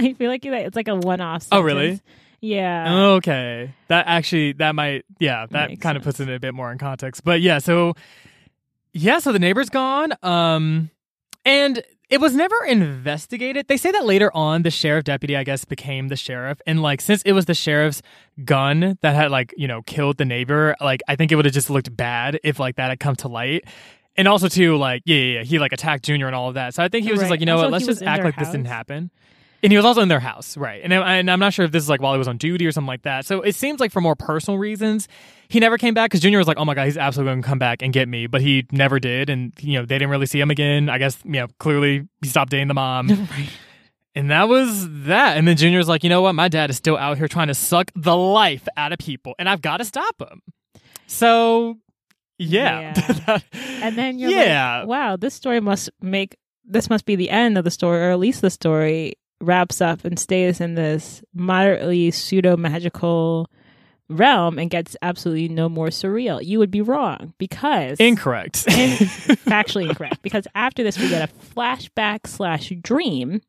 I 0.00 0.14
feel 0.14 0.30
like 0.30 0.44
it's 0.46 0.74
like 0.76 0.88
a 0.88 0.96
one-off. 0.96 1.46
Oh, 1.52 1.60
really? 1.60 2.00
Yeah. 2.42 2.94
okay, 3.14 3.72
that 3.88 4.06
actually 4.08 4.52
that 4.54 4.74
might 4.74 5.04
yeah 5.20 5.46
that 5.50 5.70
Makes 5.70 5.82
kind 5.82 5.96
of 5.96 6.02
puts 6.02 6.18
it 6.20 6.28
a 6.28 6.40
bit 6.40 6.54
more 6.54 6.70
in 6.72 6.76
context, 6.78 7.22
but 7.24 7.40
yeah, 7.40 7.58
so 7.58 7.94
yeah, 8.92 9.20
so 9.20 9.32
the 9.32 9.38
neighbor's 9.38 9.70
gone, 9.70 10.12
um, 10.22 10.90
and 11.44 11.82
it 12.10 12.20
was 12.20 12.34
never 12.34 12.62
investigated. 12.66 13.68
They 13.68 13.78
say 13.78 13.90
that 13.92 14.04
later 14.04 14.30
on, 14.34 14.62
the 14.62 14.70
sheriff 14.70 15.04
deputy, 15.04 15.34
I 15.34 15.44
guess, 15.44 15.64
became 15.64 16.08
the 16.08 16.16
sheriff, 16.16 16.60
and 16.66 16.82
like 16.82 17.00
since 17.00 17.22
it 17.22 17.32
was 17.32 17.46
the 17.46 17.54
sheriff's 17.54 18.02
gun 18.44 18.98
that 19.02 19.14
had 19.14 19.30
like 19.30 19.54
you 19.56 19.68
know 19.68 19.82
killed 19.82 20.18
the 20.18 20.24
neighbor, 20.24 20.76
like 20.80 21.00
I 21.08 21.16
think 21.16 21.32
it 21.32 21.36
would 21.36 21.44
have 21.44 21.54
just 21.54 21.70
looked 21.70 21.96
bad 21.96 22.40
if 22.44 22.58
like 22.58 22.76
that 22.76 22.90
had 22.90 23.00
come 23.00 23.16
to 23.16 23.28
light. 23.28 23.64
And 24.14 24.28
also 24.28 24.48
too, 24.48 24.76
like 24.76 25.02
yeah, 25.06 25.16
yeah, 25.16 25.34
yeah, 25.38 25.42
he 25.44 25.58
like 25.58 25.72
attacked 25.72 26.04
Junior 26.04 26.26
and 26.26 26.36
all 26.36 26.48
of 26.48 26.54
that. 26.54 26.74
So 26.74 26.82
I 26.82 26.88
think 26.88 27.04
he 27.06 27.12
was 27.12 27.20
just 27.20 27.30
like, 27.30 27.40
you 27.40 27.46
know 27.46 27.54
Also, 27.54 27.66
what, 27.66 27.72
let's 27.72 27.86
just 27.86 28.02
act 28.02 28.24
like 28.24 28.36
this 28.36 28.48
didn't 28.50 28.66
happen. 28.66 29.10
And 29.62 29.72
he 29.72 29.76
was 29.76 29.84
also 29.84 30.00
in 30.00 30.08
their 30.08 30.20
house, 30.20 30.56
right? 30.56 30.80
And, 30.82 30.92
and 30.92 31.30
I'm 31.30 31.38
not 31.38 31.52
sure 31.52 31.64
if 31.64 31.70
this 31.70 31.84
is 31.84 31.88
like 31.88 32.02
while 32.02 32.12
he 32.14 32.18
was 32.18 32.26
on 32.26 32.36
duty 32.36 32.66
or 32.66 32.72
something 32.72 32.88
like 32.88 33.02
that. 33.02 33.24
So 33.24 33.42
it 33.42 33.54
seems 33.54 33.78
like 33.78 33.92
for 33.92 34.00
more 34.00 34.16
personal 34.16 34.58
reasons, 34.58 35.06
he 35.48 35.60
never 35.60 35.78
came 35.78 35.94
back 35.94 36.10
because 36.10 36.20
Junior 36.20 36.38
was 36.38 36.48
like, 36.48 36.56
"Oh 36.56 36.64
my 36.64 36.74
god, 36.74 36.86
he's 36.86 36.96
absolutely 36.96 37.32
going 37.32 37.42
to 37.42 37.48
come 37.48 37.58
back 37.58 37.82
and 37.82 37.92
get 37.92 38.08
me," 38.08 38.26
but 38.26 38.40
he 38.40 38.66
never 38.72 38.98
did, 38.98 39.30
and 39.30 39.52
you 39.60 39.74
know 39.74 39.84
they 39.84 39.96
didn't 39.96 40.10
really 40.10 40.26
see 40.26 40.40
him 40.40 40.50
again. 40.50 40.88
I 40.88 40.98
guess 40.98 41.18
you 41.24 41.32
know 41.32 41.46
clearly 41.58 42.08
he 42.22 42.28
stopped 42.28 42.50
dating 42.50 42.68
the 42.68 42.74
mom, 42.74 43.08
right. 43.30 43.50
and 44.14 44.30
that 44.30 44.48
was 44.48 44.88
that. 45.04 45.36
And 45.36 45.46
then 45.46 45.56
Junior's 45.56 45.88
like, 45.88 46.02
"You 46.02 46.10
know 46.10 46.22
what? 46.22 46.34
My 46.34 46.48
dad 46.48 46.70
is 46.70 46.76
still 46.76 46.96
out 46.96 47.18
here 47.18 47.28
trying 47.28 47.48
to 47.48 47.54
suck 47.54 47.90
the 47.94 48.16
life 48.16 48.66
out 48.76 48.92
of 48.92 48.98
people, 48.98 49.34
and 49.38 49.48
I've 49.48 49.62
got 49.62 49.76
to 49.76 49.84
stop 49.84 50.20
him." 50.20 50.42
So 51.06 51.76
yeah, 52.38 52.94
And 53.82 53.96
then 53.96 54.18
you're 54.18 54.30
yeah, 54.30 54.80
like, 54.80 54.88
wow, 54.88 55.16
this 55.16 55.34
story 55.34 55.60
must 55.60 55.90
make 56.00 56.36
this 56.64 56.88
must 56.88 57.04
be 57.04 57.16
the 57.16 57.30
end 57.30 57.58
of 57.58 57.64
the 57.64 57.70
story, 57.70 58.00
or 58.00 58.10
at 58.10 58.18
least 58.18 58.40
the 58.40 58.50
story 58.50 59.14
wraps 59.42 59.80
up 59.80 60.04
and 60.04 60.18
stays 60.18 60.60
in 60.60 60.74
this 60.76 61.22
moderately 61.34 62.10
pseudo 62.10 62.56
magical 62.56 63.50
realm 64.08 64.58
and 64.58 64.70
gets 64.70 64.96
absolutely 65.02 65.48
no 65.48 65.68
more 65.68 65.88
surreal. 65.88 66.44
You 66.44 66.58
would 66.58 66.70
be 66.70 66.80
wrong 66.82 67.32
because 67.38 67.98
incorrect. 67.98 68.64
in- 68.68 68.96
factually 69.46 69.88
incorrect. 69.88 70.22
Because 70.22 70.46
after 70.54 70.82
this, 70.82 70.98
we 70.98 71.08
get 71.08 71.28
a 71.28 71.32
flashback 71.54 72.26
slash 72.26 72.72
dream 72.82 73.40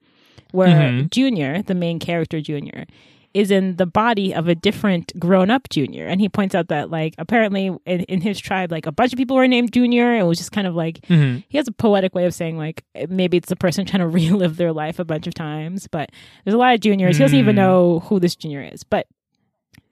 where 0.51 0.91
Mhm. 0.91 1.09
Junior, 1.11 1.61
the 1.63 1.75
main 1.75 1.99
character 1.99 2.39
Junior, 2.41 2.85
is 3.33 3.49
in 3.49 3.77
the 3.77 3.85
body 3.87 4.33
of 4.33 4.47
a 4.47 4.53
different 4.55 5.11
grown 5.19 5.49
up 5.49 5.67
Junior. 5.69 6.05
And 6.05 6.21
he 6.21 6.29
points 6.29 6.53
out 6.53 6.67
that, 6.67 6.91
like, 6.91 7.15
apparently 7.17 7.67
in, 7.85 8.01
in 8.01 8.21
his 8.21 8.39
tribe, 8.39 8.71
like, 8.71 8.85
a 8.85 8.91
bunch 8.91 9.11
of 9.11 9.17
people 9.17 9.35
were 9.35 9.47
named 9.47 9.73
Junior. 9.73 10.15
It 10.15 10.23
was 10.23 10.37
just 10.37 10.51
kind 10.51 10.67
of 10.67 10.75
like, 10.75 10.99
Mhm. 11.07 11.43
he 11.49 11.57
has 11.57 11.67
a 11.67 11.71
poetic 11.71 12.13
way 12.13 12.25
of 12.25 12.33
saying, 12.35 12.57
like, 12.57 12.83
maybe 13.09 13.37
it's 13.37 13.49
the 13.49 13.55
person 13.55 13.85
trying 13.85 14.01
to 14.01 14.07
relive 14.47 14.57
their 14.57 14.71
life 14.71 14.99
a 14.99 15.03
bunch 15.05 15.25
of 15.25 15.33
times. 15.33 15.87
But 15.87 16.11
there's 16.45 16.53
a 16.53 16.57
lot 16.59 16.75
of 16.75 16.81
juniors. 16.81 17.17
He 17.17 17.23
doesn't 17.23 17.37
even 17.39 17.55
Mm. 17.55 17.57
know 17.57 17.99
who 18.01 18.19
this 18.19 18.35
junior 18.35 18.61
is. 18.61 18.83
But 18.83 19.07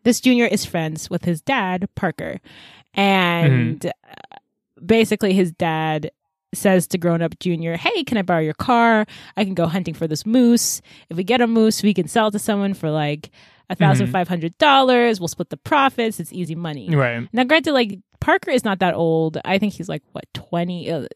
this 0.04 0.22
junior 0.22 0.46
is 0.46 0.64
friends 0.66 1.10
with 1.10 1.26
his 1.26 1.42
dad, 1.42 1.88
Parker. 1.96 2.40
And 2.94 3.86
uh, 3.86 3.92
basically, 4.86 5.34
his 5.34 5.52
dad 5.52 6.12
says 6.54 6.88
to 6.88 6.98
grown 6.98 7.22
up 7.22 7.38
junior, 7.40 7.78
Hey, 7.78 8.04
can 8.04 8.18
I 8.18 8.22
borrow 8.24 8.42
your 8.42 8.54
car? 8.54 9.06
I 9.38 9.44
can 9.46 9.54
go 9.54 9.68
hunting 9.68 9.94
for 9.94 10.08
this 10.08 10.26
moose. 10.26 10.82
If 11.10 11.18
we 11.18 11.24
get 11.24 11.42
a 11.42 11.48
moose, 11.48 11.82
we 11.84 11.94
can 11.94 12.08
sell 12.08 12.28
it 12.28 12.32
to 12.32 12.40
someone 12.40 12.74
for 12.74 12.90
like 12.92 13.30
a 13.70 13.76
thousand 13.76 14.08
five 14.08 14.28
hundred 14.28 14.58
dollars. 14.58 15.20
We'll 15.22 15.30
split 15.30 15.50
the 15.50 15.58
profits. 15.58 16.20
It's 16.20 16.34
easy 16.34 16.56
money. 16.56 16.94
right. 16.94 17.28
Now, 17.32 17.46
granted, 17.46 17.72
like 17.74 18.00
Parker 18.20 18.52
is 18.52 18.64
not 18.66 18.80
that 18.80 18.94
old. 18.96 19.40
I 19.46 19.58
think 19.58 19.74
he's 19.74 19.88
like 19.90 20.04
what 20.12 20.26
20, 20.34 20.92
uh, 20.92 21.08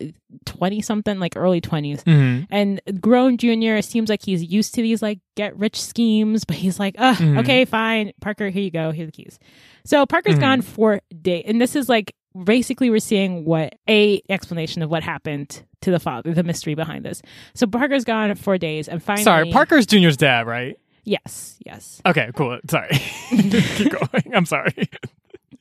20 0.45 0.81
something, 0.81 1.19
like 1.19 1.33
early 1.35 1.59
twenties. 1.61 2.01
hmm 2.03 2.41
And 2.49 2.81
grown 2.99 3.37
Junior 3.37 3.81
seems 3.81 4.09
like 4.09 4.23
he's 4.23 4.41
used 4.43 4.73
to 4.75 4.81
these 4.81 5.01
like 5.01 5.19
get 5.35 5.55
rich 5.57 5.79
schemes, 5.79 6.45
but 6.45 6.55
he's 6.55 6.79
like, 6.79 6.95
uh, 6.97 7.13
Mhm. 7.15 7.39
okay, 7.41 7.65
fine, 7.65 8.11
Parker, 8.21 8.49
here 8.49 8.63
you 8.63 8.71
go, 8.71 8.91
here 8.91 9.03
are 9.03 9.07
the 9.07 9.11
keys. 9.11 9.37
So 9.83 10.05
Parker's 10.05 10.35
Mhm. 10.35 10.39
gone 10.41 10.61
for 10.61 11.01
day. 11.21 11.43
and 11.45 11.59
this 11.61 11.75
is 11.75 11.89
like 11.89 12.15
basically 12.43 12.89
we're 12.89 12.99
seeing 12.99 13.45
what 13.45 13.75
a 13.89 14.21
explanation 14.29 14.81
of 14.81 14.89
what 14.89 15.03
happened 15.03 15.63
to 15.81 15.91
the 15.91 15.99
father, 15.99 16.33
the 16.33 16.43
mystery 16.43 16.75
behind 16.75 17.05
this. 17.05 17.21
So 17.53 17.67
Parker's 17.67 18.03
gone 18.03 18.33
for 18.35 18.57
days, 18.57 18.87
and 18.87 19.01
finally, 19.01 19.23
Sorry, 19.23 19.51
Parker's 19.51 19.85
Junior's 19.85 20.17
dad, 20.17 20.47
right? 20.47 20.77
Yes, 21.03 21.57
yes. 21.65 22.01
Okay, 22.05 22.31
cool. 22.35 22.59
Sorry. 22.69 22.89
Keep 23.29 23.91
going. 23.91 24.33
I'm 24.33 24.45
sorry. 24.45 24.89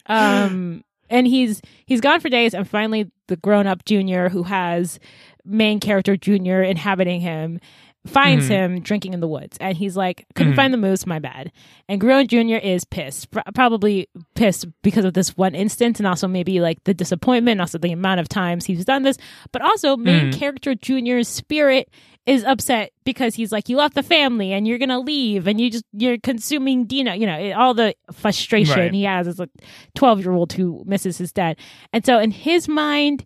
um 0.07 0.85
and 1.11 1.27
he's 1.27 1.61
he's 1.87 2.01
gone 2.01 2.21
for 2.21 2.29
days 2.29 2.55
and 2.55 2.69
finally 2.69 3.11
the 3.29 3.37
grown-up 3.37 3.85
junior 3.85 4.29
who 4.29 4.43
has 4.43 4.99
main 5.45 5.81
character 5.81 6.17
junior 6.17 6.63
inhabiting 6.63 7.21
him 7.21 7.61
finds 8.07 8.47
Mhm. 8.47 8.49
him 8.51 8.81
drinking 8.81 9.15
in 9.15 9.21
the 9.21 9.27
woods 9.29 9.57
and 9.61 9.79
he's 9.79 9.97
like 9.97 10.27
couldn't 10.35 10.53
Mhm. 10.53 10.57
find 10.57 10.75
the 10.75 10.79
moose 10.79 11.07
my 11.07 11.19
bad 11.19 11.51
and 11.89 12.01
grown 12.01 12.27
junior 12.27 12.59
is 12.59 12.85
pissed 12.85 13.31
Pro- 13.31 13.43
probably 13.55 14.09
pissed 14.35 14.67
because 14.83 15.07
of 15.07 15.15
this 15.15 15.37
one 15.39 15.55
instance 15.55 15.99
and 16.01 16.07
also 16.07 16.29
maybe 16.29 16.61
like 16.61 16.85
the 16.85 16.93
disappointment 16.93 17.61
also 17.63 17.79
the 17.79 17.93
amount 17.93 18.21
of 18.21 18.29
times 18.29 18.67
he's 18.67 18.85
done 18.85 19.05
this 19.05 19.17
but 19.53 19.63
also 19.63 19.97
main 19.97 20.31
Mhm. 20.33 20.39
character 20.39 20.75
junior's 20.75 21.29
spirit 21.29 21.89
is 22.27 22.45
upset 22.45 22.91
because 23.05 23.37
he's 23.37 23.53
like 23.53 23.69
you 23.71 23.77
left 23.79 23.95
the 23.95 24.03
family 24.03 24.53
and 24.53 24.69
you're 24.69 24.79
gonna 24.79 25.01
leave 25.01 25.47
and 25.47 25.59
you 25.61 25.71
just 25.71 25.85
you're 25.95 26.19
consuming 26.19 26.85
dino 26.85 27.13
you 27.15 27.25
know 27.27 27.39
it- 27.39 27.53
all 27.53 27.73
the 27.73 27.95
frustration 28.13 28.79
Right. 28.81 28.93
he 28.95 29.05
has 29.05 29.27
as 29.27 29.41
a 29.41 29.49
12 29.95 30.21
year 30.21 30.33
old 30.33 30.53
who 30.53 30.83
misses 30.87 31.17
his 31.17 31.33
dad 31.33 31.57
and 31.93 32.05
so 32.05 32.19
in 32.19 32.33
his 32.33 32.69
mind 32.69 33.25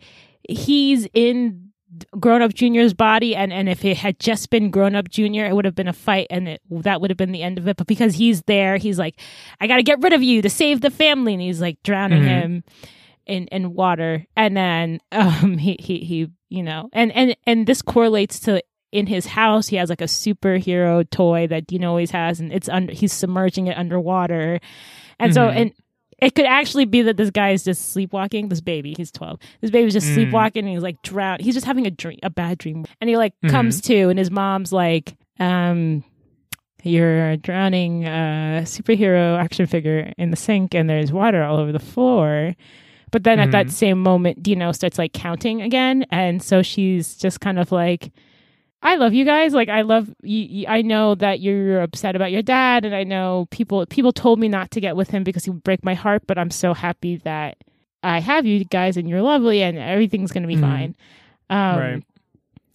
he's 0.48 1.08
in 1.14 1.64
grown 2.20 2.42
up 2.42 2.52
junior's 2.52 2.92
body 2.92 3.34
and 3.34 3.52
and 3.52 3.68
if 3.68 3.84
it 3.84 3.96
had 3.96 4.18
just 4.20 4.50
been 4.50 4.70
grown 4.70 4.94
up 4.94 5.08
junior 5.08 5.46
it 5.46 5.54
would 5.54 5.64
have 5.64 5.74
been 5.74 5.88
a 5.88 5.92
fight 5.92 6.26
and 6.28 6.46
it, 6.48 6.60
that 6.70 7.00
would 7.00 7.10
have 7.10 7.16
been 7.16 7.32
the 7.32 7.42
end 7.42 7.56
of 7.58 7.66
it 7.66 7.76
but 7.78 7.86
because 7.86 8.14
he's 8.14 8.42
there 8.42 8.76
he's 8.76 8.98
like 8.98 9.18
i 9.60 9.66
gotta 9.66 9.82
get 9.82 10.02
rid 10.02 10.12
of 10.12 10.22
you 10.22 10.42
to 10.42 10.50
save 10.50 10.82
the 10.82 10.90
family 10.90 11.32
and 11.32 11.40
he's 11.40 11.60
like 11.62 11.82
drowning 11.82 12.22
Mhm. 12.22 12.26
him 12.42 12.64
in 13.26 13.46
in 13.48 13.72
water 13.72 14.26
and 14.36 14.54
then 14.56 15.00
um 15.12 15.56
he 15.56 15.76
he 15.80 16.00
he 16.00 16.28
you 16.50 16.62
know 16.62 16.90
and 16.92 17.10
and 17.12 17.34
and 17.46 17.66
this 17.66 17.80
correlates 17.80 18.38
to 18.40 18.62
in 18.92 19.06
his 19.06 19.24
house 19.26 19.68
he 19.68 19.76
has 19.76 19.88
like 19.90 20.00
a 20.02 20.04
superhero 20.04 21.08
toy 21.10 21.46
that 21.46 21.66
Dino 21.66 21.88
always 21.88 22.10
has 22.10 22.38
and 22.40 22.52
it's 22.52 22.68
under 22.68 22.92
he's 22.92 23.12
submerging 23.12 23.66
it 23.66 23.76
underwater 23.78 24.60
and 25.18 25.32
so 25.34 25.48
Mhm. 25.48 25.56
and 25.56 25.72
it 26.20 26.34
could 26.34 26.44
actually 26.46 26.84
be 26.84 27.02
that 27.02 27.16
this 27.16 27.30
guy 27.30 27.50
is 27.50 27.62
just 27.64 27.92
sleepwalking 27.92 28.48
this 28.48 28.60
baby 28.60 28.94
he's 28.96 29.10
12 29.12 29.38
this 29.60 29.70
baby's 29.70 29.92
just 29.92 30.06
Mm. 30.08 30.14
sleepwalking 30.14 30.64
and 30.64 30.68
he's 30.74 30.82
like 30.82 31.00
drowned 31.02 31.40
he's 31.40 31.54
just 31.54 31.66
having 31.66 31.86
a 31.86 31.90
dream 31.90 32.18
a 32.22 32.30
bad 32.30 32.58
dream 32.58 32.84
and 33.00 33.08
he 33.10 33.16
like 33.16 33.34
Mhm. 33.44 33.50
comes 33.50 33.80
to 33.82 34.08
and 34.08 34.18
his 34.18 34.30
mom's 34.30 34.72
like 34.72 35.16
um 35.38 36.02
you're 36.84 37.36
drowning 37.36 38.04
a 38.06 38.62
superhero 38.64 39.36
action 39.38 39.66
figure 39.66 40.12
in 40.16 40.30
the 40.30 40.36
sink 40.36 40.74
and 40.74 40.88
there's 40.88 41.12
water 41.12 41.42
all 41.42 41.56
over 41.58 41.72
the 41.72 41.78
floor 41.78 42.54
But 43.10 43.24
then 43.24 43.38
at 43.40 43.52
that 43.52 43.68
Mhm. 43.68 43.70
same 43.72 44.02
moment, 44.02 44.42
Dino 44.42 44.70
starts 44.72 44.98
like 44.98 45.14
counting 45.14 45.62
again, 45.62 46.04
and 46.10 46.42
so 46.42 46.60
she's 46.60 47.16
just 47.16 47.40
kind 47.40 47.58
of 47.58 47.72
like, 47.72 48.10
"I 48.82 48.96
love 48.96 49.12
you 49.14 49.24
guys. 49.24 49.52
Like 49.52 49.68
I 49.68 49.82
love 49.82 50.08
you. 50.22 50.66
I 50.68 50.82
know 50.82 51.14
that 51.16 51.40
you're 51.40 51.80
upset 51.82 52.14
about 52.16 52.32
your 52.32 52.42
dad, 52.42 52.84
and 52.84 52.94
I 52.94 53.04
know 53.04 53.46
people 53.50 53.84
people 53.86 54.12
told 54.12 54.38
me 54.38 54.48
not 54.48 54.70
to 54.72 54.80
get 54.80 54.96
with 54.96 55.10
him 55.10 55.24
because 55.24 55.44
he 55.44 55.50
would 55.50 55.62
break 55.64 55.84
my 55.84 55.94
heart. 55.94 56.22
But 56.26 56.38
I'm 56.38 56.50
so 56.50 56.74
happy 56.74 57.16
that 57.18 57.58
I 58.02 58.20
have 58.20 58.46
you 58.46 58.64
guys, 58.64 58.96
and 58.96 59.08
you're 59.08 59.22
lovely, 59.22 59.62
and 59.62 59.76
everything's 59.78 60.32
gonna 60.32 60.46
be 60.46 60.56
Mhm. 60.56 60.60
fine." 60.60 60.96
Um, 61.50 61.78
Right. 61.78 62.02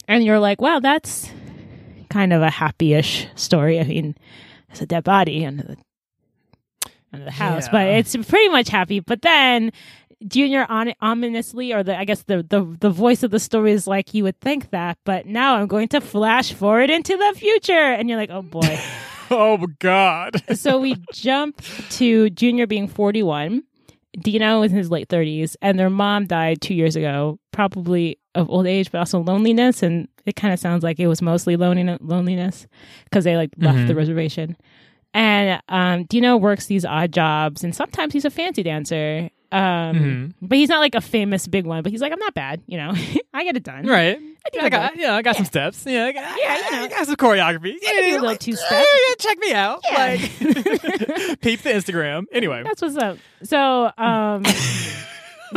And 0.06 0.22
you're 0.24 0.38
like, 0.40 0.60
"Wow, 0.60 0.80
that's 0.80 1.30
kind 2.10 2.32
of 2.32 2.42
a 2.42 2.50
happy-ish 2.50 3.26
story." 3.34 3.80
I 3.80 3.84
mean, 3.84 4.14
there's 4.68 4.82
a 4.82 4.86
dead 4.86 5.04
body 5.04 5.46
under 5.46 5.62
the 5.62 5.76
under 7.12 7.24
the 7.24 7.30
house, 7.30 7.68
but 7.68 7.86
it's 7.86 8.16
pretty 8.28 8.48
much 8.48 8.68
happy. 8.68 8.98
But 8.98 9.22
then 9.22 9.70
Junior 10.26 10.66
on 10.68 10.92
ominously, 11.00 11.72
or 11.72 11.82
the 11.82 11.98
I 11.98 12.04
guess 12.04 12.22
the, 12.22 12.42
the 12.42 12.64
the 12.80 12.90
voice 12.90 13.22
of 13.22 13.30
the 13.30 13.38
story 13.40 13.72
is 13.72 13.86
like 13.86 14.14
you 14.14 14.24
would 14.24 14.40
think 14.40 14.70
that, 14.70 14.98
but 15.04 15.26
now 15.26 15.56
I'm 15.56 15.66
going 15.66 15.88
to 15.88 16.00
flash 16.00 16.52
forward 16.52 16.90
into 16.90 17.16
the 17.16 17.32
future, 17.38 17.72
and 17.72 18.08
you're 18.08 18.18
like, 18.18 18.30
oh 18.30 18.42
boy. 18.42 18.78
Oh 19.30 19.66
god. 19.78 20.42
so 20.54 20.78
we 20.78 20.96
jump 21.14 21.62
to 21.92 22.28
Junior 22.28 22.66
being 22.66 22.86
41. 22.86 23.62
Dino 24.20 24.62
is 24.62 24.70
in 24.70 24.76
his 24.76 24.90
late 24.90 25.08
30s, 25.08 25.56
and 25.62 25.78
their 25.78 25.88
mom 25.88 26.26
died 26.26 26.60
two 26.60 26.74
years 26.74 26.94
ago, 26.94 27.38
probably 27.50 28.18
of 28.34 28.50
old 28.50 28.66
age, 28.66 28.92
but 28.92 28.98
also 28.98 29.20
loneliness. 29.20 29.82
And 29.82 30.08
it 30.26 30.36
kind 30.36 30.52
of 30.52 30.60
sounds 30.60 30.84
like 30.84 31.00
it 31.00 31.06
was 31.08 31.22
mostly 31.22 31.56
loneliness, 31.56 31.98
loneliness 32.02 32.66
because 33.04 33.24
they 33.24 33.34
like 33.36 33.48
left 33.56 33.78
Mhm. 33.78 33.86
the 33.88 33.94
reservation. 33.94 34.58
And 35.14 35.60
um, 35.70 36.04
Dino 36.04 36.36
works 36.36 36.66
these 36.66 36.84
odd 36.84 37.10
jobs, 37.12 37.64
and 37.64 37.74
sometimes 37.74 38.12
he's 38.12 38.26
a 38.26 38.30
fancy 38.30 38.62
dancer. 38.62 39.30
Um, 39.52 39.60
Mhm. 39.96 40.32
But 40.42 40.58
he's 40.58 40.68
not 40.68 40.80
like 40.80 40.94
a 40.94 41.00
famous 41.00 41.46
big 41.46 41.64
one. 41.66 41.82
But 41.82 41.92
he's 41.92 42.00
like, 42.00 42.12
I'm 42.12 42.18
not 42.18 42.34
bad, 42.34 42.60
you 42.66 42.76
know. 42.76 42.92
I 43.34 43.44
get 43.44 43.56
it 43.56 43.62
done. 43.62 43.86
Right. 43.86 44.16
I 44.18 44.50
think 44.50 44.62
I 44.62 44.66
I'm 44.66 44.70
got, 44.70 44.96
yeah, 44.96 45.14
I 45.14 45.22
got 45.22 45.36
some 45.36 45.44
steps. 45.46 45.84
Yeah, 45.86 46.04
I 46.06 46.12
got, 46.12 46.38
Yeah, 46.38 46.46
I, 46.48 46.56
you 46.70 46.76
know. 46.76 46.82
I 46.84 46.88
got 46.88 47.06
some 47.06 47.16
choreography. 47.16 47.74
Yeah, 47.80 47.90
a 47.92 48.10
little 48.12 48.26
like, 48.26 48.40
two-step. 48.40 48.70
Yeah, 48.70 48.98
yeah, 49.08 49.14
check 49.18 49.38
me 49.38 49.52
out. 49.54 49.80
Yeah. 49.90 49.98
Like, 49.98 50.20
peep 51.40 51.60
the 51.62 51.70
Instagram. 51.70 52.24
Anyway, 52.32 52.62
That's 52.64 52.82
what's 52.82 52.96
up. 52.96 53.18
So, 53.42 53.90
um, 53.96 54.42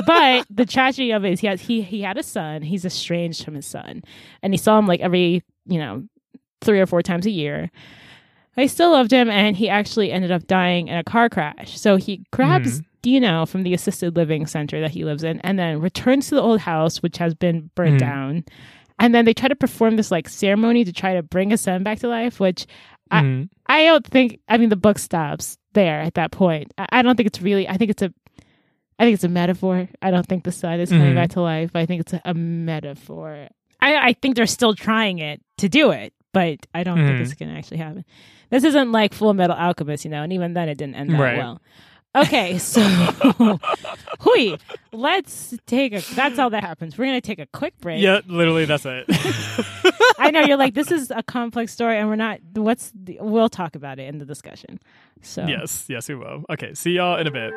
but 0.05 0.45
the 0.49 0.65
tragedy 0.65 1.11
of 1.11 1.25
it 1.25 1.33
is 1.33 1.39
he 1.39 1.47
has 1.47 1.61
he 1.61 1.81
he 1.81 2.01
had 2.01 2.17
a 2.17 2.23
son. 2.23 2.61
He's 2.61 2.85
estranged 2.85 3.43
from 3.43 3.55
his 3.55 3.65
son, 3.65 4.03
and 4.43 4.53
he 4.53 4.57
saw 4.57 4.77
him 4.77 4.85
like 4.87 4.99
every 5.01 5.43
you 5.65 5.79
know 5.79 6.03
three 6.61 6.79
or 6.79 6.85
four 6.85 7.01
times 7.01 7.25
a 7.25 7.31
year. 7.31 7.71
I 8.57 8.65
still 8.67 8.91
loved 8.91 9.11
him, 9.11 9.29
and 9.29 9.55
he 9.55 9.69
actually 9.69 10.11
ended 10.11 10.31
up 10.31 10.47
dying 10.47 10.87
in 10.87 10.97
a 10.97 11.03
car 11.03 11.29
crash. 11.29 11.79
So 11.79 11.95
he 11.97 12.23
grabs 12.31 12.81
Dino 13.03 13.45
from 13.45 13.63
the 13.63 13.73
assisted 13.73 14.15
living 14.15 14.47
center 14.47 14.81
that 14.81 14.91
he 14.91 15.05
lives 15.05 15.23
in, 15.23 15.39
and 15.41 15.59
then 15.59 15.79
returns 15.79 16.29
to 16.29 16.35
the 16.35 16.41
old 16.41 16.59
house, 16.61 17.01
which 17.03 17.17
has 17.19 17.33
been 17.35 17.69
burnt 17.75 17.95
Mhm. 17.95 17.99
down. 17.99 18.43
And 18.99 19.13
then 19.13 19.25
they 19.25 19.33
try 19.35 19.47
to 19.47 19.55
perform 19.55 19.95
this 19.95 20.09
like 20.09 20.27
ceremony 20.27 20.83
to 20.83 20.91
try 20.91 21.13
to 21.13 21.21
bring 21.21 21.51
his 21.51 21.61
son 21.61 21.83
back 21.83 21.99
to 21.99 22.07
life, 22.07 22.39
which 22.39 22.65
I- 23.11 23.21
Mhm. 23.21 23.49
I 23.67 23.85
don't 23.85 24.05
think. 24.05 24.39
I 24.49 24.57
mean, 24.57 24.69
the 24.69 24.75
book 24.75 24.97
stops 24.97 25.57
there 25.73 26.01
at 26.01 26.15
that 26.15 26.31
point. 26.31 26.73
I, 26.77 26.87
I 26.91 27.01
don't 27.03 27.15
think 27.15 27.27
it's 27.27 27.41
really. 27.41 27.69
I 27.69 27.77
think 27.77 27.91
it's 27.91 28.01
a. 28.01 28.11
I 28.99 29.03
think 29.05 29.13
it's 29.13 29.23
a 29.23 29.29
metaphor. 29.29 29.87
I 30.01 30.09
don't 30.09 30.25
think 30.25 30.43
the 30.43 30.51
son 30.51 30.79
is 30.79 30.89
coming 30.89 31.11
Mhm. 31.11 31.15
back 31.15 31.29
to 31.31 31.41
life. 31.41 31.75
I 31.75 31.85
think 31.85 32.01
it's 32.01 32.13
a, 32.13 32.21
a 32.25 32.33
metaphor. 32.33 33.47
I, 33.79 33.95
I 34.09 34.13
think 34.13 34.35
they're 34.35 34.47
still 34.47 34.73
trying 34.73 35.19
it 35.19 35.39
to 35.59 35.69
do 35.69 35.91
it, 35.91 36.11
but 36.37 36.67
I 36.79 36.83
don't 36.83 36.97
think 36.97 37.17
Mhm. 37.17 37.21
it's 37.21 37.33
going 37.33 37.51
to 37.51 37.57
actually 37.57 37.77
happen. 37.77 38.05
This 38.51 38.63
isn't 38.63 38.91
like 38.91 39.13
Full 39.13 39.33
Metal 39.33 39.55
Alchemist, 39.55 40.05
you 40.05 40.11
know, 40.11 40.21
and 40.23 40.31
even 40.33 40.53
then 40.53 40.69
it 40.69 40.77
didn't 40.77 40.95
end 40.95 41.09
that 41.11 41.19
Right. 41.19 41.37
well. 41.37 41.61
Okay, 42.15 42.57
so 42.73 42.81
hui, 44.19 44.57
let's 44.91 45.53
take 45.67 45.93
a. 45.93 46.01
That's 46.15 46.37
how 46.37 46.49
that 46.49 46.63
happens. 46.63 46.97
We're 46.97 47.05
gonna 47.05 47.21
take 47.21 47.39
a 47.39 47.45
quick 47.47 47.73
break. 47.79 48.01
yeah, 48.01 48.21
literally, 48.27 48.65
that's 48.65 48.85
it. 48.85 49.05
I 50.19 50.31
know 50.31 50.41
you're 50.41 50.57
like 50.57 50.73
this 50.73 50.91
is 50.91 51.11
a 51.11 51.21
complex 51.21 51.73
story, 51.73 51.97
and 51.99 52.07
we're 52.09 52.15
not. 52.15 52.39
What's 52.53 52.91
the, 52.95 53.17
we'll 53.21 53.49
talk 53.49 53.75
about 53.75 53.99
it 53.99 54.07
in 54.07 54.17
the 54.17 54.25
discussion. 54.25 54.79
So 55.21 55.45
yes, 55.45 55.85
yes, 55.89 56.07
we 56.09 56.15
will. 56.15 56.43
Okay, 56.49 56.73
see 56.73 56.91
y'all 56.91 57.17
in 57.19 57.27
a 57.27 57.31
bit. 57.31 57.53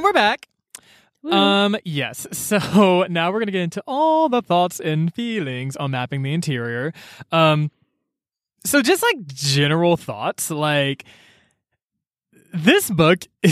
And 0.00 0.04
we're 0.06 0.14
back. 0.14 0.48
Woo. 1.22 1.30
Um, 1.30 1.76
yes. 1.84 2.26
So 2.32 3.04
now 3.10 3.30
we're 3.30 3.40
gonna 3.40 3.50
get 3.52 3.60
into 3.60 3.82
all 3.86 4.30
the 4.30 4.40
thoughts 4.40 4.80
and 4.80 5.12
feelings 5.12 5.76
on 5.76 5.90
mapping 5.90 6.22
the 6.22 6.32
interior. 6.32 6.94
Um, 7.30 7.70
so 8.64 8.80
just 8.80 9.02
like 9.02 9.26
general 9.26 9.98
thoughts, 9.98 10.50
like 10.50 11.04
this 12.54 12.88
book. 12.88 13.24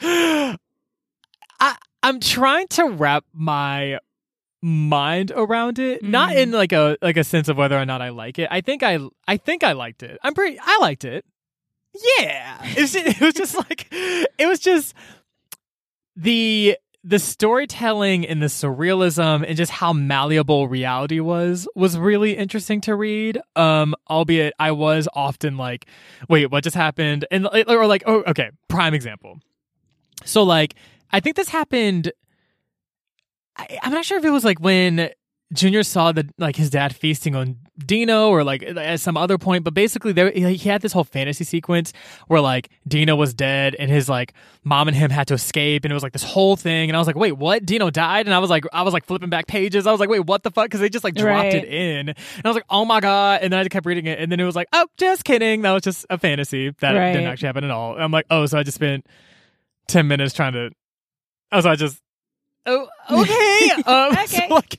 I 0.00 0.56
I'm 2.04 2.20
trying 2.20 2.68
to 2.68 2.84
wrap 2.88 3.24
my 3.32 3.98
mind 4.62 5.32
around 5.34 5.80
it, 5.80 6.04
not 6.04 6.30
Mhm. 6.34 6.36
in 6.36 6.50
like 6.52 6.70
a 6.72 6.96
like 7.02 7.16
a 7.16 7.24
sense 7.24 7.48
of 7.48 7.56
whether 7.56 7.76
or 7.76 7.84
not 7.84 8.00
I 8.00 8.10
like 8.10 8.38
it. 8.38 8.46
I 8.48 8.60
think 8.60 8.84
I 8.84 9.00
I 9.26 9.38
think 9.38 9.64
I 9.64 9.72
liked 9.72 10.04
it. 10.04 10.20
I'm 10.22 10.34
pretty. 10.34 10.56
I 10.62 10.78
liked 10.80 11.04
it. 11.04 11.24
Yeah, 11.94 12.58
it 12.64 12.80
was, 12.80 12.94
it 12.96 13.20
was 13.20 13.34
just 13.34 13.56
like 13.56 13.88
it 13.90 14.46
was 14.46 14.58
just 14.60 14.94
the 16.16 16.76
the 17.04 17.18
storytelling 17.18 18.24
and 18.26 18.40
the 18.40 18.46
surrealism 18.46 19.44
and 19.46 19.56
just 19.56 19.72
how 19.72 19.92
malleable 19.92 20.68
reality 20.68 21.18
was 21.18 21.66
was 21.74 21.98
really 21.98 22.36
interesting 22.36 22.80
to 22.82 22.94
read. 22.94 23.40
Um 23.56 23.94
albeit 24.08 24.54
i 24.58 24.70
was 24.70 25.08
often 25.14 25.56
like 25.56 25.86
wait 26.28 26.50
what 26.50 26.64
just 26.64 26.76
happened? 26.76 27.26
And 27.30 27.48
or 27.68 27.86
like 27.86 28.04
oh 28.06 28.22
okay 28.26 28.50
prime 28.68 28.94
example. 28.94 29.40
So 30.24 30.42
like 30.44 30.74
i 31.10 31.20
think 31.20 31.36
this 31.36 31.48
happened 31.48 32.12
I, 33.56 33.78
i'm 33.82 33.92
not 33.92 34.04
sure 34.04 34.16
if 34.18 34.24
it 34.24 34.30
was 34.30 34.44
like 34.44 34.60
when 34.60 35.10
junior 35.52 35.82
saw 35.82 36.12
the 36.12 36.26
like 36.38 36.56
his 36.56 36.70
dad 36.70 36.94
feasting 36.96 37.34
on 37.34 37.58
dino 37.78 38.28
or 38.28 38.44
like 38.44 38.62
at 38.62 39.00
some 39.00 39.16
other 39.16 39.38
point 39.38 39.64
but 39.64 39.72
basically 39.72 40.12
there 40.12 40.30
he 40.30 40.58
had 40.68 40.82
this 40.82 40.92
whole 40.92 41.04
fantasy 41.04 41.42
sequence 41.42 41.94
where 42.26 42.40
like 42.40 42.68
dino 42.86 43.16
was 43.16 43.32
dead 43.32 43.74
and 43.78 43.90
his 43.90 44.10
like 44.10 44.34
mom 44.62 44.88
and 44.88 44.96
him 44.96 45.10
had 45.10 45.26
to 45.26 45.32
escape 45.32 45.82
and 45.82 45.90
it 45.90 45.94
was 45.94 46.02
like 46.02 46.12
this 46.12 46.22
whole 46.22 46.54
thing 46.54 46.90
and 46.90 46.96
i 46.96 47.00
was 47.00 47.06
like 47.06 47.16
wait 47.16 47.32
what? 47.32 47.64
Dino 47.64 47.88
died? 47.88 48.26
And 48.26 48.34
i 48.34 48.38
was 48.40 48.50
like 48.50 48.64
i 48.74 48.82
was 48.82 48.92
like 48.92 49.06
flipping 49.06 49.30
back 49.30 49.46
pages. 49.46 49.86
I 49.86 49.90
was 49.90 50.00
like 50.00 50.10
wait 50.10 50.20
what 50.26 50.42
the 50.42 50.50
fuck? 50.50 50.66
Because 50.66 50.80
they 50.80 50.90
just 50.90 51.02
like 51.02 51.14
dropped 51.14 51.44
Right. 51.44 51.54
it 51.54 51.64
in. 51.64 52.08
And 52.10 52.16
i 52.44 52.48
was 52.48 52.54
like 52.54 52.66
oh 52.68 52.84
my 52.84 53.00
god. 53.00 53.40
And 53.42 53.50
then 53.50 53.60
i 53.64 53.68
kept 53.68 53.86
reading 53.86 54.04
it 54.04 54.18
and 54.18 54.30
then 54.30 54.38
it 54.38 54.44
was 54.44 54.54
like 54.54 54.68
oh 54.74 54.86
just 54.98 55.24
kidding. 55.24 55.62
That 55.62 55.72
was 55.72 55.82
just 55.82 56.04
a 56.10 56.18
fantasy 56.18 56.70
that 56.80 56.92
Right. 56.92 57.12
didn't 57.14 57.26
actually 57.28 57.46
happen 57.46 57.64
at 57.64 57.70
all. 57.70 57.94
And 57.94 58.02
i'm 58.04 58.12
like 58.12 58.26
oh 58.30 58.44
so 58.44 58.58
i 58.58 58.62
just 58.62 58.74
spent 58.74 59.06
10 59.88 60.06
minutes 60.06 60.34
trying 60.34 60.52
to 60.52 60.70
oh 61.52 61.60
so 61.62 61.70
i 61.70 61.74
just 61.74 62.00
Oh, 62.64 62.86
okay. 63.10 63.70
Um, 63.86 64.12
Okay. 64.12 64.46
So 64.48 64.54
like, 64.54 64.76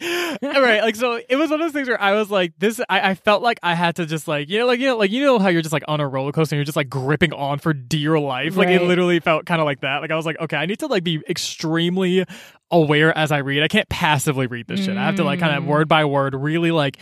all 0.56 0.62
right. 0.62 0.82
Like, 0.82 0.96
so 0.96 1.19
it 1.28 1.36
was 1.36 1.50
one 1.50 1.60
of 1.60 1.65
those 1.65 1.74
things 1.74 1.88
where 1.89 2.02
I 2.02 2.13
was 2.13 2.32
like, 2.32 2.54
this. 2.58 2.80
I, 2.89 3.10
I 3.10 3.13
felt 3.15 3.41
like 3.43 3.60
I 3.62 3.74
had 3.76 3.98
to 3.98 4.06
just 4.06 4.28
like, 4.28 4.50
you 4.50 4.60
know, 4.60 4.65
like 4.65 4.80
you 4.80 4.88
know, 4.88 4.98
like 4.98 5.12
you 5.12 5.24
know 5.24 5.38
how 5.39 5.50
you're 5.50 5.62
just 5.62 5.74
like 5.74 5.84
on 5.88 6.00
a 6.00 6.08
roller 6.08 6.32
coaster 6.32 6.56
and 6.56 6.60
you're 6.60 6.65
just 6.65 6.78
like 6.78 6.89
gripping 6.89 7.34
on 7.34 7.60
for 7.60 7.74
dear 7.74 8.17
life. 8.19 8.56
Like 8.56 8.69
it 8.69 8.82
literally 8.84 9.19
felt 9.19 9.46
kind 9.46 9.60
of 9.60 9.65
like 9.65 9.82
that. 9.82 10.02
Like 10.02 10.12
I 10.12 10.15
was 10.15 10.26
like, 10.26 10.39
okay, 10.39 10.56
I 10.58 10.65
need 10.65 10.80
to 10.80 10.88
like 10.88 11.04
be 11.04 11.22
extremely 11.30 12.26
aware 12.72 13.15
as 13.17 13.32
I 13.32 13.39
read. 13.39 13.63
I 13.63 13.67
can't 13.67 13.89
passively 13.89 14.48
read 14.48 14.67
this 14.67 14.86
shit. 14.86 14.96
I 14.98 15.06
have 15.06 15.15
to 15.15 15.24
like 15.24 15.39
kind 15.39 15.56
of 15.56 15.63
Mm. 15.63 15.67
word 15.67 15.88
by 15.89 16.06
word 16.06 16.36
really 16.36 16.72
like 16.72 16.98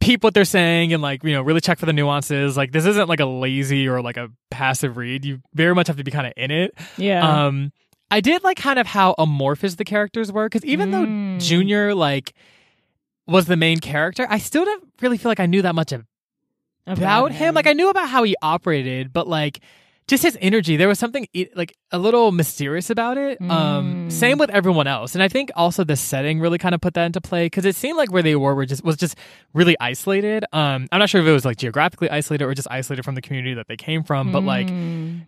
peep 0.00 0.22
what 0.24 0.32
they're 0.32 0.44
saying 0.44 0.92
and 0.92 1.02
like 1.02 1.22
you 1.24 1.32
know 1.32 1.42
really 1.42 1.60
check 1.60 1.78
for 1.78 1.86
the 1.86 1.92
nuances. 1.92 2.56
Like 2.56 2.72
this 2.72 2.86
isn't 2.86 3.08
like 3.08 3.20
a 3.20 3.26
lazy 3.26 3.86
or 3.88 4.00
like 4.00 4.16
a 4.16 4.30
passive 4.50 4.96
read. 4.96 5.24
You 5.24 5.40
very 5.54 5.74
much 5.74 5.86
have 5.88 5.96
to 5.98 6.04
be 6.04 6.10
kind 6.10 6.26
of 6.26 6.32
in 6.36 6.50
it. 6.50 6.74
yeah. 6.96 7.46
Um, 7.46 7.72
I 8.10 8.20
did 8.20 8.42
like 8.44 8.56
kind 8.56 8.78
of 8.78 8.86
how 8.86 9.14
amorphous 9.18 9.74
the 9.74 9.84
characters 9.84 10.32
were 10.32 10.46
because 10.46 10.64
even 10.64 10.90
though 10.90 11.04
Mm. 11.06 11.40
Junior 11.40 11.94
like 11.94 12.32
was 13.26 13.46
the 13.46 13.56
main 13.56 13.78
character, 13.80 14.26
I 14.30 14.38
still 14.38 14.64
didn't 14.64 14.88
really 15.02 15.18
feel 15.18 15.30
like 15.30 15.40
I 15.40 15.46
knew 15.46 15.62
that 15.62 15.74
much 15.74 15.92
about 16.86 17.32
him. 17.32 17.54
Like 17.54 17.66
I 17.66 17.72
knew 17.74 17.90
about 17.90 18.08
how 18.08 18.22
he 18.22 18.34
operated, 18.42 19.12
but 19.12 19.28
like 19.28 19.60
just 20.06 20.22
his 20.22 20.38
energy, 20.40 20.78
there 20.78 20.88
was 20.88 20.98
something 20.98 21.26
like 21.54 21.76
a 21.92 21.98
little 21.98 22.32
mysterious 22.32 22.88
about 22.88 23.18
it. 23.18 23.38
Um, 23.42 24.06
Mm. 24.08 24.12
same 24.12 24.38
with 24.38 24.48
everyone 24.48 24.86
else, 24.86 25.14
and 25.14 25.22
I 25.22 25.28
think 25.28 25.50
also 25.54 25.84
the 25.84 25.96
setting 25.96 26.40
really 26.40 26.56
kind 26.56 26.74
of 26.74 26.80
put 26.80 26.94
that 26.94 27.04
into 27.04 27.20
play 27.20 27.44
because 27.46 27.66
it 27.66 27.76
seemed 27.76 27.98
like 27.98 28.10
where 28.10 28.22
they 28.22 28.34
were 28.34 28.54
were 28.54 28.64
just 28.64 28.82
was 28.82 28.96
just 28.96 29.18
really 29.52 29.76
isolated. 29.80 30.46
Um, 30.54 30.88
I'm 30.90 30.98
not 30.98 31.10
sure 31.10 31.20
if 31.20 31.26
it 31.26 31.32
was 31.32 31.44
like 31.44 31.58
geographically 31.58 32.08
isolated 32.08 32.44
or 32.46 32.54
just 32.54 32.68
isolated 32.70 33.02
from 33.02 33.16
the 33.16 33.20
community 33.20 33.52
that 33.54 33.68
they 33.68 33.76
came 33.76 34.02
from, 34.02 34.32
but 34.32 34.42
like 34.44 34.68
Mm. 34.70 35.26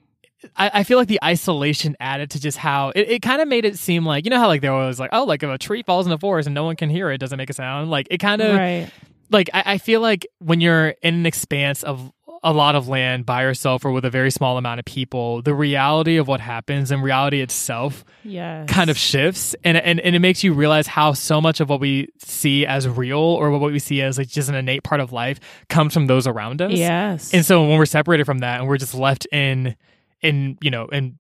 I, 0.57 0.71
I 0.75 0.83
feel 0.85 0.99
like 0.99 1.09
the 1.09 1.21
isolation 1.23 1.97
added 2.01 2.31
to 2.31 2.41
just 2.41 2.57
how 2.57 2.91
it, 2.91 3.09
it 3.09 3.23
kind 3.23 3.43
of 3.43 3.49
made 3.49 3.65
it 3.65 3.79
seem 3.79 4.07
like 4.07 4.25
you 4.25 4.31
know 4.31 4.39
how 4.39 4.47
like 4.47 4.63
there 4.63 4.73
was 4.73 4.99
like 4.99 5.11
oh 5.13 5.25
like 5.25 5.43
if 5.43 5.51
a 5.51 5.59
tree 5.59 5.83
falls 5.83 6.07
in 6.07 6.11
the 6.11 6.19
forest 6.19 6.47
and 6.47 6.55
no 6.55 6.65
one 6.65 6.77
can 6.77 6.89
hear 6.89 7.11
it, 7.11 7.17
it 7.17 7.19
doesn't 7.19 7.39
make 7.39 7.51
a 7.51 7.53
sound 7.53 7.91
like 7.91 8.07
it 8.11 8.19
kind 8.19 8.41
of 8.41 8.57
right. 8.57 8.91
like 9.31 9.51
I, 9.53 9.63
I 9.67 9.79
feel 9.79 10.01
like 10.01 10.27
when 10.39 10.61
you're 10.61 10.89
in 10.89 11.15
an 11.15 11.27
expanse 11.27 11.83
of 11.83 12.13
a 12.43 12.53
lot 12.53 12.75
of 12.75 12.89
land 12.89 13.27
by 13.27 13.43
yourself 13.43 13.85
or 13.85 13.91
with 13.91 14.05
a 14.05 14.11
very 14.11 14.31
small 14.31 14.57
amount 14.57 14.79
of 14.79 14.87
people, 14.87 15.43
the 15.43 15.55
reality 15.55 16.17
of 16.17 16.27
what 16.27 16.41
happens 16.41 16.91
and 16.91 17.03
reality 17.03 17.41
itself 17.43 18.05
yes. 18.25 18.69
kind 18.69 18.89
of 18.89 18.97
shifts 18.97 19.55
and, 19.63 19.77
and 19.77 20.01
and 20.01 20.17
it 20.17 20.21
makes 20.21 20.43
you 20.43 20.55
realize 20.55 20.87
how 20.87 21.13
so 21.13 21.41
much 21.41 21.61
of 21.61 21.69
what 21.69 21.81
we 21.81 22.09
see 22.19 22.65
as 22.65 22.89
real 22.89 23.19
or 23.19 23.51
what 23.51 23.73
we 23.73 23.79
see 23.79 24.01
as 24.01 24.17
like 24.17 24.29
just 24.29 24.49
an 24.49 24.55
innate 24.55 24.83
part 24.83 25.01
of 25.01 25.13
life 25.13 25.39
comes 25.69 25.93
from 25.93 26.07
those 26.07 26.27
around 26.27 26.63
us. 26.63 26.73
Yes. 26.73 27.35
And 27.35 27.45
so 27.45 27.69
when 27.69 27.79
we're 27.79 27.87
separated 27.87 28.25
from 28.25 28.39
that 28.39 28.61
and 28.61 28.69
we're 28.69 28.79
just 28.79 28.95
left 28.95 29.27
in 29.33 29.77
in 30.23 30.59
you 30.61 30.71
know 30.71 30.87
in 30.87 31.19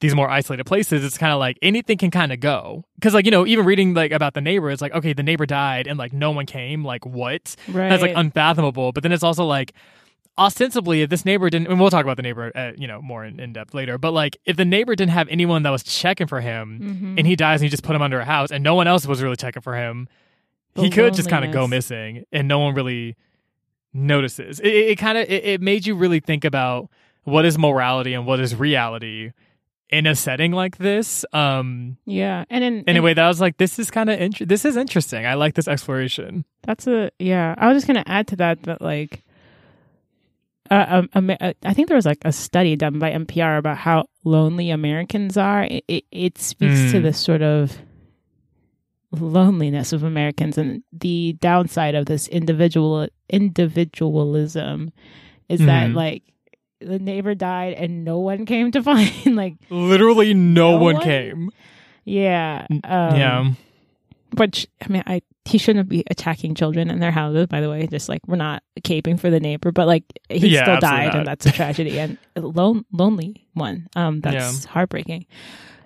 these 0.00 0.14
more 0.14 0.30
isolated 0.30 0.64
places, 0.64 1.04
it's 1.04 1.18
kind 1.18 1.30
of 1.32 1.38
like 1.38 1.58
anything 1.60 1.98
can 1.98 2.10
kind 2.10 2.32
of 2.32 2.40
go. 2.40 2.84
Because 2.94 3.12
like 3.12 3.24
you 3.26 3.30
know, 3.30 3.46
even 3.46 3.64
reading 3.66 3.92
like 3.94 4.12
about 4.12 4.32
the 4.34 4.40
neighbor, 4.40 4.70
it's 4.70 4.80
like 4.82 4.94
okay, 4.94 5.12
the 5.12 5.22
neighbor 5.22 5.46
died 5.46 5.86
and 5.86 5.98
like 5.98 6.12
no 6.12 6.30
one 6.30 6.46
came. 6.46 6.84
Like 6.84 7.04
what? 7.04 7.54
right. 7.68 7.88
That's 7.90 8.02
like 8.02 8.14
unfathomable. 8.16 8.92
But 8.92 9.02
then 9.02 9.12
it's 9.12 9.22
also 9.22 9.44
like 9.44 9.72
ostensibly, 10.38 11.02
if 11.02 11.10
this 11.10 11.26
neighbor 11.26 11.50
didn't, 11.50 11.68
and 11.68 11.78
we'll 11.78 11.90
talk 11.90 12.04
about 12.04 12.16
the 12.16 12.22
neighbor, 12.22 12.50
uh, 12.54 12.72
you 12.78 12.86
know, 12.86 13.02
more 13.02 13.26
in, 13.26 13.38
in 13.38 13.52
depth 13.52 13.74
later. 13.74 13.98
But 13.98 14.12
like 14.12 14.38
if 14.46 14.56
the 14.56 14.64
neighbor 14.64 14.94
didn't 14.96 15.10
have 15.12 15.28
anyone 15.28 15.64
that 15.64 15.70
was 15.70 15.82
checking 15.82 16.26
for 16.26 16.40
him, 16.40 16.78
Mhm. 16.82 17.18
and 17.18 17.26
he 17.26 17.36
dies 17.36 17.60
and 17.60 17.64
you 17.66 17.70
just 17.70 17.82
put 17.82 17.94
him 17.94 18.00
under 18.00 18.20
a 18.20 18.24
house, 18.24 18.50
and 18.50 18.64
no 18.64 18.74
one 18.74 18.86
else 18.86 19.06
was 19.06 19.22
really 19.22 19.36
checking 19.36 19.60
for 19.60 19.76
him, 19.76 20.08
The 20.74 20.82
he 20.84 20.90
could 20.90 21.12
just 21.12 21.28
kind 21.28 21.44
of 21.44 21.52
go 21.52 21.66
missing, 21.66 22.24
and 22.32 22.48
no 22.48 22.58
one 22.60 22.74
really 22.74 23.16
notices. 23.92 24.60
It, 24.60 24.68
it, 24.68 24.88
it 24.92 24.96
kind 24.96 25.18
of 25.18 25.28
it, 25.28 25.44
it 25.44 25.60
made 25.60 25.86
you 25.86 25.94
really 25.94 26.20
think 26.20 26.44
about 26.44 26.88
what 27.24 27.44
is 27.44 27.58
morality 27.58 28.14
and 28.14 28.26
what 28.26 28.40
is 28.40 28.54
reality 28.56 29.32
in 29.90 30.06
a 30.06 30.14
setting 30.14 30.52
like 30.52 30.78
this. 30.78 31.24
Um, 31.32 31.96
yeah. 32.06 32.44
And 32.48 32.62
in, 32.62 32.84
in 32.84 32.96
a 32.96 33.02
way 33.02 33.12
that 33.14 33.24
I 33.24 33.28
was 33.28 33.40
like, 33.40 33.56
this 33.56 33.78
is 33.78 33.90
kind 33.90 34.08
of 34.08 34.20
int- 34.20 34.48
this 34.48 34.64
is 34.64 34.76
interesting. 34.76 35.26
I 35.26 35.34
like 35.34 35.54
this 35.54 35.66
exploration. 35.68 36.44
That's 36.62 36.86
a 36.86 37.10
yeah. 37.18 37.54
I 37.58 37.66
was 37.68 37.76
just 37.76 37.86
gonna 37.86 38.04
add 38.06 38.26
to 38.28 38.36
that 38.36 38.62
that 38.62 38.80
like, 38.80 39.22
uh, 40.70 41.02
um, 41.12 41.30
uh, 41.40 41.52
I 41.64 41.74
think 41.74 41.88
there 41.88 41.96
was 41.96 42.06
like 42.06 42.22
a 42.24 42.30
study 42.32 42.76
done 42.76 43.00
by 43.00 43.10
NPR 43.10 43.58
about 43.58 43.78
how 43.78 44.04
lonely 44.24 44.70
Americans 44.70 45.36
are. 45.36 45.64
It 45.64 45.84
it, 45.88 46.04
it 46.12 46.38
speaks 46.38 46.92
to 46.92 46.98
Mm. 47.00 47.02
this 47.02 47.18
sort 47.18 47.42
of 47.42 47.76
loneliness 49.12 49.92
of 49.92 50.04
Americans 50.04 50.56
and 50.56 50.84
the 50.92 51.32
downside 51.40 51.96
of 51.96 52.06
this 52.06 52.28
individual 52.28 53.08
individualism 53.28 54.92
is 55.48 55.58
that 55.60 55.90
Mhm. 55.90 55.94
like 55.96 56.22
the 56.80 56.98
neighbor 56.98 57.34
died 57.34 57.74
and 57.74 58.04
no 58.04 58.18
one 58.20 58.46
came 58.46 58.70
to 58.72 58.82
find 58.90 59.36
like 59.36 59.54
Literally, 59.68 60.34
no, 60.34 60.72
No 60.72 60.82
one, 60.82 60.94
one? 60.96 61.02
came. 61.04 61.50
yeah 62.04 62.66
um, 62.70 63.16
yeah, 63.16 63.50
Which 64.36 64.66
I 64.82 64.88
mean, 64.88 65.02
I 65.06 65.22
he 65.44 65.58
shouldn't 65.58 65.88
be 65.88 66.04
attacking 66.10 66.54
children 66.54 66.90
in 66.90 67.00
their 67.00 67.10
houses. 67.10 67.46
By 67.48 67.60
the 67.60 67.68
way, 67.70 67.86
just 67.86 68.08
like 68.08 68.20
we're 68.28 68.36
not 68.36 68.62
caping 68.82 69.18
for 69.18 69.30
the 69.30 69.40
neighbor, 69.40 69.72
but 69.72 69.86
like 69.86 70.04
he 70.28 70.48
Yeah, 70.48 70.62
still 70.62 70.78
died, 70.78 71.06
not. 71.06 71.16
and 71.16 71.26
that's 71.26 71.46
a 71.46 71.52
tragedy 71.52 71.98
and 71.98 72.18
a 72.36 72.40
lone 72.40 72.84
lonely 72.92 73.46
one. 73.54 73.88
Um, 73.96 74.20
that's 74.20 74.64
heartbreaking. 74.66 75.26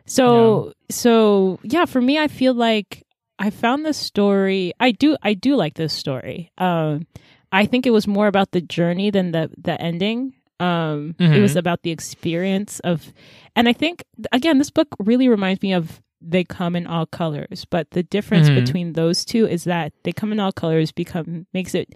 So 0.07 0.73
so 0.91 1.59
yeah, 1.63 1.87
for 1.87 2.01
me, 2.03 2.19
I 2.19 2.29
feel 2.29 2.53
like 2.55 3.05
I 3.39 3.51
found 3.51 3.85
this 3.87 3.97
story. 3.97 4.73
I 4.79 4.91
do 4.93 5.17
I 5.23 5.35
do 5.35 5.57
like 5.57 5.75
this 5.75 5.93
story. 5.93 6.51
Um, 6.59 7.07
I 7.53 7.67
think 7.67 7.87
it 7.87 7.91
was 7.91 8.07
more 8.07 8.27
about 8.27 8.51
the 8.53 8.61
journey 8.61 9.11
than 9.11 9.33
the 9.33 9.51
the 9.57 9.81
ending. 9.81 10.35
Um, 10.65 11.15
it 11.19 11.25
Mhm. 11.25 11.43
was 11.43 11.57
about 11.57 11.83
the 11.83 11.91
experience 11.91 12.81
of, 12.81 13.13
and 13.57 13.69
I 13.69 13.73
think 13.73 14.05
again, 14.33 14.59
this 14.59 14.71
book 14.71 14.89
really 14.99 15.29
reminds 15.29 15.63
me 15.63 15.73
of 15.75 16.01
they 16.27 16.45
come 16.45 16.75
in 16.75 16.87
all 16.87 17.07
colors. 17.07 17.67
But 17.69 17.91
the 17.91 18.03
difference 18.03 18.49
Mhm. 18.49 18.55
between 18.55 18.93
those 18.95 19.25
two 19.25 19.47
is 19.47 19.65
that 19.65 19.93
they 20.05 20.13
come 20.13 20.33
in 20.33 20.41
all 20.41 20.53
colors 20.53 20.91
become 20.93 21.47
makes 21.53 21.75
it 21.75 21.95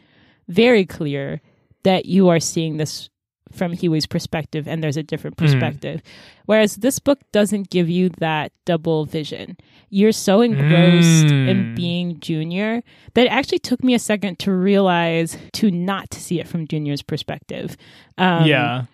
very 0.48 0.84
clear 0.84 1.40
that 1.84 2.04
you 2.06 2.28
are 2.28 2.40
seeing 2.40 2.76
this 2.76 3.08
from 3.50 3.72
Huey's 3.72 4.06
perspective 4.06 4.68
and 4.68 4.82
there's 4.82 4.98
a 4.98 5.02
different 5.02 5.36
Mhm. 5.36 5.44
perspective. 5.44 6.02
Whereas 6.44 6.76
this 6.76 6.98
book 6.98 7.20
doesn't 7.32 7.70
give 7.70 7.88
you 7.88 8.10
that 8.18 8.52
double 8.66 9.06
vision. 9.06 9.56
You're 9.91 10.12
so 10.12 10.41
engrossed 10.43 11.30
in 11.32 11.72
Mm. 11.72 11.76
being 11.76 12.20
Junior 12.20 12.82
that 13.14 13.26
it 13.26 13.30
actually 13.30 13.59
took 13.61 13.82
me 13.82 13.95
a 13.95 13.99
second 13.99 14.39
to 14.41 14.53
realize 14.53 15.36
to 15.55 15.70
not 15.70 16.12
see 16.14 16.41
it 16.41 16.47
from 16.49 16.66
Junior's 16.66 17.03
perspective. 17.03 17.76
Um, 18.18 18.47
yeah, 18.47 18.84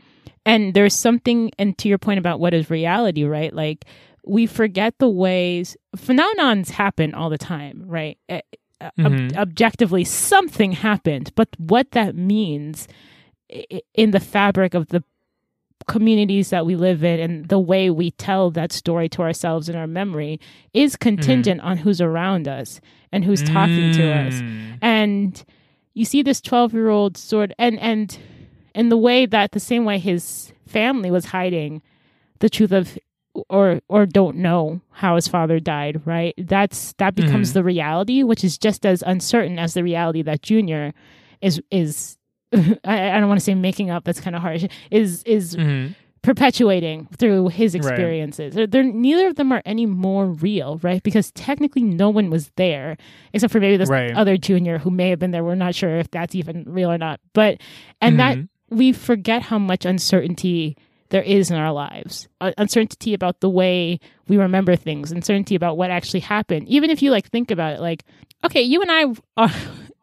and 0.47 0.75
there's 0.75 0.95
something 0.95 1.51
and 1.59 1.77
to 1.79 1.89
your 1.89 1.99
point 1.99 2.19
about 2.19 2.39
what 2.41 2.55
is 2.55 2.71
reality 2.71 3.25
right 3.25 3.53
like 3.55 3.85
we 4.27 4.47
forget 4.47 4.95
the 4.99 5.09
ways 5.09 5.77
phenomenons 5.97 6.71
happen 6.71 7.13
all 7.15 7.29
the 7.31 7.39
time 7.39 7.83
right 7.87 8.17
Eh, 8.29 8.41
uh, 8.81 8.91
ob- 9.01 9.13
Mhm. 9.13 9.37
objectively 9.37 10.05
something 10.05 10.73
happened 10.73 11.33
but 11.35 11.49
what 11.59 11.91
that 11.93 12.15
means 12.15 12.87
in 13.95 14.11
the 14.11 14.21
fabric 14.21 14.75
of 14.75 14.89
the 14.89 15.03
communities 15.87 16.51
that 16.51 16.66
we 16.66 16.76
live 16.76 17.05
in 17.05 17.20
and 17.20 17.49
the 17.49 17.59
way 17.59 17.91
we 17.91 18.11
tell 18.12 18.51
that 18.51 18.72
story 18.72 19.09
to 19.09 19.22
ourselves 19.22 19.68
in 19.68 19.76
our 19.76 19.87
memory 19.87 20.41
is 20.72 20.97
contingent 20.97 21.61
on 21.61 21.76
who's 21.78 22.01
around 22.01 22.49
us 22.49 22.80
and 23.12 23.24
who's 23.24 23.43
talking 23.43 23.93
to 23.93 24.11
us 24.12 24.35
Mm. 24.35 24.78
and 24.82 25.45
you 25.95 26.05
see 26.05 26.22
this 26.22 26.41
12 26.41 26.72
year 26.74 26.89
old 26.89 27.16
sort 27.16 27.53
and 27.59 27.78
and 27.80 28.18
in 28.74 28.89
the 28.89 28.97
way 28.97 29.26
that 29.26 29.53
the 29.53 29.61
same 29.61 29.85
way 29.85 29.99
his 29.99 30.53
family 30.66 31.11
was 31.11 31.26
hiding 31.26 31.82
the 32.41 32.49
truth 32.51 32.72
of 32.72 32.99
or 33.49 33.80
or 33.89 34.07
don't 34.07 34.37
know 34.37 34.80
how 34.91 35.14
his 35.16 35.28
father 35.28 35.59
died 35.61 36.01
right 36.05 36.35
that's 36.39 36.93
that 36.99 37.14
becomes 37.14 37.51
Mhm. 37.51 37.55
the 37.55 37.64
reality 37.64 38.22
which 38.22 38.43
is 38.45 38.59
just 38.59 38.85
as 38.87 39.03
uncertain 39.07 39.59
as 39.59 39.74
the 39.74 39.82
reality 39.85 40.22
that 40.22 40.43
junior 40.43 40.93
is 41.41 41.61
is 41.70 42.16
I, 42.85 43.11
I 43.13 43.21
don't 43.21 43.29
want 43.29 43.41
to 43.41 43.45
say 43.45 43.55
making 43.55 43.91
up 43.91 44.05
that's 44.05 44.21
kind 44.21 44.37
of 44.37 44.43
harsh 44.43 44.65
is 44.91 45.23
is 45.25 45.57
Mhm. 45.57 45.95
perpetuating 46.23 47.07
through 47.19 47.49
his 47.49 47.75
Right. 47.75 47.85
experiences. 47.85 48.55
They're, 48.55 48.67
they're- 48.67 48.83
neither 48.83 49.29
of 49.29 49.37
them 49.37 49.53
are 49.53 49.63
any 49.65 49.87
more 49.87 50.27
real, 50.27 50.79
right? 50.83 51.03
Because 51.03 51.31
technically 51.33 51.83
no 51.83 52.09
one 52.11 52.31
was 52.31 52.51
there 52.57 52.97
except 53.33 53.53
for 53.53 53.61
maybe 53.61 53.77
this 53.77 53.91
Right. 53.91 54.13
other 54.15 54.37
junior 54.37 54.79
who 54.79 54.91
may 54.91 55.11
have 55.11 55.19
been 55.19 55.33
there. 55.33 55.45
We're 55.45 55.55
not 55.55 55.75
sure 55.75 55.97
if 55.99 56.11
that's 56.11 56.35
even 56.35 56.65
real 56.67 56.91
or 56.91 56.99
not. 56.99 57.21
But 57.35 57.61
and 58.01 58.19
that 58.19 58.39
Mhm. 58.39 58.49
we 58.71 58.93
forget 58.93 59.43
how 59.43 59.59
much 59.59 59.85
uncertainty 59.85 60.77
there 61.11 61.23
is 61.23 61.51
in 61.51 61.57
our 61.57 61.73
lives. 61.73 62.27
Uh, 62.41 62.53
uncertainty 62.59 63.13
about 63.15 63.41
the 63.41 63.51
way 63.51 64.01
we 64.27 64.37
remember 64.39 64.75
things, 64.75 65.13
uncertainty 65.13 65.55
about 65.55 65.77
what 65.77 65.91
actually 65.91 66.21
happened. 66.21 66.67
Even 66.69 66.91
if 66.91 67.03
you 67.03 67.11
like 67.11 67.29
think 67.29 67.51
about 67.51 67.75
it 67.75 67.81
like 67.81 68.03
okay, 68.45 68.63
you 68.63 68.83
and 68.83 68.91
I 68.91 69.05
are 69.37 69.51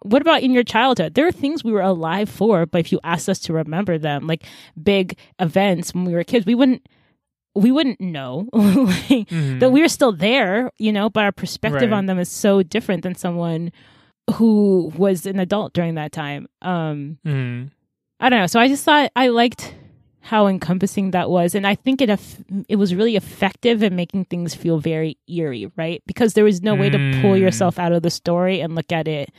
what 0.03 0.21
about 0.21 0.41
in 0.43 0.51
your 0.51 0.63
childhood? 0.63 1.13
There 1.13 1.27
are 1.27 1.31
things 1.31 1.63
we 1.63 1.71
were 1.71 1.81
alive 1.81 2.29
for, 2.29 2.65
but 2.65 2.79
if 2.79 2.91
you 2.91 2.99
asked 3.03 3.29
us 3.29 3.39
to 3.41 3.53
remember 3.53 3.97
them, 3.97 4.27
like 4.27 4.43
big 4.81 5.17
events 5.39 5.93
when 5.93 6.05
we 6.05 6.13
were 6.13 6.23
kids, 6.23 6.45
we 6.45 6.55
wouldn't 6.55 6.87
we 7.53 7.69
wouldn't 7.69 7.99
know 7.99 8.47
like, 8.53 9.27
Mhm. 9.27 9.59
that 9.59 9.71
we 9.73 9.81
were 9.81 9.89
still 9.89 10.13
there, 10.13 10.71
you 10.77 10.93
know, 10.93 11.09
but 11.09 11.23
our 11.25 11.33
perspective 11.33 11.91
Right. 11.91 11.97
on 11.97 12.05
them 12.05 12.17
is 12.17 12.29
so 12.29 12.63
different 12.63 13.03
than 13.03 13.13
someone 13.13 13.73
who 14.35 14.91
was 14.95 15.25
an 15.25 15.37
adult 15.39 15.73
during 15.73 15.95
that 15.95 16.11
time. 16.11 16.47
Um 16.61 17.17
Mhm. 17.25 17.71
I 18.19 18.29
don't 18.29 18.39
know. 18.39 18.47
So 18.47 18.59
I 18.59 18.67
just 18.67 18.85
thought 18.85 19.11
I 19.15 19.27
liked 19.29 19.75
how 20.23 20.45
encompassing 20.47 21.11
that 21.11 21.29
was, 21.31 21.55
and 21.55 21.65
I 21.67 21.75
think 21.75 21.99
it 22.01 22.09
it 22.69 22.75
was 22.77 22.95
really 22.95 23.15
effective 23.15 23.83
in 23.83 23.95
making 23.95 24.25
things 24.25 24.53
feel 24.55 24.77
very 24.79 25.17
eerie, 25.27 25.69
right? 25.75 26.01
Because 26.07 26.33
there 26.35 26.43
was 26.45 26.61
no 26.61 26.75
way 26.75 26.89
to 26.89 26.97
pull 27.21 27.33
Mm. 27.33 27.39
yourself 27.41 27.79
out 27.79 27.91
of 27.91 28.03
the 28.03 28.11
story 28.11 28.61
and 28.61 28.75
look 28.75 28.91
at 28.91 29.07
it 29.07 29.29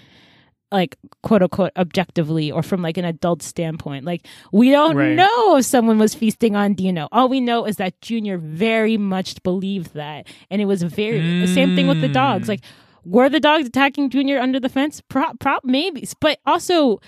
like 0.73 0.97
quote 1.23 1.43
unquote 1.43 1.73
objectively 1.77 2.51
or 2.51 2.63
from 2.63 2.83
like 2.83 2.97
an 2.97 3.05
adult 3.05 3.43
standpoint. 3.43 4.05
Like 4.05 4.27
we 4.53 4.71
don't 4.71 4.97
Right. 4.97 5.15
know 5.15 5.57
if 5.59 5.65
someone 5.67 5.99
was 5.99 6.15
feasting 6.15 6.57
on 6.57 6.75
Dino. 6.75 7.09
All 7.13 7.29
we 7.29 7.41
know 7.41 7.65
is 7.67 7.77
that 7.77 8.01
Junior 8.01 8.39
very 8.39 8.97
much 8.97 9.43
believed 9.43 9.95
that, 9.95 10.27
and 10.51 10.61
it 10.63 10.65
was 10.67 10.83
very 10.83 11.41
the 11.41 11.47
same 11.47 11.77
thing 11.77 11.87
with 11.87 12.01
the 12.01 12.09
dogs. 12.09 12.47
Mm. 12.47 12.49
Like 12.49 12.61
were 13.05 13.29
the 13.29 13.41
dogs 13.41 13.67
attacking 13.67 14.11
Junior 14.11 14.39
under 14.39 14.59
the 14.61 14.69
fence? 14.69 15.01
Prop, 15.09 15.39
prop, 15.41 15.65
maybe, 15.65 16.09
but 16.21 16.39
also 16.47 17.01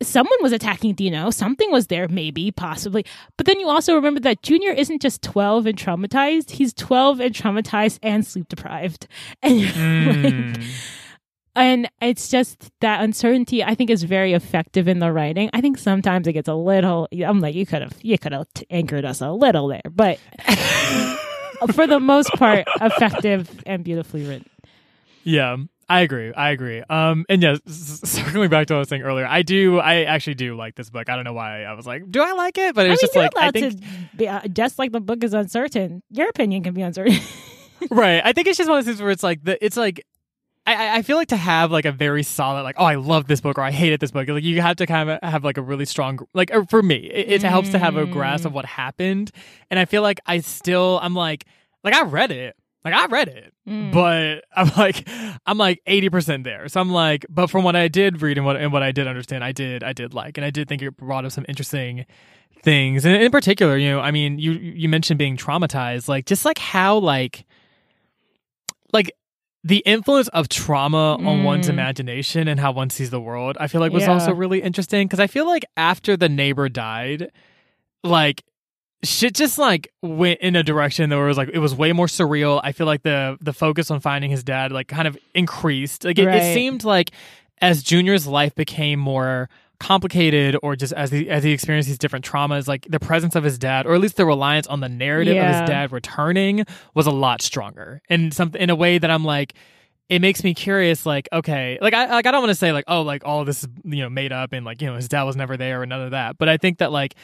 someone 0.00 0.38
was 0.40 0.52
attacking 0.52 0.94
Dino. 0.94 1.28
Something 1.30 1.72
was 1.72 1.88
there, 1.88 2.06
maybe, 2.08 2.50
possibly. 2.52 3.04
But 3.36 3.46
then 3.46 3.58
you 3.58 3.68
also 3.68 3.94
remember 3.94 4.20
that 4.20 4.42
Junior 4.42 4.70
isn't 4.70 5.02
just 5.02 5.22
12 5.22 5.66
and 5.66 5.76
traumatized, 5.76 6.50
he's 6.52 6.72
12 6.72 7.20
and 7.20 7.34
traumatized 7.34 7.98
and 8.02 8.26
sleep 8.26 8.48
deprived. 8.48 9.06
And 9.42 9.60
you're 9.60 9.68
like, 9.70 9.76
Mm. 9.76 10.64
And 11.58 11.90
it's 12.00 12.28
just 12.28 12.70
that 12.80 13.02
uncertainty 13.02 13.64
I 13.64 13.74
think 13.74 13.90
is 13.90 14.04
very 14.04 14.32
effective 14.32 14.88
in 14.88 15.00
the 15.00 15.12
writing. 15.12 15.50
I 15.52 15.60
think 15.60 15.78
sometimes 15.78 16.26
it 16.26 16.32
gets 16.32 16.48
a 16.48 16.54
little 16.54 17.08
I'm 17.24 17.40
like 17.40 17.54
you 17.54 17.66
could 17.66 17.82
have 17.82 17.94
you 18.00 18.18
could 18.18 18.32
have 18.32 18.46
t- 18.54 18.66
anchored 18.70 19.04
us 19.04 19.20
a 19.20 19.30
little 19.30 19.68
there, 19.68 19.82
but 19.90 20.18
for 21.72 21.86
the 21.86 21.98
most 22.00 22.30
part 22.34 22.66
effective 22.80 23.62
and 23.66 23.82
beautifully 23.84 24.26
written. 24.26 24.48
Yeah, 25.24 25.56
I 25.88 26.00
agree. 26.00 26.32
I 26.32 26.50
agree. 26.50 26.82
Um, 26.88 27.24
and 27.28 27.42
yeah, 27.42 27.56
circling 27.66 28.50
back 28.50 28.66
to 28.68 28.74
what 28.74 28.76
I 28.76 28.80
was 28.80 28.88
saying 28.88 29.02
earlier, 29.02 29.26
I 29.26 29.42
do. 29.42 29.78
I 29.78 30.04
actually 30.04 30.34
do 30.34 30.54
like 30.54 30.74
this 30.74 30.90
book. 30.90 31.08
I 31.08 31.16
don't 31.16 31.24
know 31.24 31.32
why 31.32 31.64
I 31.64 31.72
was 31.72 31.86
like, 31.86 32.10
do 32.10 32.22
I 32.22 32.32
like 32.32 32.58
it? 32.58 32.74
But 32.74 32.82
I 32.82 32.84
mean, 32.84 32.92
it's 32.92 33.02
just 33.02 33.16
like 33.16 33.32
I 33.36 33.50
think 33.50 33.82
be, 34.16 34.28
uh, 34.28 34.46
just 34.48 34.78
like 34.78 34.92
the 34.92 35.00
book 35.00 35.24
is 35.24 35.34
uncertain. 35.34 36.02
Your 36.10 36.28
opinion 36.28 36.62
can 36.62 36.74
be 36.74 36.82
uncertain. 36.82 37.18
right. 37.90 38.20
I 38.24 38.32
think 38.32 38.46
it's 38.46 38.58
just 38.58 38.68
one 38.68 38.78
of 38.78 38.84
those 38.84 38.92
things 38.92 39.02
where 39.02 39.10
it's 39.10 39.22
like 39.22 39.42
the 39.44 39.62
it's 39.64 39.76
like 39.76 40.04
I, 40.74 40.96
I 40.96 41.02
feel 41.02 41.16
like 41.16 41.28
to 41.28 41.36
have 41.36 41.70
like 41.70 41.84
a 41.84 41.92
very 41.92 42.22
solid 42.22 42.62
like 42.62 42.76
oh 42.78 42.84
I 42.84 42.96
love 42.96 43.26
this 43.26 43.40
book 43.40 43.58
or 43.58 43.62
I 43.62 43.70
hated 43.70 44.00
this 44.00 44.10
book 44.10 44.28
like 44.28 44.44
you 44.44 44.60
have 44.60 44.76
to 44.76 44.86
kind 44.86 45.10
of 45.10 45.18
have 45.22 45.44
like 45.44 45.56
a 45.56 45.62
really 45.62 45.84
strong 45.84 46.18
like 46.34 46.50
for 46.68 46.82
me 46.82 46.96
it, 46.96 47.32
it 47.32 47.42
helps 47.42 47.70
to 47.70 47.78
have 47.78 47.96
a 47.96 48.06
grasp 48.06 48.44
of 48.44 48.52
what 48.52 48.64
happened 48.64 49.30
and 49.70 49.78
I 49.80 49.84
feel 49.84 50.02
like 50.02 50.20
I 50.26 50.40
still 50.40 50.98
I'm 51.02 51.14
like 51.14 51.44
like 51.84 51.94
I 51.94 52.02
read 52.02 52.30
it 52.30 52.56
like 52.84 52.94
I 52.94 53.06
read 53.06 53.28
it 53.28 53.52
Mm. 53.68 53.92
but 53.92 54.44
I'm 54.56 54.70
like 54.78 55.06
I'm 55.44 55.58
like 55.58 55.82
80% 55.86 56.42
there 56.44 56.68
so 56.68 56.80
I'm 56.80 56.90
like 56.90 57.26
but 57.28 57.48
from 57.48 57.64
what 57.64 57.76
I 57.76 57.88
did 57.88 58.22
read 58.22 58.38
and 58.38 58.46
what 58.46 58.56
and 58.56 58.72
what 58.72 58.82
I 58.82 58.92
did 58.92 59.06
understand 59.06 59.44
I 59.44 59.52
did 59.52 59.82
I 59.84 59.92
did 59.92 60.14
like 60.14 60.38
and 60.38 60.44
I 60.44 60.48
did 60.50 60.68
think 60.68 60.80
it 60.80 60.96
brought 60.96 61.26
up 61.26 61.32
some 61.32 61.44
interesting 61.48 62.06
things 62.62 63.04
and 63.04 63.22
in 63.22 63.30
particular 63.30 63.76
you 63.76 63.90
know 63.90 64.00
I 64.00 64.10
mean 64.10 64.38
you 64.38 64.52
you 64.52 64.88
mentioned 64.88 65.18
being 65.18 65.36
traumatized 65.36 66.08
like 66.08 66.24
just 66.24 66.44
like 66.46 66.58
how 66.58 66.96
like 66.98 67.44
like 68.92 69.12
the 69.64 69.78
influence 69.78 70.28
of 70.28 70.48
trauma 70.48 71.16
on 71.16 71.42
one's 71.44 71.66
Mm. 71.66 71.70
imagination 71.70 72.46
and 72.48 72.60
how 72.60 72.70
one 72.72 72.90
sees 72.90 73.10
the 73.10 73.20
world 73.20 73.56
i 73.60 73.66
feel 73.66 73.80
like 73.80 73.92
was 73.92 74.04
Yeah. 74.04 74.12
also 74.12 74.32
really 74.32 74.62
interesting 74.62 75.06
because 75.08 75.20
i 75.20 75.26
feel 75.26 75.46
like 75.46 75.64
after 75.76 76.16
the 76.16 76.28
neighbor 76.28 76.68
died 76.68 77.30
like 78.04 78.44
shit 79.02 79.34
just 79.34 79.58
like 79.58 79.88
went 80.02 80.40
in 80.40 80.56
a 80.56 80.62
direction 80.62 81.10
that 81.10 81.16
was 81.16 81.36
like 81.36 81.50
it 81.52 81.58
was 81.58 81.74
way 81.74 81.92
more 81.92 82.06
surreal 82.06 82.60
i 82.64 82.72
feel 82.72 82.86
like 82.86 83.02
the 83.02 83.36
the 83.40 83.52
focus 83.52 83.90
on 83.90 84.00
finding 84.00 84.30
his 84.30 84.42
dad 84.42 84.72
like 84.72 84.88
kind 84.88 85.06
of 85.08 85.16
increased 85.34 86.04
like 86.04 86.18
it, 86.18 86.26
Right. 86.26 86.36
it 86.42 86.54
seemed 86.54 86.84
like 86.84 87.10
as 87.60 87.82
junior's 87.82 88.26
life 88.26 88.54
became 88.54 88.98
more 89.00 89.48
complicated 89.80 90.56
or 90.62 90.74
just 90.76 90.92
as 90.94 91.10
he 91.10 91.28
as 91.30 91.44
he 91.44 91.52
experienced 91.52 91.88
these 91.88 91.98
different 91.98 92.24
traumas 92.24 92.66
like 92.66 92.86
the 92.90 92.98
presence 93.00 93.36
of 93.36 93.44
his 93.44 93.58
dad 93.58 93.86
or 93.86 93.94
at 93.94 94.00
least 94.00 94.16
the 94.16 94.26
reliance 94.26 94.66
on 94.66 94.80
the 94.80 94.88
narrative 94.88 95.36
of 95.36 95.42
his 95.60 95.68
dad 95.68 95.92
returning 95.92 96.64
was 96.94 97.06
a 97.06 97.10
lot 97.12 97.40
stronger. 97.42 98.02
And 98.08 98.34
something 98.34 98.60
in 98.60 98.70
a 98.70 98.74
way 98.76 98.98
that 98.98 99.10
i'm 99.10 99.24
like 99.24 99.54
it 100.08 100.20
makes 100.20 100.42
me 100.42 100.52
curious 100.54 101.06
like 101.06 101.28
okay 101.32 101.78
like 101.80 101.94
i 101.94 102.06
like 102.10 102.26
i 102.26 102.30
don't 102.30 102.40
want 102.42 102.50
to 102.50 102.54
say 102.56 102.72
like 102.72 102.84
oh 102.88 103.02
like 103.02 103.22
all 103.24 103.44
this 103.44 103.62
is 103.62 103.68
you 103.84 104.02
know 104.02 104.08
made 104.10 104.32
up 104.32 104.52
and 104.52 104.66
like 104.66 104.80
you 104.82 104.88
know 104.88 104.96
his 104.96 105.06
dad 105.08 105.22
was 105.24 105.36
never 105.36 105.56
there 105.56 105.80
or 105.82 105.86
none 105.86 106.00
of 106.02 106.10
that. 106.10 106.38
But 106.38 106.48
i 106.48 106.56
think 106.56 106.78
that 106.78 106.90
like 106.90 107.14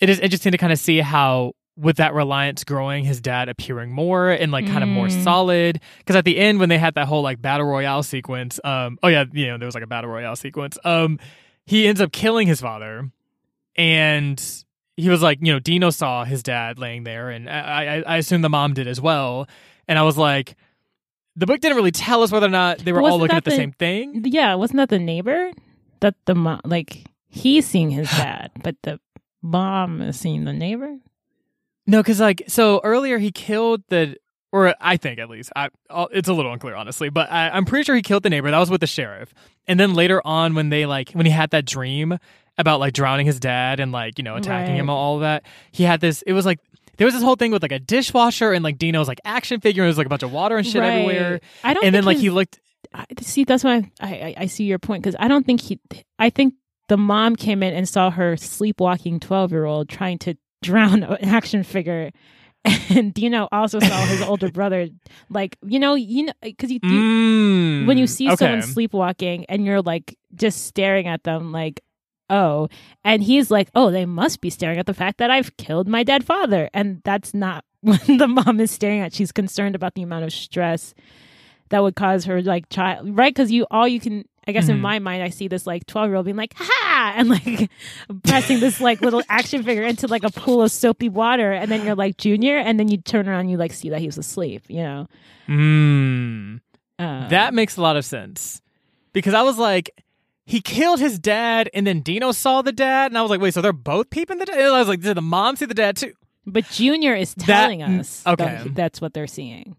it 0.00 0.10
is 0.10 0.18
interesting 0.18 0.52
to 0.52 0.58
kind 0.58 0.72
of 0.72 0.78
see 0.78 0.98
how 0.98 1.52
with 1.78 1.96
that 1.96 2.12
reliance 2.12 2.64
growing 2.64 3.04
his 3.04 3.20
dad 3.22 3.48
appearing 3.48 3.90
more 3.90 4.28
and 4.30 4.52
like 4.52 4.66
kind 4.66 4.82
of 4.82 4.88
more 4.90 5.06
Mm. 5.06 5.24
solid. 5.24 5.80
Because 6.00 6.16
at 6.16 6.26
the 6.26 6.36
end 6.36 6.60
when 6.60 6.68
they 6.68 6.76
had 6.76 6.94
that 6.96 7.06
whole 7.08 7.22
like 7.22 7.40
battle 7.40 7.64
royale 7.66 8.02
sequence 8.02 8.60
um 8.64 8.98
oh 9.02 9.08
yeah 9.08 9.24
you 9.32 9.46
know 9.46 9.56
there 9.56 9.64
was 9.66 9.74
like 9.74 9.84
a 9.84 9.86
battle 9.86 10.10
royale 10.10 10.36
sequence 10.36 10.76
um 10.84 11.18
he 11.66 11.86
ends 11.86 12.00
up 12.00 12.12
killing 12.12 12.46
his 12.48 12.60
father 12.60 13.10
and 13.76 14.64
he 14.96 15.08
was 15.08 15.22
like 15.22 15.38
you 15.40 15.52
know 15.52 15.58
dino 15.58 15.90
saw 15.90 16.24
his 16.24 16.42
dad 16.42 16.78
laying 16.78 17.04
there 17.04 17.30
and 17.30 17.48
i 17.48 17.96
i, 18.06 18.14
I 18.14 18.16
assume 18.18 18.42
the 18.42 18.48
mom 18.50 18.74
did 18.74 18.86
as 18.86 19.00
well 19.00 19.48
and 19.88 19.98
i 19.98 20.02
was 20.02 20.18
like 20.18 20.56
the 21.34 21.46
book 21.46 21.60
didn't 21.60 21.76
really 21.76 21.90
tell 21.92 22.22
us 22.22 22.30
whether 22.30 22.46
or 22.46 22.50
not 22.50 22.78
they 22.78 22.92
were 22.92 23.00
all 23.00 23.18
looking 23.18 23.36
at 23.36 23.44
the, 23.44 23.50
the- 23.50 23.56
same 23.56 23.72
thing 23.72 24.22
Yeah, 24.26 24.54
wasn't 24.56 24.76
that 24.78 24.90
the 24.90 24.98
neighbor? 24.98 25.50
That 26.00 26.14
the 26.26 26.34
mom, 26.34 26.60
like 26.64 27.04
he's 27.28 27.66
seeing 27.66 27.90
his 27.90 28.10
dad, 28.10 28.50
but 28.62 28.76
the 28.82 29.00
mom 29.40 30.02
is 30.02 30.20
seeing 30.20 30.44
the 30.44 30.52
neighbor. 30.52 30.98
No, 31.86 32.00
because 32.02 32.20
like 32.20 32.42
so 32.48 32.80
earlier 32.84 33.16
he 33.18 33.30
killed 33.32 33.82
the, 33.88 34.16
or 34.52 34.74
I 34.80 34.96
think 34.98 35.18
at 35.18 35.28
least 35.30 35.50
I, 35.56 35.70
uh, 35.90 36.06
it's 36.12 36.28
a 36.28 36.32
little 36.34 36.52
unclear 36.52 36.74
honestly, 36.76 37.08
but 37.08 37.30
I, 37.32 37.48
I'm 37.50 37.64
pretty 37.64 37.84
sure 37.84 37.96
he 37.96 38.02
killed 38.02 38.22
the 38.22 38.30
neighbor. 38.30 38.50
That 38.50 38.58
was 38.58 38.70
with 38.70 38.80
the 38.82 38.86
sheriff, 38.86 39.32
and 39.66 39.80
then 39.80 39.94
later 39.94 40.20
on 40.24 40.54
when 40.54 40.68
they 40.68 40.86
like 40.86 41.10
when 41.12 41.26
he 41.26 41.32
had 41.32 41.50
that 41.50 41.64
dream 41.64 42.18
about 42.58 42.78
like 42.80 42.92
drowning 42.92 43.26
his 43.26 43.40
dad 43.40 43.80
and 43.80 43.90
like 43.92 44.18
you 44.18 44.24
know 44.24 44.36
attacking 44.36 44.74
Right. 44.74 44.80
him 44.80 44.90
all 44.90 45.16
of 45.16 45.20
that, 45.22 45.44
he 45.72 45.82
had 45.84 46.00
this. 46.00 46.22
It 46.22 46.34
was 46.34 46.44
like 46.46 46.58
there 46.98 47.06
was 47.06 47.14
this 47.14 47.22
whole 47.22 47.36
thing 47.36 47.50
with 47.50 47.62
like 47.62 47.72
a 47.72 47.78
dishwasher 47.78 48.52
and 48.52 48.62
like 48.62 48.76
Dino's 48.78 49.08
like 49.08 49.20
action 49.24 49.60
figure. 49.60 49.82
And 49.82 49.86
there 49.86 49.90
was 49.90 49.98
like 49.98 50.06
a 50.06 50.10
bunch 50.10 50.22
of 50.22 50.30
water 50.32 50.56
and 50.58 50.66
shit 50.66 50.82
Right. 50.82 50.92
everywhere, 50.92 51.40
I 51.64 51.72
don't. 51.74 51.84
and 51.84 51.94
then 51.94 52.04
like 52.04 52.18
he 52.18 52.28
looked. 52.30 52.60
I, 52.94 53.06
see, 53.22 53.44
that's 53.44 53.64
why 53.64 53.90
I, 54.00 54.06
I, 54.14 54.34
I 54.38 54.46
see 54.46 54.64
your 54.64 54.78
point 54.78 55.02
because 55.02 55.16
I 55.18 55.28
don't 55.28 55.46
think 55.46 55.62
he. 55.62 55.80
I 56.18 56.28
think 56.28 56.54
the 56.88 56.98
mom 56.98 57.36
came 57.36 57.62
in 57.62 57.72
and 57.72 57.88
saw 57.88 58.10
her 58.10 58.36
sleepwalking 58.36 59.18
twelve 59.20 59.50
year 59.50 59.64
old 59.64 59.88
trying 59.88 60.18
to 60.18 60.36
drown 60.62 61.02
an 61.02 61.24
action 61.24 61.62
figure, 61.62 62.10
and 62.64 63.12
Dino 63.12 63.48
also 63.52 63.80
saw 63.80 64.06
his 64.06 64.22
older 64.28 64.50
brother. 64.50 64.88
Like 65.28 65.56
you 65.64 65.78
know, 65.78 65.94
you 65.94 66.24
know, 66.24 66.32
because 66.42 66.70
you, 66.70 66.80
you 66.82 67.02
Mm, 67.02 67.86
when 67.86 67.98
you 67.98 68.06
see 68.06 68.28
okay. 68.28 68.36
someone 68.36 68.62
sleepwalking 68.62 69.46
and 69.48 69.64
you're 69.64 69.82
like 69.82 70.16
just 70.34 70.66
staring 70.66 71.06
at 71.06 71.24
them, 71.24 71.52
like. 71.52 71.82
Oh, 72.30 72.68
and 73.04 73.22
he's 73.22 73.50
like, 73.50 73.68
oh, 73.74 73.90
they 73.90 74.06
must 74.06 74.40
be 74.40 74.48
staring 74.48 74.78
at 74.78 74.86
the 74.86 74.94
fact 74.94 75.18
that 75.18 75.30
I've 75.30 75.54
killed 75.58 75.86
my 75.86 76.02
dead 76.02 76.24
father. 76.24 76.70
And 76.72 77.02
that's 77.04 77.34
not 77.34 77.62
what 77.82 78.00
the 78.06 78.26
mom 78.26 78.58
is 78.58 78.70
staring 78.70 79.00
at. 79.00 79.12
She's 79.12 79.32
concerned 79.32 79.74
about 79.74 79.94
the 79.94 80.02
amount 80.02 80.24
of 80.24 80.32
stress 80.32 80.94
that 81.68 81.82
would 81.82 81.94
cause 81.96 82.24
her 82.26 82.40
like 82.40 82.70
child 82.70 83.16
right 83.18 83.34
because 83.34 83.50
you 83.52 83.66
all 83.70 83.86
you 83.86 84.00
can 84.00 84.24
i 84.46 84.52
guess 84.52 84.68
in 84.68 84.76
Mhm. 84.78 84.80
my 84.80 84.98
mind 84.98 85.22
i 85.22 85.28
see 85.28 85.48
this 85.48 85.66
like 85.66 85.86
12 85.86 86.08
year 86.08 86.16
old 86.16 86.24
being 86.24 86.36
like 86.36 86.54
ha 86.56 87.14
and 87.16 87.28
like 87.28 87.70
pressing 88.24 88.60
this 88.60 88.80
like 88.80 89.00
little 89.00 89.22
action 89.28 89.62
figure 89.62 89.82
into 89.84 90.06
like 90.08 90.24
a 90.24 90.30
pool 90.30 90.62
of 90.62 90.70
soapy 90.72 91.08
water 91.08 91.52
and 91.52 91.70
then 91.70 91.84
you're 91.84 91.94
like 91.94 92.16
junior 92.16 92.56
and 92.58 92.78
then 92.80 92.88
you 92.88 92.96
turn 92.96 93.28
around 93.28 93.40
and 93.40 93.50
you 93.50 93.56
like 93.56 93.72
see 93.72 93.88
that 93.90 94.00
he 94.00 94.06
was 94.06 94.18
asleep 94.18 94.62
you 94.68 94.82
know 94.82 95.06
Mm. 95.48 96.60
um, 96.98 97.28
That 97.28 97.52
makes 97.54 97.76
a 97.76 97.82
lot 97.82 97.96
of 97.96 98.04
sense. 98.04 98.62
Because 99.12 99.34
I 99.34 99.42
was 99.42 99.58
like, 99.58 99.90
he 100.46 100.60
killed 100.60 101.00
his 101.00 101.18
dad 101.18 101.68
and 101.74 101.86
then 101.86 102.00
Dino 102.00 102.32
saw 102.32 102.62
the 102.62 102.72
dad. 102.72 103.10
And 103.10 103.18
I 103.18 103.22
was 103.22 103.30
like, 103.30 103.40
wait, 103.40 103.52
so 103.52 103.60
they're 103.60 103.72
both 103.72 104.08
peeping 104.10 104.38
the 104.38 104.44
dad? 104.46 104.56
And 104.58 104.74
I 104.74 104.78
was 104.78 104.88
like, 104.88 105.00
did 105.00 105.16
the 105.16 105.20
mom 105.22 105.56
see 105.56 105.66
the 105.66 105.74
dad 105.74 105.96
too? 105.96 106.12
but 106.46 106.64
junior 106.70 107.14
is 107.14 107.34
That- 107.34 107.46
telling 107.46 107.82
us 107.82 108.22
okay. 108.26 108.60
he- 108.64 108.68
that's 108.70 109.00
what 109.00 109.14
they're 109.14 109.26
seeing 109.28 109.76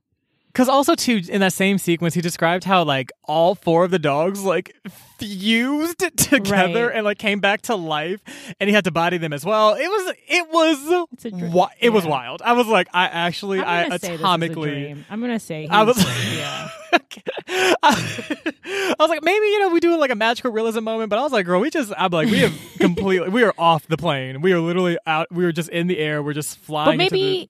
Because 0.54 0.70
also, 0.70 0.94
too, 0.94 1.20
in 1.30 1.42
that 1.42 1.52
same 1.54 1.80
sequence, 1.80 2.14
he 2.14 2.22
described 2.22 2.64
how, 2.64 2.84
like, 2.84 3.12
all 3.24 3.56
four 3.56 3.86
of 3.86 3.90
the 3.92 3.98
dogs, 3.98 4.44
like, 4.44 4.76
fused 5.18 5.98
together 6.18 6.88
Right. 6.90 6.96
and, 6.96 7.04
like, 7.06 7.18
came 7.18 7.40
back 7.40 7.64
to 7.64 7.76
life. 7.76 8.22
And 8.60 8.70
he 8.70 8.74
had 8.76 8.84
to 8.84 8.92
body 8.92 9.18
them 9.18 9.34
as 9.34 9.44
well. 9.44 9.74
It 9.74 9.88
was, 9.88 10.14
it 10.28 10.48
was, 10.52 11.08
It's 11.14 11.26
a 11.26 11.30
dr- 11.32 11.42
wi- 11.42 11.74
it 11.80 11.90
was 11.90 12.06
wild. 12.06 12.44
I 12.44 12.54
was 12.54 12.68
like, 12.68 12.88
I 12.94 13.06
actually, 13.06 13.62
I 13.62 13.84
gonna 13.90 13.98
say 14.00 14.10
this 14.10 14.20
is 14.20 14.22
a 14.22 14.24
atomically. 14.26 15.04
i'm 15.10 15.22
gonna 15.22 15.40
say 15.40 15.68
I 15.68 15.82
was, 15.84 15.98
yeah 16.38 16.70
I 17.84 18.96
was 19.00 19.10
like, 19.10 19.24
maybe 19.24 19.46
you 19.48 19.60
know 19.60 19.70
we 19.70 19.80
do 19.80 19.98
like 19.98 20.12
a 20.12 20.16
magical 20.16 20.52
realism 20.52 20.84
moment, 20.84 21.10
but 21.10 21.18
I 21.20 21.24
was 21.24 21.32
like, 21.32 21.46
girl, 21.46 21.60
we 21.60 21.70
just, 21.72 21.92
I'm 21.98 22.12
like, 22.12 22.30
we 22.30 22.40
have 22.40 22.54
completely, 22.80 23.30
we 23.30 23.44
are 23.44 23.54
off 23.58 23.88
the 23.88 23.98
plane. 23.98 24.42
We 24.42 24.54
are 24.54 24.60
literally 24.60 24.98
out. 25.08 25.28
We 25.32 25.44
were 25.46 25.52
just 25.52 25.70
in 25.70 25.88
the 25.88 25.98
air. 25.98 26.22
We're 26.22 26.34
just 26.34 26.58
flying. 26.60 26.92
but 26.92 26.98
maybe 26.98 27.50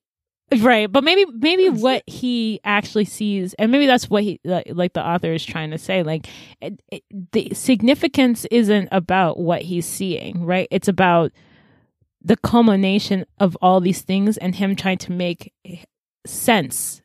right 0.59 0.91
but 0.91 1.03
maybe 1.03 1.25
maybe 1.33 1.69
what 1.69 2.03
he 2.05 2.59
actually 2.63 3.05
sees 3.05 3.53
and 3.55 3.71
maybe 3.71 3.87
that's 3.87 4.09
what 4.09 4.23
he 4.23 4.39
like, 4.43 4.93
the 4.93 5.03
author 5.05 5.33
is 5.33 5.43
trying 5.43 5.71
to 5.71 5.77
say 5.77 6.03
like 6.03 6.27
it, 6.61 6.79
it, 6.91 7.03
the 7.31 7.49
significance 7.53 8.45
isn't 8.51 8.87
about 8.91 9.39
what 9.39 9.63
he's 9.63 9.85
seeing 9.85 10.45
right? 10.45 10.67
It's 10.69 10.87
about 10.87 11.31
the 12.21 12.37
culmination 12.37 13.25
of 13.39 13.57
all 13.61 13.81
these 13.81 14.01
things 14.01 14.37
and 14.37 14.55
him 14.55 14.75
trying 14.75 14.99
to 14.99 15.11
make 15.11 15.51
sense 16.25 17.01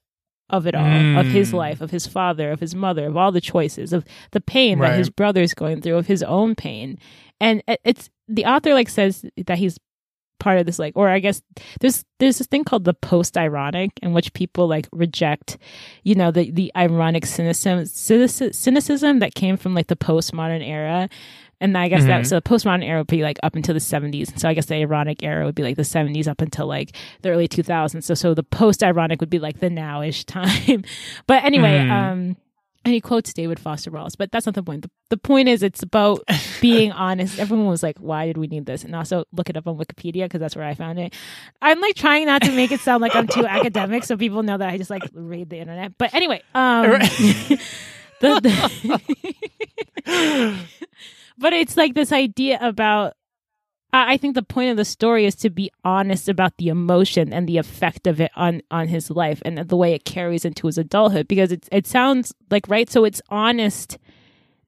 of 0.51 0.67
it 0.67 0.75
all 0.75 1.19
of 1.19 1.27
his 1.27 1.51
Mm. 1.51 1.55
life 1.55 1.81
of 1.81 1.91
his 1.91 2.07
father 2.07 2.51
of 2.53 2.61
his 2.61 2.75
mother 2.75 3.07
of 3.07 3.17
all 3.17 3.33
the 3.33 3.41
choices 3.41 3.93
of 3.93 4.05
the 4.33 4.41
pain 4.41 4.79
that 4.79 4.97
his 4.97 5.11
brother 5.11 5.43
is 5.43 5.53
going 5.55 5.81
through 5.83 5.97
of 5.97 6.07
his 6.07 6.23
own 6.23 6.55
pain. 6.55 6.99
And 7.41 7.63
it's 7.85 8.09
the 8.29 8.47
author 8.47 8.73
like 8.75 8.89
says 8.89 9.25
that 9.47 9.59
he's 9.59 9.79
part 10.39 10.59
of 10.59 10.67
this 10.67 10.79
like 10.79 10.93
or 10.97 11.09
i 11.09 11.19
guess 11.19 11.43
there's 11.81 12.05
there's 12.19 12.39
this 12.39 12.47
thing 12.47 12.65
called 12.65 12.85
the 12.85 12.95
post 12.95 13.37
ironic 13.37 13.91
in 14.03 14.13
which 14.13 14.33
people 14.35 14.67
like 14.69 14.89
reject 14.93 15.59
you 16.05 16.15
know 16.15 16.31
the 16.31 16.51
the 16.53 16.71
ironic 16.77 17.27
cynicism 17.27 17.85
cynicism 18.53 19.19
that 19.19 19.35
came 19.35 19.57
from 19.57 19.75
like 19.75 19.87
the 19.89 19.97
postmodern 19.97 20.67
era 20.67 21.09
and 21.61 21.77
I 21.77 21.89
guess 21.89 22.05
that 22.05 22.23
Mhm. 22.23 22.27
so 22.29 22.37
the 22.37 22.43
postmodern 22.43 22.85
era 22.85 23.01
would 23.01 23.09
be 23.09 23.23
like 23.25 23.37
up 23.43 23.57
until 23.57 23.75
the 23.75 23.81
70s. 23.81 24.31
And 24.31 24.41
So 24.41 24.49
I 24.49 24.55
guess 24.55 24.67
the 24.67 24.77
ironic 24.77 25.25
era 25.25 25.45
would 25.45 25.57
be 25.57 25.65
like 25.65 25.75
the 25.75 25.83
70s 25.83 26.29
up 26.29 26.41
until 26.41 26.69
like 26.69 26.95
the 27.23 27.31
early 27.31 27.49
2000s. 27.49 28.05
So 28.05 28.15
so 28.15 28.33
the 28.33 28.45
post 28.45 28.85
ironic 28.85 29.21
would 29.21 29.29
be 29.29 29.41
like 29.41 29.59
the 29.59 29.69
nowish 29.69 30.25
time. 30.27 30.85
but 31.27 31.43
anyway, 31.43 31.79
Mhm. 31.85 31.91
um 31.91 32.37
and 32.89 32.95
he 32.95 33.03
quotes 33.03 33.35
David 33.35 33.61
Foster 33.61 33.91
Wallace, 33.91 34.17
but 34.17 34.33
that's 34.33 34.47
not 34.47 34.55
the 34.55 34.63
point. 34.63 34.81
The, 34.81 34.91
the 35.11 35.19
point 35.19 35.47
is, 35.47 35.63
it's 35.63 35.83
about 35.83 36.25
being 36.63 36.91
honest. 36.91 37.39
Everyone 37.39 37.67
was 37.67 37.83
like, 37.83 37.99
"Why 37.99 38.25
did 38.25 38.39
we 38.39 38.47
need 38.47 38.65
this?" 38.65 38.83
And 38.83 38.97
also 38.97 39.27
look 39.31 39.51
it 39.51 39.59
up 39.59 39.67
on 39.67 39.77
Wikipedia 39.77 40.25
because 40.25 40.41
that's 40.41 40.57
where 40.57 40.65
I 40.65 40.73
found 40.73 40.99
it. 40.99 41.13
I'm 41.61 41.79
like 41.83 41.97
trying 41.97 42.25
not 42.25 42.41
to 42.45 42.53
make 42.53 42.73
it 42.73 42.81
sound 42.81 43.03
like 43.03 43.15
I'm 43.15 43.27
too 43.27 43.45
academic, 43.47 44.05
so 44.05 44.17
people 44.17 44.43
know 44.43 44.57
that 44.57 44.71
I 44.71 44.79
just 44.79 44.89
like 44.89 45.03
read 45.13 45.51
the 45.51 45.59
internet. 45.59 45.99
But 45.99 46.15
anyway, 46.15 46.41
um, 46.55 46.91
the, 48.21 48.41
the 50.01 50.59
but 51.37 51.53
it's 51.53 51.77
like 51.77 51.93
this 51.93 52.11
idea 52.11 52.59
about. 52.63 53.13
I 53.93 54.17
think 54.19 54.35
the 54.35 54.43
point 54.43 54.71
of 54.71 54.77
the 54.77 54.85
story 54.85 55.25
is 55.25 55.35
to 55.37 55.51
be 55.51 55.71
honest 55.83 56.29
about 56.29 56.57
the 56.59 56.69
emotion 56.69 57.33
and 57.33 57.49
the 57.49 57.57
effect 57.57 58.07
of 58.07 58.21
it 58.21 58.31
on 58.37 58.61
on 58.71 58.89
his 58.89 59.11
life 59.11 59.41
and 59.45 59.59
the 59.59 59.77
way 59.77 59.95
it 59.95 60.05
carries 60.05 60.45
into 60.45 60.67
his 60.67 60.77
adulthood 60.79 61.27
because 61.27 61.53
it 61.53 61.67
it 61.73 61.87
sounds 61.87 62.35
like 62.51 62.69
right 62.69 62.91
so 62.91 63.05
it's 63.05 63.23
honest 63.31 63.99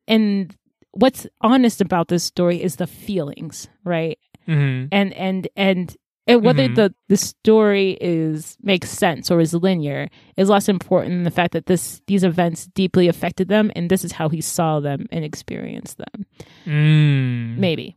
and 0.09 0.57
what's 0.93 1.27
honest 1.43 1.81
about 1.81 2.09
this 2.09 2.25
story 2.25 2.63
is 2.63 2.77
the 2.77 2.87
feelings 2.87 3.69
right 3.85 4.19
Mhm. 4.49 4.89
and 4.91 5.13
and 5.13 5.49
and 5.55 5.97
and 6.27 6.43
whether 6.43 6.67
Mhm. 6.69 6.75
the 6.77 6.95
the 7.09 7.17
story 7.17 7.99
is 8.01 8.57
makes 8.63 8.89
sense 8.91 9.31
or 9.31 9.41
is 9.41 9.53
linear 9.55 10.09
is 10.37 10.49
less 10.49 10.69
important 10.69 11.11
than 11.13 11.23
the 11.25 11.31
fact 11.31 11.53
that 11.53 11.67
this 11.67 12.01
these 12.07 12.25
events 12.25 12.67
deeply 12.75 13.07
affected 13.07 13.49
them 13.49 13.71
and 13.77 13.91
this 13.91 14.03
is 14.05 14.13
how 14.13 14.29
he 14.31 14.41
saw 14.41 14.81
them 14.81 15.07
and 15.13 15.25
experienced 15.25 15.99
them 15.99 16.25
Mm. 16.67 17.59
maybe 17.59 17.97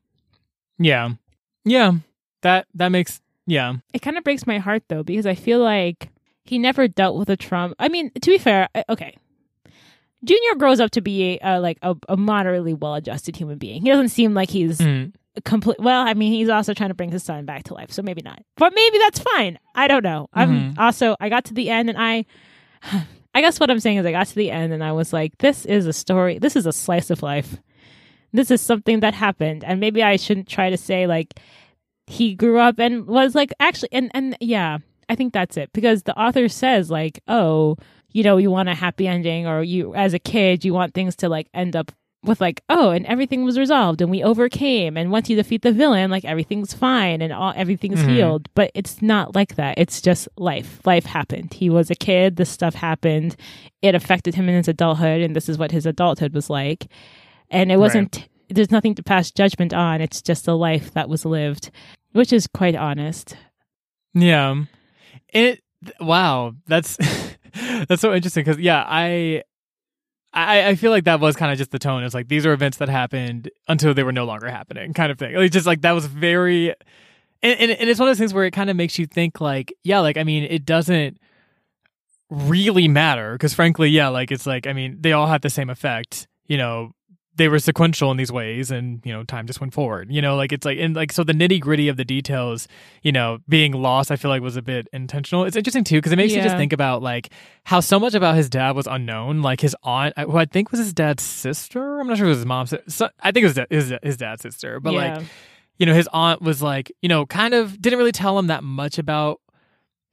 Yeah. 0.80 1.10
Yeah. 1.66 1.94
That 2.42 2.68
that 2.76 2.90
makes 2.90 3.22
yeah. 3.46 3.76
it 3.94 4.02
kind 4.02 4.18
of 4.18 4.24
breaks 4.24 4.46
my 4.48 4.58
heart 4.60 4.84
though 4.90 5.04
because 5.04 5.26
i 5.26 5.36
feel 5.36 5.60
like 5.60 6.10
he 6.46 6.58
never 6.60 6.88
dealt 6.88 7.18
with 7.18 7.30
a 7.30 7.36
trauma 7.38 7.74
i 7.80 7.88
mean 7.90 8.10
to 8.12 8.30
be 8.32 8.38
fair 8.38 8.68
I- 8.76 8.84
okay 8.90 9.16
junior 10.24 10.56
grows 10.56 10.80
up 10.80 10.92
to 10.92 11.02
be 11.02 11.40
a, 11.42 11.60
like 11.60 11.78
a, 11.82 11.96
a 12.08 12.16
moderately 12.18 12.74
well-adjusted 12.74 13.36
human 13.36 13.58
being 13.58 13.82
he 13.82 13.90
doesn't 13.90 14.10
seem 14.10 14.34
like 14.34 14.50
he's 14.50 14.80
Mm. 14.80 15.14
complete 15.46 15.80
well 15.80 16.06
i 16.08 16.14
mean 16.14 16.32
he's 16.32 16.48
also 16.50 16.74
trying 16.74 16.90
to 16.90 16.94
bring 16.94 17.12
his 17.12 17.24
son 17.24 17.46
back 17.46 17.64
to 17.64 17.74
life 17.74 17.92
so 17.92 18.02
maybe 18.02 18.22
not 18.22 18.42
but 18.56 18.72
maybe 18.76 18.98
that's 19.00 19.20
fine 19.20 19.58
i 19.76 19.88
don't 19.88 20.04
know 20.04 20.28
i'm 20.34 20.74
Mhm. 20.74 20.78
also 20.80 21.16
i 21.20 21.28
got 21.30 21.46
to 21.46 21.54
the 21.54 21.70
end 21.70 21.90
and 21.90 21.98
i 21.98 22.24
i 23.34 23.42
guess 23.42 23.60
what 23.60 23.70
i'm 23.72 23.80
saying 23.80 23.98
is 23.98 24.06
i 24.06 24.12
got 24.12 24.28
to 24.28 24.36
the 24.36 24.52
end 24.52 24.72
and 24.74 24.84
i 24.84 24.92
was 24.92 25.12
like 25.12 25.38
this 25.40 25.66
is 25.66 25.86
a 25.88 25.94
story 25.94 26.40
this 26.40 26.56
is 26.56 26.66
a 26.66 26.72
slice 26.74 27.10
of 27.10 27.24
life 27.24 27.58
this 28.34 28.52
is 28.52 28.60
something 28.62 29.00
that 29.02 29.14
happened 29.14 29.64
and 29.64 29.80
maybe 29.80 30.02
i 30.04 30.16
shouldn't 30.16 30.48
try 30.48 30.70
to 30.70 30.78
say 30.78 31.08
like 31.08 31.40
he 32.08 32.36
grew 32.36 32.60
up 32.60 32.80
and 32.80 33.08
was 33.08 33.36
like 33.36 33.54
actually 33.60 33.90
and 33.92 34.12
and 34.14 34.36
yeah 34.42 34.78
i 35.10 35.16
think 35.16 35.32
that's 35.34 35.56
it 35.58 35.70
because 35.74 36.04
the 36.04 36.18
author 36.20 36.48
says 36.50 36.92
like 36.92 37.22
oh 37.28 37.78
you 38.12 38.24
know 38.24 38.38
you 38.38 38.52
want 38.52 38.70
a 38.70 38.76
happy 38.76 39.08
ending 39.08 39.48
or 39.48 39.64
you 39.64 39.94
as 39.96 40.14
a 40.14 40.20
kid 40.20 40.66
you 40.66 40.74
want 40.74 40.94
things 40.94 41.16
to 41.16 41.30
like 41.30 41.48
end 41.54 41.76
up 41.76 41.92
with 42.26 42.40
like 42.40 42.62
oh 42.70 42.90
and 42.90 43.06
everything 43.06 43.44
was 43.44 43.60
resolved 43.60 44.00
and 44.02 44.10
we 44.10 44.24
overcame 44.24 44.96
and 44.96 45.12
once 45.12 45.30
you 45.30 45.36
defeat 45.36 45.62
the 45.62 45.74
villain 45.74 46.10
like 46.10 46.24
everything's 46.24 46.74
fine 46.74 47.22
and 47.22 47.34
all 47.34 47.52
everything's 47.56 48.00
Mhm. 48.02 48.10
healed. 48.16 48.48
But 48.56 48.72
it's 48.74 49.02
not 49.02 49.36
like 49.36 49.56
that. 49.56 49.78
It's 49.78 50.00
just 50.02 50.30
life. 50.38 50.80
Life 50.86 51.04
happened. 51.06 51.54
He 51.54 51.70
was 51.70 51.92
a 51.92 51.96
kid. 51.96 52.38
This 52.38 52.50
stuff 52.50 52.76
happened. 52.76 53.36
It 53.82 53.94
affected 53.94 54.36
him 54.36 54.48
in 54.48 54.56
his 54.56 54.70
adulthood 54.70 55.20
and 55.20 55.36
this 55.36 55.50
is 55.50 55.58
what 55.58 55.72
his 55.72 55.86
adulthood 55.86 56.34
was 56.34 56.50
like 56.50 56.88
and 57.54 57.72
it 57.72 57.78
wasn't 57.78 58.28
there's 58.50 58.72
nothing 58.72 58.94
to 58.96 59.02
pass 59.04 59.32
judgment 59.32 59.74
on 59.74 60.02
it's 60.02 60.22
just 60.22 60.48
a 60.48 60.54
life 60.54 60.94
that 60.94 61.08
was 61.10 61.26
lived 61.26 61.72
which 62.12 62.34
is 62.34 62.48
quite 62.48 62.76
honest 62.76 63.36
Yeah. 64.14 64.66
It 65.30 65.62
wow, 66.00 66.54
that's 66.68 66.98
that's 67.88 68.02
so 68.02 68.14
interesting 68.14 68.46
cuz 68.46 68.60
yeah, 68.60 68.84
I 68.88 69.44
I 70.34 70.70
I 70.70 70.76
feel 70.76 70.92
like 70.92 71.06
that 71.06 71.20
was 71.20 71.36
kind 71.36 71.52
of 71.52 71.58
just 71.58 71.72
the 71.72 71.80
tone. 71.80 72.04
It's 72.04 72.14
like 72.14 72.28
these 72.28 72.46
are 72.46 72.54
events 72.54 72.78
that 72.78 72.90
happened 72.90 73.50
until 73.68 73.94
they 73.94 74.04
were 74.04 74.12
no 74.12 74.26
longer 74.26 74.48
happening 74.50 74.94
kind 74.94 75.12
of 75.12 75.18
thing. 75.18 75.36
Like 75.36 75.52
just 75.52 75.66
like 75.66 75.82
that 75.82 75.94
was 75.94 76.06
very 76.06 76.70
and, 77.42 77.60
and 77.60 77.72
and 77.72 77.90
it's 77.90 78.00
one 78.00 78.08
of 78.08 78.12
those 78.12 78.20
things 78.20 78.34
where 78.34 78.46
it 78.46 78.52
kind 78.52 78.70
of 78.70 78.76
makes 78.76 79.00
you 79.00 79.06
think 79.08 79.42
like, 79.42 79.74
yeah, 79.84 80.00
like 80.00 80.18
I 80.18 80.24
mean, 80.24 80.44
it 80.44 80.66
doesn't 80.66 81.18
really 82.30 82.88
matter 82.88 83.34
because 83.34 83.54
frankly, 83.54 83.90
yeah, 83.90 84.10
like 84.10 84.32
it's 84.32 84.46
like 84.46 84.68
I 84.68 84.74
mean, 84.74 84.98
they 85.00 85.12
all 85.14 85.28
have 85.28 85.42
the 85.42 85.50
same 85.50 85.70
effect, 85.70 86.28
you 86.48 86.58
know, 86.58 86.92
they 87.36 87.48
were 87.48 87.60
sequential 87.60 88.12
in 88.12 88.18
these 88.18 88.32
ways 88.32 88.70
and 88.72 89.02
you 89.04 89.12
know 89.12 89.24
time 89.24 89.48
just 89.48 89.60
went 89.60 89.74
forward 89.74 90.12
you 90.12 90.22
know 90.22 90.36
like 90.36 90.52
it's 90.52 90.66
like 90.66 90.78
and 90.80 90.96
like 90.96 91.12
so 91.12 91.24
the 91.24 91.34
nitty 91.34 91.60
gritty 91.60 91.88
of 91.88 91.98
the 91.98 92.06
details 92.06 92.68
you 93.02 93.12
know 93.12 93.40
being 93.50 93.72
lost 93.72 94.12
i 94.12 94.16
feel 94.16 94.30
like 94.30 94.42
was 94.42 94.58
a 94.58 94.62
bit 94.62 94.88
intentional. 94.94 95.46
It's 95.46 95.56
interesting 95.56 95.84
too 95.84 95.98
because 95.98 96.12
it 96.12 96.18
makes 96.18 96.34
you 96.34 96.42
just 96.42 96.58
think 96.58 96.74
about 96.74 97.02
like 97.02 97.30
how 97.64 97.80
so 97.80 98.00
much 98.00 98.14
about 98.14 98.36
his 98.36 98.50
dad 98.50 98.76
was 98.76 98.88
unknown. 98.88 99.42
Like 99.42 99.62
his 99.62 99.76
aunt 99.84 100.14
uh, 100.18 100.26
who 100.26 100.38
i 100.38 100.46
think 100.46 100.72
was 100.72 100.80
his 100.80 100.94
dad's 100.94 101.24
sister? 101.24 102.00
I'm 102.00 102.08
not 102.08 102.18
sure 102.18 102.26
if 102.26 102.28
it 102.28 102.30
was 102.30 102.38
his 102.40 102.46
mom's 102.46 102.74
so, 102.88 103.10
i 103.22 103.32
think 103.32 103.46
it 103.46 103.48
was 103.48 103.60
his, 103.70 103.94
his 104.04 104.18
dad's 104.18 104.42
sister 104.42 104.80
but 104.80 104.94
yeah. 104.94 105.16
like 105.16 105.26
you 105.78 105.86
know 105.86 105.94
his 105.94 106.08
aunt 106.14 106.42
was 106.42 106.62
like 106.62 106.92
you 107.02 107.10
know 107.10 107.26
kind 107.26 107.54
of 107.54 107.82
didn't 107.82 107.98
really 107.98 108.12
tell 108.12 108.38
him 108.38 108.48
that 108.48 108.64
much 108.64 108.98
about 108.98 109.40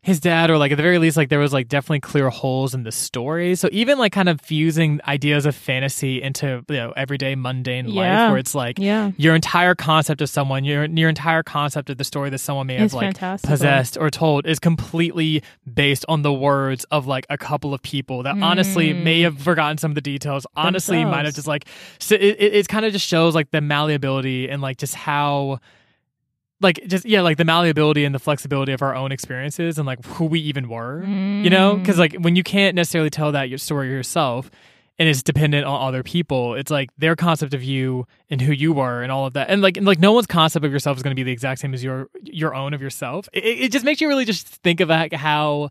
his 0.03 0.19
dad 0.19 0.49
or 0.51 0.57
like 0.57 0.73
at 0.73 0.77
the 0.77 0.83
very 0.83 0.99
least 0.99 1.17
like 1.19 1.29
there 1.29 1.39
was 1.39 1.53
like 1.53 1.69
definitely 1.69 2.01
clear 2.01 2.31
holes 2.31 2.73
in 2.75 2.85
the 2.85 2.91
story. 2.93 3.55
So 3.55 3.69
even 3.71 3.99
like 3.99 4.13
kind 4.13 4.31
of 4.31 4.41
fusing 4.41 4.99
ideas 5.07 5.45
of 5.45 5.55
fantasy 5.55 6.23
into 6.23 6.65
you 6.71 6.77
know 6.77 6.93
everyday 6.97 7.35
mundane 7.35 7.87
Yeah. 7.89 8.23
life 8.25 8.31
where 8.31 8.39
it's 8.39 8.55
like 8.55 8.79
yeah. 8.79 9.11
your 9.19 9.35
entire 9.35 9.75
concept 9.75 10.23
of 10.23 10.31
someone 10.31 10.65
your 10.65 10.87
your 10.87 11.11
entire 11.11 11.43
concept 11.43 11.91
of 11.91 11.99
the 11.99 12.05
story 12.05 12.31
that 12.31 12.39
someone 12.39 12.67
may 12.69 12.77
have 12.77 12.95
like 12.95 13.19
possessed 13.43 13.99
or 14.01 14.09
told 14.09 14.47
is 14.47 14.59
completely 14.59 15.43
based 15.73 16.07
on 16.09 16.23
the 16.23 16.33
words 16.33 16.85
of 16.91 17.07
like 17.07 17.27
a 17.29 17.37
couple 17.37 17.75
of 17.75 17.83
people 17.83 18.23
that 18.23 18.39
honestly 18.41 18.95
Mm. 18.95 19.03
may 19.05 19.21
have 19.21 19.39
forgotten 19.39 19.77
some 19.77 19.91
of 19.91 19.95
the 19.97 20.01
details. 20.01 20.47
Honestly 20.57 21.05
might 21.05 21.27
have 21.27 21.35
just 21.35 21.47
like 21.47 21.67
so 21.99 22.15
it, 22.15 22.23
it, 22.39 22.55
it 22.55 22.69
kind 22.69 22.87
of 22.87 22.93
just 22.93 23.07
shows 23.07 23.35
like 23.35 23.51
the 23.51 23.61
malleability 23.61 24.49
and 24.49 24.63
like 24.63 24.79
just 24.79 24.95
how 24.95 25.61
like 26.61 26.81
just 26.87 27.05
yeah 27.07 27.21
like 27.21 27.37
the 27.37 27.45
malleability 27.45 28.05
and 28.05 28.15
the 28.15 28.19
flexibility 28.19 28.73
of 28.73 28.83
our 28.83 28.95
own 28.95 29.13
experiences 29.13 29.79
and 29.79 29.87
like 29.87 30.05
who 30.05 30.25
we 30.25 30.41
even 30.41 30.69
were 30.69 31.03
you 31.03 31.51
know? 31.51 31.75
Mm. 31.75 31.81
Because 31.81 31.99
like 31.99 32.15
when 32.15 32.37
you 32.37 32.43
can't 32.43 32.75
necessarily 32.75 33.11
tell 33.11 33.33
that 33.33 33.49
your 33.49 33.59
story 33.59 33.89
yourself 33.89 34.51
and 34.99 35.09
it's 35.09 35.23
dependent 35.23 35.65
on 35.65 35.89
other 35.89 36.03
people 36.03 36.55
it's 36.55 36.71
like 36.71 36.91
their 36.99 37.17
concept 37.17 37.55
of 37.55 37.63
you 37.63 38.07
and 38.29 38.41
who 38.41 38.53
you 38.53 38.73
were 38.73 39.03
and 39.03 39.11
all 39.11 39.27
of 39.27 39.33
that. 39.33 39.49
And 39.51 39.63
like 39.63 39.77
and 39.77 39.87
like 39.87 39.99
no 39.99 40.13
one's 40.13 40.27
concept 40.27 40.65
of 40.65 40.73
yourself 40.73 40.97
is 40.97 41.03
going 41.03 41.15
to 41.15 41.19
be 41.19 41.25
the 41.25 41.33
exact 41.33 41.61
same 41.61 41.75
as 41.75 41.83
your 41.83 42.09
your 42.23 42.55
own 42.55 42.75
of 42.75 42.83
yourself. 42.83 43.29
It, 43.33 43.45
it 43.45 43.73
just 43.73 43.85
makes 43.85 44.01
you 44.01 44.09
really 44.09 44.25
just 44.25 44.47
think 44.47 44.81
of 44.81 44.89
like 44.89 45.13
how 45.13 45.71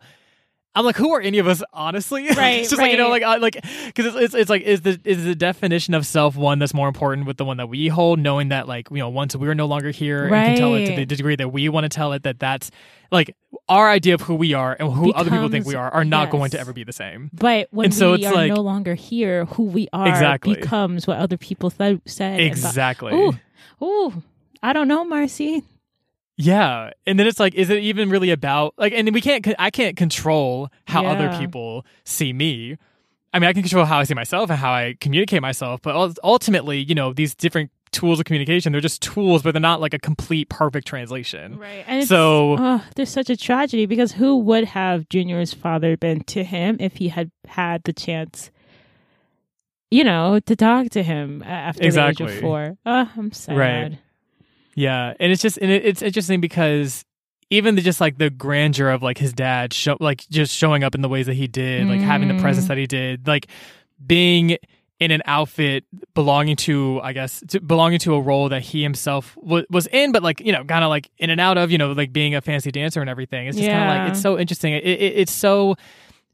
I'm 0.80 0.86
like, 0.86 0.96
who 0.96 1.14
are 1.14 1.20
any 1.20 1.40
of 1.40 1.48
us, 1.48 1.62
honestly? 1.74 2.28
Right, 2.38 2.60
it's 2.62 2.70
just 2.70 2.82
like 2.82 2.94
you 2.94 2.98
know, 2.98 3.10
like, 3.10 3.24
I, 3.24 3.36
like, 3.36 3.56
because 3.88 4.06
it's, 4.06 4.16
it's 4.16 4.34
it's 4.34 4.50
like 4.50 4.62
is 4.62 4.80
the 4.82 4.98
is 5.04 5.26
the 5.26 5.36
definition 5.36 5.94
of 5.94 6.06
self 6.06 6.38
one 6.38 6.58
that's 6.60 6.74
more 6.74 6.88
important 6.88 7.28
with 7.28 7.36
the 7.36 7.44
one 7.44 7.58
that 7.58 7.68
we 7.68 7.90
hold, 7.90 8.18
knowing 8.20 8.48
that 8.50 8.66
like 8.66 8.90
you 8.90 8.98
know 9.00 9.10
once 9.10 9.36
we're 9.36 9.54
no 9.56 9.66
longer 9.66 9.92
here 9.92 10.24
and 10.24 10.32
can 10.34 10.58
tell 10.58 10.76
it 10.76 10.86
to 10.86 10.96
the 10.96 11.06
degree 11.06 11.36
that 11.36 11.50
we 11.50 11.68
want 11.68 11.84
to 11.84 11.90
tell 11.90 12.14
it, 12.14 12.24
that 12.24 12.40
that's 12.40 12.72
like 13.12 13.36
our 13.68 13.90
idea 13.90 14.14
of 14.14 14.22
who 14.22 14.36
we 14.36 14.54
are 14.54 14.78
and 14.80 14.94
who 14.94 15.12
other 15.12 15.30
people 15.30 15.50
think 15.50 15.66
we 15.66 15.76
are 15.76 15.92
are 15.92 16.06
not 16.06 16.30
going 16.30 16.52
to 16.52 16.60
ever 16.60 16.72
be 16.72 16.86
the 16.86 16.94
same. 16.94 17.30
But 17.34 17.68
when 17.72 17.86
And 17.86 17.94
so 17.94 18.14
we 18.14 18.26
are 18.26 18.34
like- 18.34 18.54
no 18.54 18.62
longer 18.62 18.96
here, 18.96 19.44
who 19.46 19.64
we 19.64 19.90
are 19.92 20.08
Exactly. 20.08 20.56
becomes 20.56 21.08
what 21.08 21.18
other 21.18 21.36
people 21.38 21.72
th- 21.72 22.00
said. 22.06 22.40
Exactly. 22.40 23.14
Ooh, 23.14 23.34
ooh, 23.84 24.24
I 24.64 24.72
don't 24.72 24.88
know, 24.88 25.04
Marcy. 25.04 25.64
Yeah, 26.42 26.92
and 27.06 27.20
then 27.20 27.28
it's 27.28 27.38
like, 27.38 27.54
is 27.54 27.70
it 27.70 27.84
even 27.84 28.10
really 28.10 28.32
about 28.32 28.74
like? 28.78 28.94
And 28.94 29.14
we 29.14 29.20
can't, 29.20 29.46
I 29.60 29.70
can't 29.70 29.98
control 29.98 30.70
how 30.88 31.06
other 31.06 31.38
people 31.38 31.86
see 32.06 32.32
me. 32.32 32.78
I 33.34 33.40
mean, 33.40 33.50
I 33.50 33.54
can 33.54 33.62
control 33.62 33.84
how 33.84 34.00
I 34.00 34.06
see 34.06 34.14
myself 34.14 34.50
and 34.50 34.58
how 34.58 34.72
I 34.72 34.96
communicate 35.02 35.42
myself, 35.42 35.82
but 35.82 36.18
ultimately, 36.24 36.80
you 36.80 36.96
know, 36.96 37.12
these 37.12 37.36
different 37.36 37.72
tools 37.92 38.20
of 38.20 38.26
communication, 38.26 38.72
they're 38.72 38.80
just 38.80 39.02
tools, 39.02 39.42
but 39.44 39.52
they're 39.52 39.60
not 39.60 39.82
like 39.82 39.94
a 39.94 40.00
complete 40.00 40.48
perfect 40.48 40.88
translation. 40.88 41.58
Right. 41.60 41.84
And 41.88 42.08
So- 42.08 42.56
oh, 42.58 42.84
there's 42.96 43.10
such 43.10 43.30
a 43.30 43.36
tragedy 43.36 43.86
because 43.86 44.14
who 44.14 44.38
would 44.38 44.64
have 44.64 45.10
Junior's 45.10 45.54
father 45.54 45.98
been 45.98 46.22
to 46.26 46.44
him 46.46 46.78
if 46.80 46.96
he 46.96 47.10
had 47.10 47.32
had 47.48 47.84
the 47.84 47.92
chance, 47.94 48.50
you 49.92 50.04
know, 50.06 50.40
to 50.46 50.56
talk 50.56 50.90
to 50.92 51.04
him 51.04 51.44
after 51.44 51.92
the 51.92 52.08
age 52.08 52.22
of 52.22 52.34
four? 52.40 52.78
Oh, 52.86 53.10
I'm 53.18 53.32
sad. 53.34 53.58
Right. 53.58 53.98
Yeah, 54.80 55.14
and 55.20 55.32
it's 55.32 55.42
just 55.42 55.58
and 55.58 55.70
it, 55.72 55.86
it's 55.86 56.02
interesting 56.02 56.40
because 56.42 57.04
even 57.50 57.76
the 57.76 57.82
just 57.82 58.00
like 58.00 58.18
the 58.18 58.30
grandeur 58.30 58.90
of 58.90 59.02
like 59.04 59.18
his 59.18 59.34
dad 59.34 59.74
show 59.74 59.98
like 60.00 60.26
just 60.30 60.56
showing 60.56 60.84
up 60.84 60.96
in 60.96 61.02
the 61.02 61.10
ways 61.10 61.26
that 61.26 61.34
he 61.34 61.48
did, 61.48 61.88
like 61.88 62.00
having 62.02 62.28
the 62.30 62.40
presence 62.42 62.66
Mm. 62.66 62.70
that 62.70 62.78
he 62.78 62.88
did, 62.88 63.28
like 63.28 63.48
being 64.06 64.58
in 65.00 65.12
an 65.12 65.22
outfit 65.26 65.84
belonging 66.14 66.56
to 66.58 67.00
I 67.04 67.14
guess 67.14 67.42
to, 67.50 67.60
belonging 67.60 68.00
to 68.00 68.14
a 68.16 68.22
role 68.22 68.50
that 68.50 68.62
he 68.62 68.84
himself 68.84 69.36
w- 69.44 69.66
was 69.70 69.88
in, 69.88 70.12
but 70.12 70.24
like 70.24 70.40
you 70.42 70.52
know 70.52 70.64
kind 70.64 70.84
of 70.84 70.90
like 70.90 71.10
in 71.18 71.30
and 71.30 71.42
out 71.42 71.58
of, 71.58 71.72
you 71.72 71.78
know, 71.78 71.92
like 71.94 72.14
being 72.14 72.36
a 72.36 72.42
fancy 72.42 72.72
dancer 72.72 73.02
and 73.02 73.10
everything. 73.10 73.48
It's 73.48 73.58
just 73.58 73.70
kind 73.70 73.90
of 73.90 73.98
like 73.98 74.12
it's 74.12 74.22
so 74.22 74.38
interesting. 74.40 74.74
It, 74.74 74.84
it, 74.86 75.14
it's 75.22 75.32
so 75.32 75.76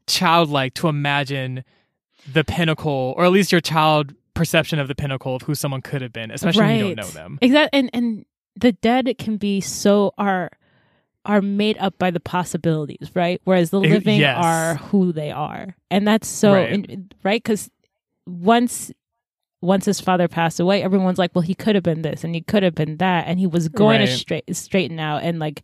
childlike 0.06 0.74
to 0.74 0.88
imagine 0.88 1.64
the 2.32 2.44
pinnacle, 2.44 3.14
or 3.16 3.24
at 3.24 3.32
least 3.32 3.52
your 3.52 3.60
child 3.60 4.14
perception 4.34 4.78
of 4.78 4.88
the 4.88 4.94
pinnacle 4.94 5.36
of 5.36 5.42
who 5.42 5.54
someone 5.54 5.80
could 5.80 6.02
have 6.02 6.12
been, 6.12 6.30
especially 6.30 6.62
when 6.62 6.76
you 6.76 6.94
don't 6.94 6.96
know 6.96 7.10
them. 7.10 7.38
Exactly. 7.40 7.78
And 7.78 7.90
and 7.92 8.24
the 8.56 8.72
dead 8.72 9.14
can 9.18 9.36
be 9.36 9.60
so 9.60 10.12
are 10.18 10.50
are 11.24 11.42
made 11.42 11.76
up 11.78 11.98
by 11.98 12.10
the 12.10 12.20
possibilities, 12.20 13.10
right? 13.14 13.40
Whereas 13.44 13.70
the 13.70 13.80
living 13.80 14.20
yes. 14.20 14.36
are 14.42 14.74
who 14.76 15.12
they 15.12 15.30
are, 15.32 15.74
and 15.90 16.06
that's 16.06 16.28
so 16.28 16.52
Right. 16.54 16.72
in- 16.88 17.10
right 17.24 17.42
because 17.42 17.70
once 18.26 18.92
once 19.62 19.86
his 19.86 20.00
father 20.00 20.28
passed 20.28 20.60
away, 20.60 20.82
everyone's 20.82 21.18
like, 21.18 21.32
well, 21.34 21.42
he 21.42 21.54
could 21.54 21.74
have 21.74 21.82
been 21.82 22.02
this 22.02 22.22
and 22.24 22.34
he 22.34 22.40
could 22.42 22.62
have 22.62 22.74
been 22.74 22.98
that, 22.98 23.26
and 23.26 23.38
he 23.40 23.46
was 23.46 23.68
going 23.68 24.00
Right. 24.00 24.06
to 24.06 24.12
straight 24.16 24.56
straighten 24.56 25.00
out 25.00 25.22
and 25.22 25.38
like 25.38 25.62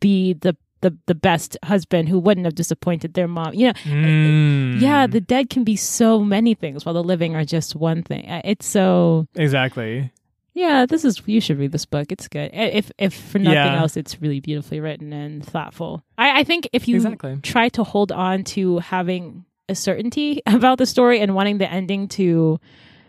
be 0.00 0.32
the 0.34 0.56
the 0.80 0.96
the 1.06 1.14
best 1.14 1.56
husband 1.64 2.08
who 2.08 2.18
wouldn't 2.18 2.46
have 2.46 2.54
disappointed 2.54 3.14
their 3.14 3.28
mom. 3.28 3.52
You 3.54 3.66
know, 3.68 3.72
Mm. 3.84 4.80
yeah, 4.80 5.06
the 5.06 5.20
dead 5.20 5.50
can 5.50 5.62
be 5.64 5.76
so 5.76 6.20
many 6.22 6.54
things, 6.54 6.84
while 6.86 6.94
the 6.94 7.02
living 7.02 7.34
are 7.36 7.44
just 7.44 7.74
one 7.76 8.02
thing. 8.02 8.28
Uh, 8.28 8.40
It's 8.44 8.66
so 8.66 9.26
exactly. 9.34 10.10
Yeah, 10.58 10.86
this 10.86 11.04
is 11.04 11.22
you 11.26 11.40
should 11.40 11.58
read 11.58 11.72
this 11.72 11.84
book. 11.86 12.10
It's 12.10 12.28
good. 12.28 12.50
If 12.52 12.90
if 12.98 13.14
for 13.14 13.38
nothing 13.38 13.54
Yeah. 13.54 13.80
else, 13.80 13.96
it's 13.96 14.20
really 14.20 14.40
beautifully 14.40 14.80
written 14.80 15.12
and 15.12 15.44
thoughtful. 15.44 16.02
I, 16.18 16.40
I 16.40 16.44
think 16.44 16.68
if 16.72 16.88
you 16.88 16.96
Exactly. 16.96 17.38
try 17.42 17.68
to 17.70 17.84
hold 17.84 18.10
on 18.12 18.44
to 18.54 18.78
having 18.78 19.44
a 19.68 19.74
certainty 19.74 20.42
about 20.46 20.78
the 20.78 20.86
story 20.86 21.20
and 21.20 21.34
wanting 21.34 21.58
the 21.58 21.70
ending 21.70 22.08
to 22.08 22.58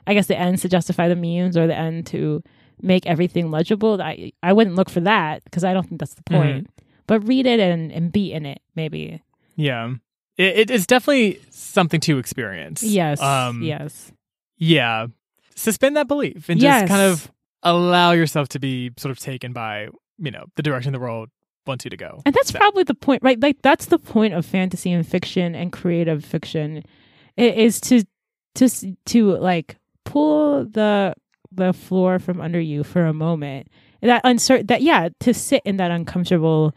I 0.07 0.13
guess 0.13 0.27
the 0.27 0.37
ends 0.37 0.61
to 0.63 0.69
justify 0.69 1.07
the 1.07 1.15
means 1.15 1.55
or 1.57 1.67
the 1.67 1.75
end 1.75 2.07
to 2.07 2.41
make 2.81 3.05
everything 3.05 3.51
legible, 3.51 4.01
I 4.01 4.31
I 4.43 4.53
wouldn't 4.53 4.75
look 4.75 4.89
for 4.89 5.01
that 5.01 5.43
because 5.43 5.63
I 5.63 5.73
don't 5.73 5.87
think 5.87 5.99
that's 5.99 6.13
the 6.15 6.23
Mhm. 6.23 6.35
point. 6.41 6.69
But 7.07 7.27
read 7.27 7.45
it 7.47 7.59
and 7.59 7.91
and 7.91 8.11
be 8.11 8.31
in 8.31 8.45
it, 8.45 8.61
maybe. 8.75 9.21
Yeah. 9.55 9.95
It, 10.37 10.57
it, 10.59 10.71
it's 10.71 10.85
definitely 10.85 11.41
something 11.49 11.99
to 12.01 12.17
experience. 12.19 12.81
Yes. 12.83 13.19
Um, 13.21 13.61
yes. 13.61 14.11
Yeah. 14.57 15.07
Suspend 15.55 15.97
that 15.97 16.07
belief 16.07 16.47
and 16.47 16.61
Yes. 16.61 16.83
just 16.83 16.89
kind 16.91 17.01
of 17.01 17.29
allow 17.63 18.11
yourself 18.11 18.47
to 18.49 18.59
be 18.59 18.91
sort 18.97 19.11
of 19.11 19.19
taken 19.19 19.53
by, 19.53 19.89
you 20.17 20.31
know, 20.31 20.45
the 20.55 20.63
direction 20.63 20.93
the 20.93 20.99
world 20.99 21.29
wants 21.67 21.85
you 21.85 21.89
to 21.91 21.97
go. 21.97 22.21
And 22.25 22.33
that's 22.33 22.51
So- 22.51 22.59
probably 22.59 22.83
the 22.83 22.93
point, 22.95 23.21
right? 23.23 23.39
Like 23.39 23.61
that's 23.61 23.87
the 23.87 23.99
point 23.99 24.33
of 24.33 24.45
fantasy 24.45 24.91
and 24.91 25.05
fiction 25.07 25.55
and 25.55 25.71
creative 25.71 26.23
fiction, 26.25 26.83
is 27.37 27.79
to 27.81 28.03
to 28.55 28.69
to 29.05 29.37
like 29.37 29.77
pull 30.05 30.65
the 30.65 31.13
the 31.51 31.73
floor 31.73 32.19
from 32.19 32.41
under 32.41 32.59
you 32.59 32.83
for 32.83 33.05
a 33.05 33.13
moment. 33.13 33.67
That 34.01 34.21
uncertain, 34.23 34.67
that 34.67 34.81
yeah, 34.81 35.09
to 35.21 35.33
sit 35.33 35.61
in 35.65 35.77
that 35.77 35.91
uncomfortable 35.91 36.73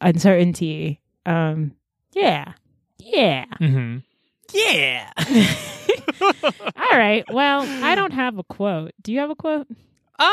uncertainty. 0.00 1.00
Um, 1.26 1.72
yeah, 2.12 2.52
yeah. 2.98 3.46
Mm-hmm. 3.60 3.98
Yeah. 4.52 5.10
All 6.20 6.98
right. 6.98 7.24
Well, 7.32 7.62
I 7.84 7.94
don't 7.94 8.12
have 8.12 8.38
a 8.38 8.44
quote. 8.44 8.92
Do 9.02 9.12
you 9.12 9.18
have 9.20 9.30
a 9.30 9.34
quote? 9.34 9.66
Um, 10.16 10.26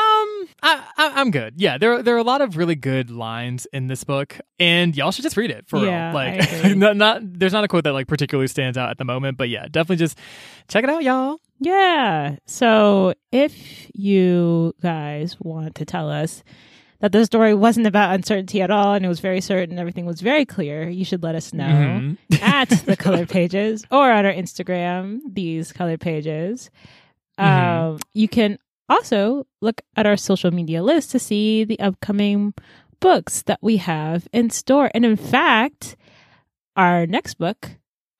I, 0.62 0.80
I 0.96 1.12
I'm 1.16 1.30
good. 1.32 1.54
Yeah, 1.56 1.76
there 1.76 2.02
there 2.04 2.14
are 2.14 2.18
a 2.18 2.22
lot 2.22 2.40
of 2.40 2.56
really 2.56 2.76
good 2.76 3.10
lines 3.10 3.66
in 3.72 3.88
this 3.88 4.04
book, 4.04 4.38
and 4.60 4.96
y'all 4.96 5.10
should 5.10 5.24
just 5.24 5.36
read 5.36 5.50
it 5.50 5.66
for 5.66 5.84
Yeah, 5.84 6.06
real. 6.08 6.14
Like, 6.14 6.76
not, 6.76 6.96
not 6.96 7.20
there's 7.22 7.52
not 7.52 7.64
a 7.64 7.68
quote 7.68 7.82
that 7.84 7.92
like 7.92 8.06
particularly 8.06 8.46
stands 8.46 8.78
out 8.78 8.90
at 8.90 8.98
the 8.98 9.04
moment, 9.04 9.36
but 9.38 9.48
yeah, 9.48 9.66
definitely 9.68 9.96
just 9.96 10.16
check 10.68 10.84
it 10.84 10.90
out, 10.90 11.02
y'all. 11.02 11.38
Yeah. 11.58 12.36
So 12.46 13.14
if 13.32 13.88
you 13.94 14.72
guys 14.80 15.36
want 15.40 15.74
to 15.76 15.84
tell 15.84 16.08
us 16.10 16.44
that 17.00 17.10
the 17.10 17.26
story 17.26 17.52
wasn't 17.52 17.88
about 17.88 18.14
uncertainty 18.14 18.62
at 18.62 18.70
all 18.70 18.94
and 18.94 19.04
it 19.04 19.08
was 19.08 19.18
very 19.18 19.40
certain, 19.40 19.78
everything 19.80 20.06
was 20.06 20.20
very 20.20 20.44
clear, 20.44 20.88
you 20.88 21.04
should 21.04 21.24
let 21.24 21.34
us 21.34 21.52
know 21.52 21.64
Mhm. 21.64 22.16
at 22.40 22.68
the 22.86 22.96
colored 22.96 23.28
pages 23.28 23.84
or 23.90 24.12
on 24.12 24.24
our 24.26 24.32
Instagram, 24.32 25.18
these 25.28 25.72
colored 25.72 26.00
pages. 26.00 26.70
Mhm. 27.40 27.44
Um, 27.94 27.98
you 28.14 28.28
can 28.28 28.58
also 28.88 29.46
look 29.60 29.80
at 29.96 30.06
our 30.06 30.16
social 30.16 30.50
media 30.50 30.82
list 30.82 31.10
to 31.12 31.18
see 31.18 31.64
the 31.64 31.78
upcoming 31.80 32.54
books 33.00 33.42
that 33.42 33.58
we 33.62 33.78
have 33.78 34.28
in 34.32 34.50
store. 34.50 34.90
And 34.94 35.04
in 35.04 35.16
fact, 35.16 35.96
our 36.76 37.06
next 37.06 37.34
book 37.34 37.70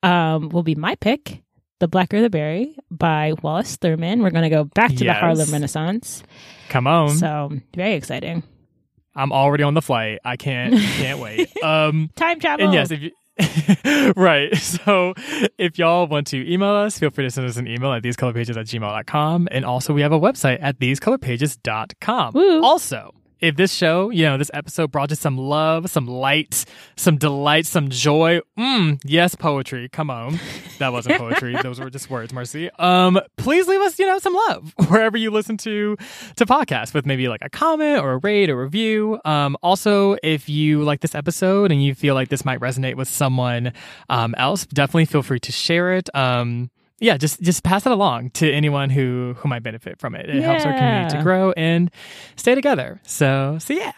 um, 0.03 0.49
will 0.49 0.63
be 0.63 0.75
my 0.75 0.95
pick, 0.95 1.41
The 1.79 1.87
Blacker 1.87 2.21
the 2.21 2.29
Berry 2.29 2.75
by 2.91 3.33
Wallace 3.41 3.77
Thurman. 3.77 4.21
We're 4.21 4.31
going 4.31 4.43
to 4.43 4.49
go 4.49 4.63
back 4.65 4.91
to 4.91 5.03
the 5.03 5.13
Harlem 5.13 5.51
Renaissance. 5.51 6.23
Come 6.69 6.87
on, 6.87 7.09
So, 7.09 7.51
very 7.75 7.93
exciting. 7.93 8.43
I'm 9.15 9.31
already 9.31 9.63
on 9.63 9.75
the 9.75 9.81
flight. 9.81 10.19
I 10.25 10.37
can't 10.37 10.73
can't 10.73 11.19
wait. 11.19 11.49
Um. 11.63 12.09
Time 12.15 12.39
travel. 12.39 12.65
And 12.65 12.73
yes, 12.73 12.89
if 12.91 12.99
you 12.99 13.11
right. 14.15 14.55
So 14.55 15.13
if 15.57 15.77
y'all 15.77 16.07
want 16.07 16.27
to 16.27 16.51
email 16.51 16.69
us, 16.69 16.99
feel 16.99 17.09
free 17.09 17.25
to 17.25 17.31
send 17.31 17.47
us 17.47 17.57
an 17.57 17.67
email 17.67 17.91
at 17.93 18.03
thesecolorpages 18.03 18.57
at 18.57 18.67
gmail.com. 18.67 19.47
And 19.51 19.65
also 19.65 19.93
we 19.93 20.01
have 20.01 20.11
a 20.11 20.19
website 20.19 20.59
at 20.61 20.79
thesecolorpages.com. 20.79 22.33
Woo. 22.33 22.63
Also, 22.63 23.13
if 23.43 23.57
this 23.57 23.73
show, 23.73 24.09
you 24.09 24.23
know, 24.23 24.37
this 24.37 24.49
episode 24.53 24.89
brought 24.89 25.09
you 25.09 25.17
some 25.17 25.37
love, 25.37 25.89
some 25.89 26.07
light, 26.07 26.63
some 26.95 27.17
delight, 27.17 27.65
some 27.65 27.89
joy, 27.89 28.39
mm, 28.57 29.01
yes, 29.03 29.35
poetry. 29.35 29.89
Come 29.89 30.09
on. 30.09 30.39
That 30.79 30.93
wasn't 30.93 31.17
poetry. 31.17 31.53
Those 31.63 31.77
were 31.77 31.89
just 31.89 32.09
words, 32.09 32.31
Marcy. 32.31 32.69
Um, 32.79 33.19
please 33.37 33.67
leave 33.67 33.81
us, 33.81 33.99
you 33.99 34.07
know, 34.07 34.17
some 34.19 34.33
love 34.33 34.73
wherever 34.87 35.17
you 35.17 35.29
listen 35.29 35.57
to 35.57 35.97
to 36.37 36.45
podcasts 36.45 36.93
with 36.93 37.05
maybe 37.05 37.27
like 37.27 37.41
a 37.43 37.49
comment 37.49 38.01
or 38.01 38.13
a 38.13 38.17
rate 38.19 38.49
or 38.49 38.63
review. 38.63 39.19
Um, 39.25 39.57
also, 39.61 40.15
if 40.23 40.47
you 40.47 40.81
like 40.83 41.01
this 41.01 41.13
episode 41.13 41.69
and 41.69 41.83
you 41.83 41.93
feel 41.93 42.15
like 42.15 42.29
this 42.29 42.45
might 42.45 42.61
resonate 42.61 42.95
with 42.95 43.09
someone 43.09 43.73
um, 44.07 44.35
else, 44.37 44.65
definitely 44.67 45.03
feel 45.03 45.21
free 45.21 45.41
to 45.41 45.51
share 45.51 45.95
it. 45.95 46.09
Um, 46.15 46.71
yeah, 47.03 47.17
just 47.17 47.41
just 47.41 47.63
pass 47.63 47.85
it 47.85 47.91
along 47.91 48.29
to 48.31 48.49
anyone 48.51 48.89
who 48.89 49.35
who 49.37 49.49
might 49.49 49.61
benefit 49.61 49.99
from 49.99 50.15
it. 50.15 50.29
It 50.29 50.41
helps 50.41 50.65
our 50.65 50.73
community 50.73 51.17
to 51.17 51.21
grow 51.21 51.51
and 51.51 51.91
stay 52.37 52.55
together. 52.55 53.01
So 53.03 53.57
so 53.59 53.73
yeah. 53.73 53.91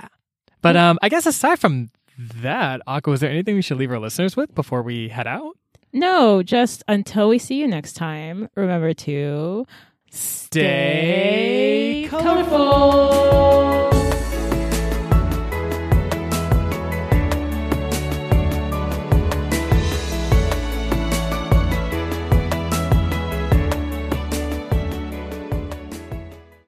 But 0.62 0.76
um, 0.76 0.97
I 1.03 1.10
guess 1.10 1.28
aside 1.28 1.60
from 1.60 1.91
that, 2.18 2.82
Akko, 2.88 3.14
is 3.14 3.20
there 3.20 3.30
anything 3.30 3.53
we 3.53 3.62
should 3.62 3.78
leave 3.78 3.91
our 3.91 3.99
listeners 3.99 4.36
with 4.36 4.56
before 4.56 4.82
we 4.82 5.10
head 5.10 5.28
out? 5.28 5.56
No, 5.93 6.41
just 6.41 6.84
until 6.88 7.30
we 7.30 7.38
see 7.38 7.56
you 7.56 7.68
next 7.68 7.93
time, 7.93 8.49
remember 8.56 8.93
to 8.93 9.68
Stay 10.10 12.08
colorful. 12.10 13.94